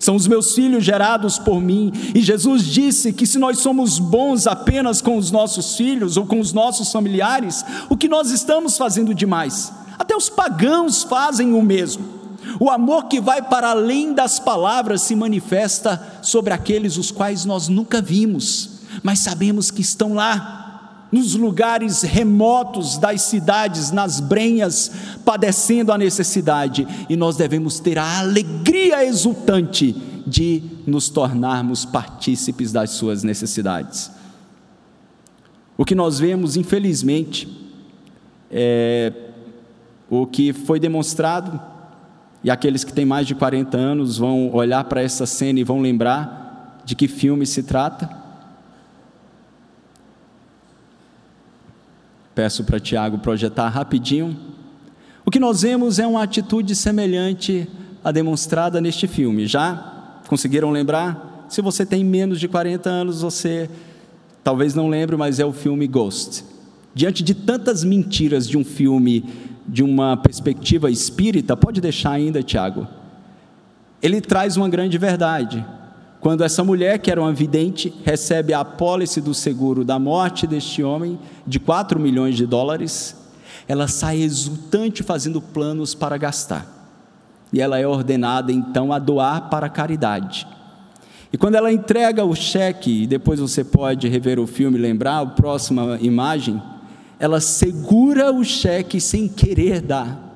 São 0.00 0.16
os 0.16 0.26
meus 0.26 0.52
filhos 0.52 0.82
gerados 0.82 1.38
por 1.38 1.60
mim. 1.60 1.92
E 2.12 2.20
Jesus 2.20 2.64
disse 2.64 3.12
que 3.12 3.24
se 3.24 3.38
nós 3.38 3.60
somos 3.60 4.00
bons 4.00 4.48
apenas 4.48 5.00
com 5.00 5.16
os 5.16 5.30
nossos 5.30 5.76
filhos 5.76 6.16
ou 6.16 6.26
com 6.26 6.40
os 6.40 6.52
nossos 6.52 6.90
familiares, 6.90 7.64
o 7.88 7.96
que 7.96 8.08
nós 8.08 8.32
estamos 8.32 8.76
fazendo 8.76 9.14
demais? 9.14 9.72
Até 9.96 10.16
os 10.16 10.28
pagãos 10.28 11.04
fazem 11.04 11.54
o 11.54 11.62
mesmo. 11.62 12.17
O 12.60 12.70
amor 12.70 13.08
que 13.08 13.20
vai 13.20 13.42
para 13.42 13.70
além 13.70 14.14
das 14.14 14.38
palavras 14.38 15.02
se 15.02 15.14
manifesta 15.14 16.20
sobre 16.22 16.52
aqueles 16.52 16.96
os 16.96 17.10
quais 17.10 17.44
nós 17.44 17.68
nunca 17.68 18.00
vimos, 18.00 18.80
mas 19.02 19.20
sabemos 19.20 19.70
que 19.70 19.80
estão 19.80 20.14
lá, 20.14 21.08
nos 21.10 21.34
lugares 21.34 22.02
remotos 22.02 22.98
das 22.98 23.22
cidades, 23.22 23.90
nas 23.90 24.20
brenhas, 24.20 24.90
padecendo 25.24 25.90
a 25.90 25.98
necessidade, 25.98 26.86
e 27.08 27.16
nós 27.16 27.36
devemos 27.36 27.80
ter 27.80 27.98
a 27.98 28.18
alegria 28.18 29.04
exultante 29.04 29.92
de 30.26 30.62
nos 30.86 31.08
tornarmos 31.08 31.84
partícipes 31.84 32.72
das 32.72 32.90
suas 32.90 33.22
necessidades. 33.22 34.10
O 35.76 35.84
que 35.84 35.94
nós 35.94 36.18
vemos, 36.18 36.56
infelizmente, 36.56 37.48
é 38.50 39.12
o 40.10 40.26
que 40.26 40.52
foi 40.52 40.80
demonstrado 40.80 41.60
e 42.42 42.50
aqueles 42.50 42.84
que 42.84 42.92
têm 42.92 43.04
mais 43.04 43.26
de 43.26 43.34
40 43.34 43.76
anos 43.76 44.18
vão 44.18 44.54
olhar 44.54 44.84
para 44.84 45.02
essa 45.02 45.26
cena 45.26 45.58
e 45.58 45.64
vão 45.64 45.80
lembrar 45.80 46.80
de 46.84 46.94
que 46.94 47.08
filme 47.08 47.44
se 47.44 47.62
trata. 47.62 48.08
Peço 52.34 52.62
para 52.62 52.78
Tiago 52.78 53.18
projetar 53.18 53.68
rapidinho. 53.68 54.36
O 55.26 55.30
que 55.30 55.40
nós 55.40 55.62
vemos 55.62 55.98
é 55.98 56.06
uma 56.06 56.22
atitude 56.22 56.74
semelhante 56.74 57.68
à 58.02 58.12
demonstrada 58.12 58.80
neste 58.80 59.08
filme. 59.08 59.46
Já 59.46 60.20
conseguiram 60.28 60.70
lembrar? 60.70 61.46
Se 61.48 61.60
você 61.60 61.84
tem 61.84 62.04
menos 62.04 62.38
de 62.38 62.46
40 62.46 62.88
anos, 62.88 63.22
você 63.22 63.68
talvez 64.44 64.74
não 64.74 64.88
lembre, 64.88 65.16
mas 65.16 65.40
é 65.40 65.44
o 65.44 65.52
filme 65.52 65.86
Ghost. 65.86 66.44
Diante 66.94 67.22
de 67.22 67.34
tantas 67.34 67.82
mentiras 67.82 68.48
de 68.48 68.56
um 68.56 68.64
filme 68.64 69.24
de 69.68 69.82
uma 69.82 70.16
perspectiva 70.16 70.90
espírita, 70.90 71.56
pode 71.56 71.80
deixar 71.80 72.12
ainda, 72.12 72.42
Tiago. 72.42 72.88
Ele 74.02 74.20
traz 74.20 74.56
uma 74.56 74.68
grande 74.68 74.96
verdade. 74.96 75.64
Quando 76.20 76.42
essa 76.42 76.64
mulher, 76.64 76.98
que 76.98 77.10
era 77.10 77.20
uma 77.20 77.32
vidente, 77.32 77.92
recebe 78.04 78.54
a 78.54 78.60
apólice 78.60 79.20
do 79.20 79.34
seguro 79.34 79.84
da 79.84 79.98
morte 79.98 80.46
deste 80.46 80.82
homem, 80.82 81.18
de 81.46 81.60
4 81.60 82.00
milhões 82.00 82.36
de 82.36 82.46
dólares, 82.46 83.14
ela 83.68 83.86
sai 83.86 84.22
exultante 84.22 85.02
fazendo 85.02 85.40
planos 85.40 85.94
para 85.94 86.16
gastar. 86.16 86.66
E 87.52 87.60
ela 87.60 87.78
é 87.78 87.86
ordenada 87.86 88.50
então 88.50 88.92
a 88.92 88.98
doar 88.98 89.48
para 89.48 89.66
a 89.66 89.70
caridade. 89.70 90.46
E 91.32 91.36
quando 91.36 91.56
ela 91.56 91.70
entrega 91.70 92.24
o 92.24 92.34
cheque, 92.34 93.02
e 93.02 93.06
depois 93.06 93.38
você 93.38 93.62
pode 93.62 94.08
rever 94.08 94.40
o 94.40 94.46
filme 94.46 94.78
lembrar, 94.78 95.20
a 95.20 95.26
próxima 95.26 95.98
imagem, 96.00 96.60
ela 97.18 97.40
segura 97.40 98.32
o 98.32 98.44
cheque 98.44 99.00
sem 99.00 99.28
querer 99.28 99.80
dar, 99.80 100.26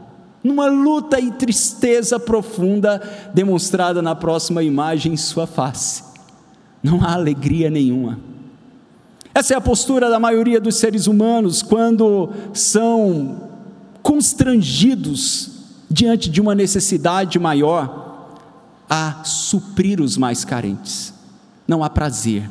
numa 0.42 0.66
luta 0.66 1.20
e 1.20 1.30
tristeza 1.30 2.18
profunda 2.18 3.00
demonstrada 3.32 4.02
na 4.02 4.14
próxima 4.14 4.62
imagem 4.62 5.12
em 5.12 5.16
sua 5.16 5.46
face. 5.46 6.02
Não 6.82 7.02
há 7.02 7.12
alegria 7.12 7.70
nenhuma. 7.70 8.18
Essa 9.32 9.54
é 9.54 9.56
a 9.56 9.60
postura 9.60 10.10
da 10.10 10.18
maioria 10.18 10.60
dos 10.60 10.76
seres 10.76 11.06
humanos 11.06 11.62
quando 11.62 12.30
são 12.52 13.50
constrangidos 14.02 15.50
diante 15.88 16.28
de 16.28 16.40
uma 16.40 16.54
necessidade 16.54 17.38
maior 17.38 18.02
a 18.90 19.22
suprir 19.24 20.00
os 20.00 20.16
mais 20.16 20.44
carentes. 20.44 21.14
Não 21.66 21.84
há 21.84 21.88
prazer, 21.88 22.50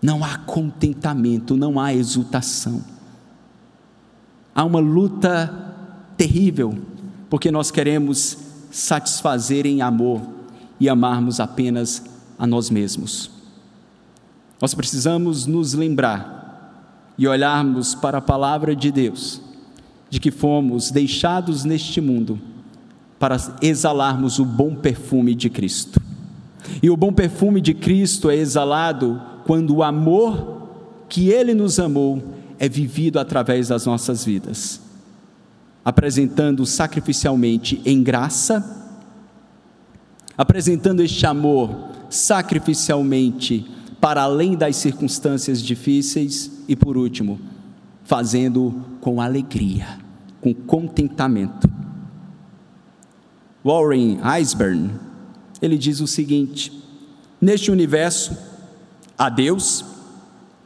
não 0.00 0.24
há 0.24 0.38
contentamento, 0.38 1.56
não 1.56 1.78
há 1.78 1.92
exultação. 1.92 2.91
Há 4.54 4.64
uma 4.64 4.80
luta 4.80 5.74
terrível, 6.16 6.76
porque 7.30 7.50
nós 7.50 7.70
queremos 7.70 8.36
satisfazer 8.70 9.66
em 9.66 9.80
amor 9.82 10.20
e 10.78 10.88
amarmos 10.88 11.40
apenas 11.40 12.04
a 12.38 12.46
nós 12.46 12.70
mesmos. 12.70 13.30
Nós 14.60 14.74
precisamos 14.74 15.46
nos 15.46 15.74
lembrar 15.74 17.12
e 17.16 17.26
olharmos 17.26 17.94
para 17.94 18.18
a 18.18 18.22
palavra 18.22 18.76
de 18.76 18.90
Deus, 18.90 19.40
de 20.10 20.20
que 20.20 20.30
fomos 20.30 20.90
deixados 20.90 21.64
neste 21.64 22.00
mundo 22.00 22.38
para 23.18 23.36
exalarmos 23.60 24.38
o 24.38 24.44
bom 24.44 24.74
perfume 24.74 25.34
de 25.34 25.48
Cristo. 25.48 26.00
E 26.82 26.90
o 26.90 26.96
bom 26.96 27.12
perfume 27.12 27.60
de 27.60 27.72
Cristo 27.74 28.30
é 28.30 28.36
exalado 28.36 29.20
quando 29.46 29.76
o 29.76 29.82
amor 29.82 30.68
que 31.08 31.28
Ele 31.28 31.54
nos 31.54 31.78
amou 31.78 32.22
é 32.62 32.68
vivido 32.68 33.18
através 33.18 33.66
das 33.66 33.86
nossas 33.86 34.24
vidas, 34.24 34.80
apresentando 35.84 36.64
sacrificialmente 36.64 37.82
em 37.84 38.04
graça, 38.04 38.86
apresentando 40.38 41.02
este 41.02 41.26
amor 41.26 41.88
sacrificialmente 42.08 43.68
para 44.00 44.22
além 44.22 44.54
das 44.54 44.76
circunstâncias 44.76 45.60
difíceis 45.60 46.52
e, 46.68 46.76
por 46.76 46.96
último, 46.96 47.40
fazendo 48.04 48.80
com 49.00 49.20
alegria, 49.20 49.98
com 50.40 50.54
contentamento. 50.54 51.68
Warren 53.64 54.20
Eisburn, 54.36 54.92
ele 55.60 55.76
diz 55.76 55.98
o 55.98 56.06
seguinte: 56.06 56.72
neste 57.40 57.72
universo 57.72 58.38
há 59.18 59.28
Deus, 59.28 59.84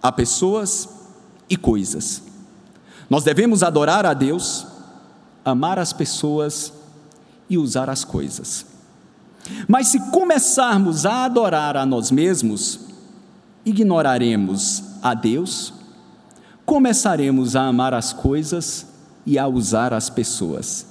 há 0.03 0.13
pessoas 0.13 0.95
e 1.49 1.57
coisas. 1.57 2.23
Nós 3.09 3.25
devemos 3.25 3.63
adorar 3.63 4.05
a 4.05 4.15
Deus, 4.15 4.67
amar 5.45 5.79
as 5.79 5.93
pessoas 5.93 6.73
e 7.49 7.57
usar 7.57 7.89
as 7.89 8.05
coisas. 8.05 8.67
Mas 9.69 9.89
se 9.89 10.01
começarmos 10.11 11.07
a 11.07 11.25
adorar 11.25 11.77
a 11.77 11.87
nós 11.87 12.11
mesmos, 12.11 12.81
ignoraremos 13.65 14.83
a 15.03 15.15
Deus, 15.15 15.73
começaremos 16.65 17.55
a 17.55 17.63
amar 17.63 17.95
as 17.95 18.13
coisas 18.13 18.87
e 19.25 19.39
a 19.39 19.47
usar 19.47 19.93
as 19.93 20.11
pessoas. 20.11 20.87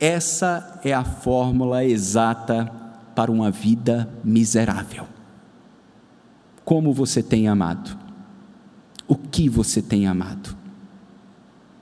Essa 0.00 0.80
é 0.82 0.92
a 0.92 1.04
fórmula 1.04 1.84
exata 1.84 2.70
para 3.14 3.30
uma 3.30 3.50
vida 3.50 4.08
miserável. 4.24 5.06
Como 6.64 6.92
você 6.92 7.22
tem 7.22 7.46
amado? 7.48 8.03
O 9.06 9.14
que 9.16 9.48
você 9.48 9.82
tem 9.82 10.06
amado. 10.06 10.56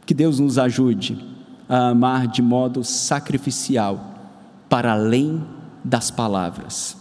Que 0.04 0.14
Deus 0.14 0.38
nos 0.38 0.58
ajude 0.58 1.18
a 1.68 1.88
amar 1.88 2.26
de 2.26 2.42
modo 2.42 2.84
sacrificial, 2.84 4.08
para 4.68 4.92
além 4.92 5.42
das 5.84 6.10
palavras. 6.10 6.96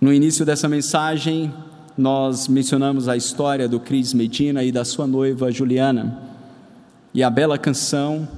No 0.00 0.12
início 0.12 0.44
dessa 0.44 0.68
mensagem, 0.68 1.52
nós 1.96 2.48
mencionamos 2.48 3.08
a 3.08 3.16
história 3.16 3.68
do 3.68 3.80
Cris 3.80 4.12
Medina 4.12 4.62
e 4.62 4.70
da 4.70 4.84
sua 4.84 5.06
noiva 5.06 5.50
Juliana, 5.50 6.20
e 7.14 7.22
a 7.22 7.30
bela 7.30 7.56
canção 7.56 8.28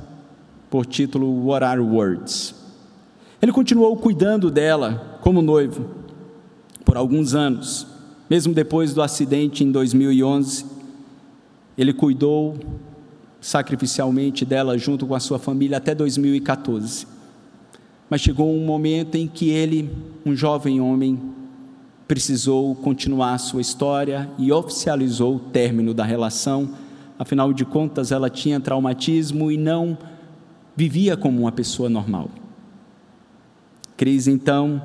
por 0.70 0.86
título 0.86 1.46
What 1.46 1.64
Are 1.64 1.80
Words. 1.80 2.54
Ele 3.40 3.52
continuou 3.52 3.96
cuidando 3.96 4.50
dela 4.50 5.18
como 5.20 5.42
noivo 5.42 5.88
por 6.84 6.96
alguns 6.96 7.34
anos, 7.34 7.86
mesmo 8.30 8.54
depois 8.54 8.92
do 8.94 9.02
acidente 9.02 9.64
em 9.64 9.72
2011. 9.72 10.78
Ele 11.79 11.93
cuidou 11.93 12.57
sacrificialmente 13.41 14.45
dela 14.45 14.76
junto 14.76 15.07
com 15.07 15.14
a 15.14 15.20
sua 15.20 15.39
família 15.39 15.79
até 15.79 15.95
2014. 15.95 17.07
Mas 18.11 18.20
chegou 18.20 18.53
um 18.53 18.64
momento 18.64 19.14
em 19.14 19.29
que 19.29 19.51
ele, 19.51 19.91
um 20.26 20.35
jovem 20.35 20.81
homem, 20.81 21.20
precisou 22.09 22.74
continuar 22.74 23.37
sua 23.39 23.61
história 23.61 24.31
e 24.39 24.51
oficializou 24.51 25.37
o 25.37 25.39
término 25.39 25.93
da 25.93 26.05
relação. 26.05 26.70
Afinal 27.18 27.53
de 27.53 27.64
contas, 27.64 28.11
ela 28.11 28.31
tinha 28.31 28.59
traumatismo 28.59 29.53
e 29.53 29.59
não 29.59 29.97
vivia 30.74 31.16
como 31.16 31.41
uma 31.41 31.53
pessoa 31.53 31.89
normal. 31.91 32.31
Cris, 33.97 34.26
então, 34.26 34.81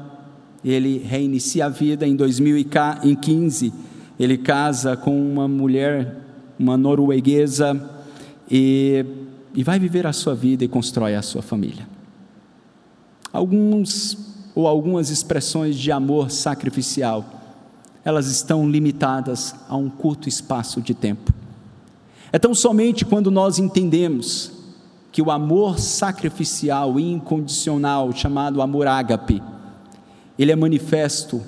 ele 0.66 0.98
reinicia 0.98 1.68
a 1.68 1.70
vida 1.70 2.06
em 2.06 2.16
2015. 2.16 3.72
Ele 4.20 4.38
casa 4.38 4.98
com 4.98 5.18
uma 5.32 5.48
mulher, 5.48 6.23
uma 6.64 6.78
norueguesa, 6.78 7.90
e, 8.50 9.06
e 9.54 9.64
vai 9.64 9.78
viver 9.78 10.08
a 10.08 10.14
sua 10.14 10.34
vida 10.34 10.64
e 10.64 10.68
constrói 10.68 11.16
a 11.16 11.22
sua 11.22 11.42
família. 11.42 11.88
Alguns 13.32 14.18
ou 14.56 14.68
algumas 14.68 15.10
expressões 15.10 15.76
de 15.76 15.92
amor 15.92 16.32
sacrificial, 16.32 17.26
elas 18.06 18.28
estão 18.28 18.70
limitadas 18.70 19.56
a 19.68 19.76
um 19.76 19.90
curto 19.90 20.30
espaço 20.30 20.82
de 20.82 20.94
tempo. 20.94 21.34
É 22.32 22.40
tão 22.40 22.54
somente 22.54 23.06
quando 23.06 23.32
nós 23.32 23.60
entendemos 23.60 24.52
que 25.12 25.22
o 25.22 25.30
amor 25.30 25.80
sacrificial 25.80 27.00
e 27.00 27.12
incondicional, 27.12 28.12
chamado 28.12 28.62
amor 28.62 28.88
ágape, 28.88 29.42
ele 30.38 30.52
é 30.52 30.56
manifesto 30.56 31.42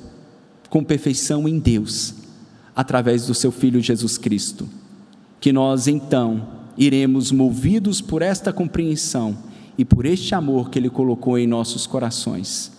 com 0.69 0.83
perfeição 0.83 1.47
em 1.47 1.57
Deus, 1.57 2.13
através 2.75 3.25
do 3.25 3.33
seu 3.33 3.51
Filho 3.51 3.81
Jesus 3.81 4.17
Cristo. 4.17 4.67
Que 5.45 5.53
nós 5.53 5.87
então 5.87 6.41
iremos, 6.75 7.31
movidos 7.31 8.01
por 8.01 8.23
esta 8.23 8.51
compreensão 8.51 9.37
e 9.77 9.85
por 9.85 10.03
este 10.03 10.33
amor 10.33 10.71
que 10.71 10.79
Ele 10.79 10.89
colocou 10.89 11.37
em 11.37 11.45
nossos 11.45 11.85
corações, 11.85 12.71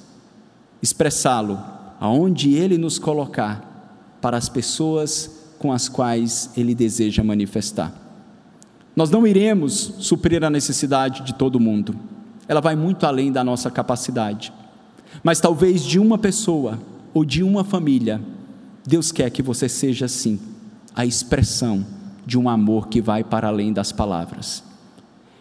expressá-lo 0.83 1.63
aonde 2.01 2.55
Ele 2.55 2.77
nos 2.77 2.99
colocar 2.99 4.19
para 4.21 4.37
as 4.37 4.49
pessoas 4.49 5.55
com 5.61 5.71
as 5.71 5.89
quais 5.89 6.51
Ele 6.57 6.75
deseja 6.75 7.23
manifestar. 7.23 7.95
Nós 8.97 9.11
não 9.11 9.25
iremos 9.25 9.95
suprir 10.01 10.43
a 10.43 10.51
necessidade 10.51 11.23
de 11.23 11.35
todo 11.35 11.61
mundo, 11.61 11.95
ela 12.49 12.61
vai 12.61 12.75
muito 12.75 13.07
além 13.07 13.31
da 13.31 13.45
nossa 13.45 13.71
capacidade. 13.71 14.53
Mas 15.23 15.39
talvez 15.39 15.85
de 15.85 16.01
uma 16.01 16.19
pessoa 16.19 16.81
ou 17.15 17.25
de 17.25 17.45
uma 17.45 17.63
família, 17.63 18.21
Deus 18.85 19.13
quer 19.13 19.31
que 19.31 19.41
você 19.41 19.69
seja 19.69 20.07
assim, 20.07 20.41
a 20.97 21.07
expressão 21.07 21.95
de 22.27 22.37
um 22.37 22.49
amor 22.49 22.89
que 22.89 23.01
vai 23.01 23.23
para 23.23 23.47
além 23.47 23.73
das 23.73 23.93
palavras. 23.93 24.65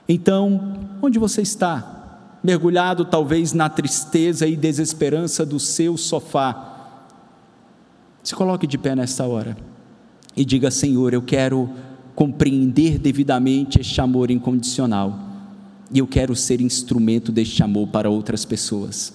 Então, 0.08 0.78
onde 1.02 1.18
você 1.18 1.42
está? 1.42 2.20
Mergulhado 2.44 3.04
talvez 3.04 3.54
na 3.54 3.68
tristeza 3.68 4.46
e 4.46 4.56
desesperança 4.56 5.44
do 5.44 5.60
seu 5.60 5.98
sofá. 5.98 6.74
Se 8.24 8.36
coloque 8.36 8.68
de 8.68 8.78
pé 8.78 8.96
nesta 8.96 9.26
hora 9.26 9.58
e 10.38 10.46
diga: 10.46 10.70
Senhor, 10.70 11.12
eu 11.12 11.24
quero 11.24 11.68
compreender 12.14 13.00
devidamente 13.00 13.82
este 13.82 14.00
amor 14.00 14.30
incondicional. 14.30 15.20
E 15.92 16.00
eu 16.00 16.08
quero 16.08 16.36
ser 16.36 16.62
instrumento 16.62 17.32
deste 17.32 17.64
amor 17.64 17.88
para 17.88 18.10
outras 18.10 18.46
pessoas. 18.46 19.14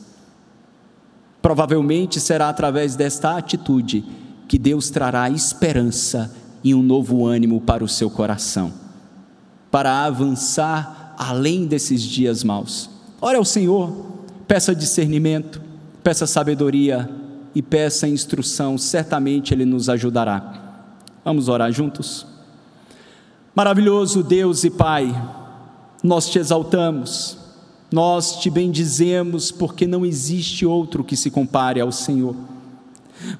Provavelmente 1.40 2.20
será 2.20 2.48
através 2.48 2.96
desta 2.96 3.36
atitude 3.36 4.04
que 4.46 4.58
Deus 4.58 4.90
trará 4.90 5.30
esperança 5.30 6.34
e 6.62 6.74
um 6.74 6.82
novo 6.82 7.26
ânimo 7.26 7.60
para 7.60 7.82
o 7.82 7.88
seu 7.88 8.10
coração, 8.10 8.72
para 9.70 10.04
avançar 10.04 11.14
além 11.18 11.66
desses 11.66 12.02
dias 12.02 12.44
maus. 12.44 12.90
Ore 13.20 13.36
ao 13.36 13.44
Senhor, 13.44 13.92
peça 14.46 14.74
discernimento, 14.74 15.60
peça 16.02 16.26
sabedoria 16.26 17.08
e 17.54 17.62
peça 17.62 18.08
instrução, 18.08 18.78
certamente 18.78 19.52
Ele 19.52 19.64
nos 19.64 19.88
ajudará. 19.88 20.84
Vamos 21.24 21.48
orar 21.48 21.70
juntos? 21.72 22.26
Maravilhoso 23.54 24.22
Deus 24.22 24.64
e 24.64 24.70
Pai, 24.70 25.14
nós 26.02 26.28
te 26.28 26.38
exaltamos, 26.38 27.36
nós 27.92 28.36
te 28.36 28.48
bendizemos, 28.48 29.50
porque 29.50 29.86
não 29.86 30.06
existe 30.06 30.64
outro 30.64 31.04
que 31.04 31.16
se 31.16 31.30
compare 31.30 31.80
ao 31.80 31.92
Senhor. 31.92 32.34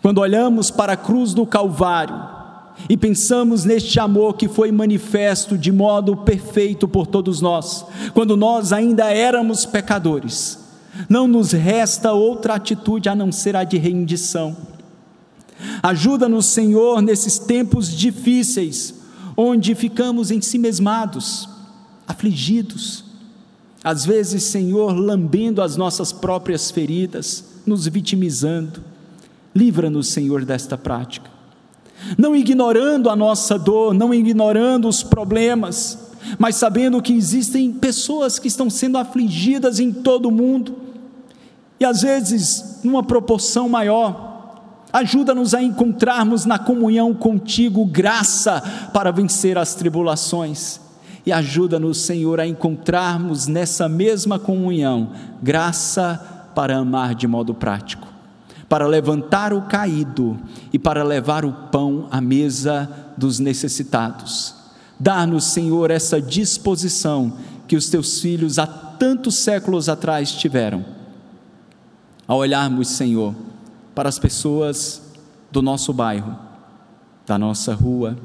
Quando 0.03 0.18
olhamos 0.18 0.71
para 0.71 0.93
a 0.93 0.97
cruz 0.97 1.33
do 1.33 1.47
Calvário 1.47 2.39
e 2.89 2.97
pensamos 2.97 3.64
neste 3.64 4.01
amor 4.01 4.37
que 4.37 4.49
foi 4.49 4.72
manifesto 4.72 5.57
de 5.57 5.70
modo 5.70 6.16
perfeito 6.16 6.89
por 6.89 7.07
todos 7.07 7.41
nós, 7.41 7.85
quando 8.14 8.37
nós 8.37 8.72
ainda 8.72 9.12
éramos 9.12 9.66
pecadores, 9.66 10.59
não 11.09 11.28
nos 11.28 11.53
resta 11.53 12.12
outra 12.12 12.55
atitude 12.55 13.09
a 13.09 13.14
não 13.14 13.31
ser 13.31 13.55
a 13.57 13.64
de 13.64 13.78
rendição. 13.78 14.57
Ajuda-nos, 15.83 16.47
Senhor, 16.47 17.03
nesses 17.03 17.39
tempos 17.39 17.95
difíceis 17.95 18.95
onde 19.37 19.74
ficamos 19.74 20.31
em 20.31 20.41
si 20.41 20.59
mesmados, 20.59 21.49
afligidos, 22.07 23.05
às 23.83 24.05
vezes, 24.05 24.43
Senhor, 24.45 24.93
lambendo 24.93 25.62
as 25.62 25.76
nossas 25.76 26.12
próprias 26.12 26.70
feridas, 26.70 27.45
nos 27.64 27.87
vitimizando. 27.87 28.83
Livra-nos, 29.55 30.09
Senhor, 30.09 30.45
desta 30.45 30.76
prática. 30.76 31.31
Não 32.16 32.34
ignorando 32.34 33.11
a 33.11 33.16
nossa 33.16 33.59
dor, 33.59 33.94
não 33.94 34.12
ignorando 34.12 34.88
os 34.88 35.03
problemas, 35.03 36.11
mas 36.38 36.57
sabendo 36.57 37.03
que 37.03 37.12
existem 37.12 37.72
pessoas 37.72 38.38
que 38.38 38.48
estão 38.48 38.68
sendo 38.70 38.98
afligidas 38.98 39.78
em 39.80 39.92
todo 39.92 40.26
o 40.26 40.32
mundo, 40.32 40.76
e 41.78 41.84
às 41.84 42.03
vezes 42.03 42.80
numa 42.84 43.03
proporção 43.03 43.68
maior, 43.68 44.30
Ajuda-nos 44.92 45.55
a 45.55 45.62
encontrarmos 45.62 46.44
na 46.44 46.59
comunhão 46.59 47.14
contigo 47.14 47.84
graça 47.84 48.61
para 48.92 49.12
vencer 49.12 49.57
as 49.57 49.74
tribulações. 49.74 50.80
E 51.24 51.32
ajuda-nos, 51.32 51.98
Senhor, 51.98 52.40
a 52.40 52.46
encontrarmos 52.46 53.46
nessa 53.46 53.88
mesma 53.88 54.38
comunhão 54.38 55.11
graça 55.40 56.51
para 56.55 56.76
amar 56.76 57.14
de 57.14 57.28
modo 57.28 57.55
prático, 57.55 58.09
para 58.71 58.87
levantar 58.87 59.53
o 59.53 59.62
caído 59.62 60.39
e 60.73 60.79
para 60.79 61.03
levar 61.03 61.45
o 61.45 61.53
pão 61.53 62.07
à 62.09 62.21
mesa 62.21 62.89
dos 63.16 63.41
necessitados. 63.41 64.55
Dá-nos, 64.99 65.47
Senhor, 65.47 65.91
essa 65.91 66.23
disposição 66.23 67.33
que 67.66 67.75
os 67.75 67.91
teus 67.91 68.21
filhos 68.21 68.61
há 68.61 68.68
tantos 68.68 69.35
séculos 69.39 69.89
atrás 69.89 70.31
tiveram. 70.31 70.85
Ao 72.29 72.39
olharmos, 72.39 72.87
Senhor, 72.91 73.35
para 73.93 74.09
as 74.09 74.21
pessoas 74.21 75.03
do 75.51 75.61
nosso 75.61 75.93
bairro, 75.93 76.39
da 77.27 77.37
nossa 77.37 77.75
rua. 77.75 78.16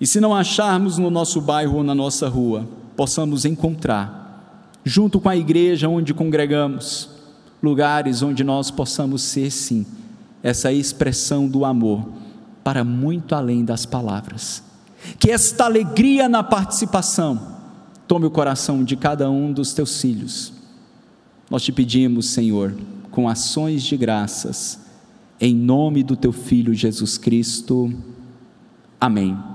E 0.00 0.06
se 0.06 0.20
não 0.20 0.34
acharmos 0.34 0.98
no 0.98 1.10
nosso 1.10 1.40
bairro 1.40 1.76
ou 1.76 1.84
na 1.84 1.94
nossa 1.94 2.28
rua, 2.28 2.66
possamos 2.96 3.44
encontrar, 3.44 4.72
junto 4.84 5.20
com 5.20 5.28
a 5.28 5.36
igreja 5.36 5.88
onde 5.88 6.12
congregamos, 6.12 7.08
lugares 7.64 8.22
onde 8.22 8.44
nós 8.44 8.70
possamos 8.70 9.22
ser, 9.22 9.50
sim, 9.50 9.84
essa 10.42 10.70
expressão 10.70 11.48
do 11.48 11.64
amor 11.64 12.06
para 12.62 12.84
muito 12.84 13.34
além 13.34 13.64
das 13.64 13.84
palavras. 13.86 14.62
Que 15.18 15.30
esta 15.30 15.64
alegria 15.64 16.28
na 16.28 16.42
participação 16.42 17.54
tome 18.06 18.26
o 18.26 18.30
coração 18.30 18.84
de 18.84 18.96
cada 18.96 19.30
um 19.30 19.52
dos 19.52 19.72
teus 19.72 20.00
filhos. 20.00 20.52
Nós 21.50 21.62
te 21.62 21.72
pedimos, 21.72 22.26
Senhor, 22.30 22.74
com 23.10 23.28
ações 23.28 23.82
de 23.82 23.96
graças, 23.96 24.78
em 25.40 25.54
nome 25.54 26.02
do 26.02 26.16
teu 26.16 26.32
Filho 26.32 26.74
Jesus 26.74 27.18
Cristo. 27.18 27.92
Amém. 29.00 29.53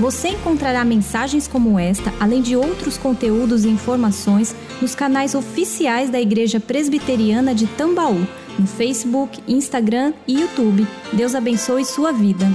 Você 0.00 0.28
encontrará 0.28 0.82
mensagens 0.82 1.46
como 1.46 1.78
esta, 1.78 2.10
além 2.18 2.40
de 2.40 2.56
outros 2.56 2.96
conteúdos 2.96 3.66
e 3.66 3.68
informações, 3.68 4.56
nos 4.80 4.94
canais 4.94 5.34
oficiais 5.34 6.08
da 6.08 6.18
Igreja 6.18 6.58
Presbiteriana 6.58 7.54
de 7.54 7.66
Tambaú, 7.66 8.26
no 8.58 8.66
Facebook, 8.66 9.42
Instagram 9.46 10.14
e 10.26 10.40
YouTube. 10.40 10.86
Deus 11.12 11.34
abençoe 11.34 11.84
sua 11.84 12.12
vida. 12.12 12.46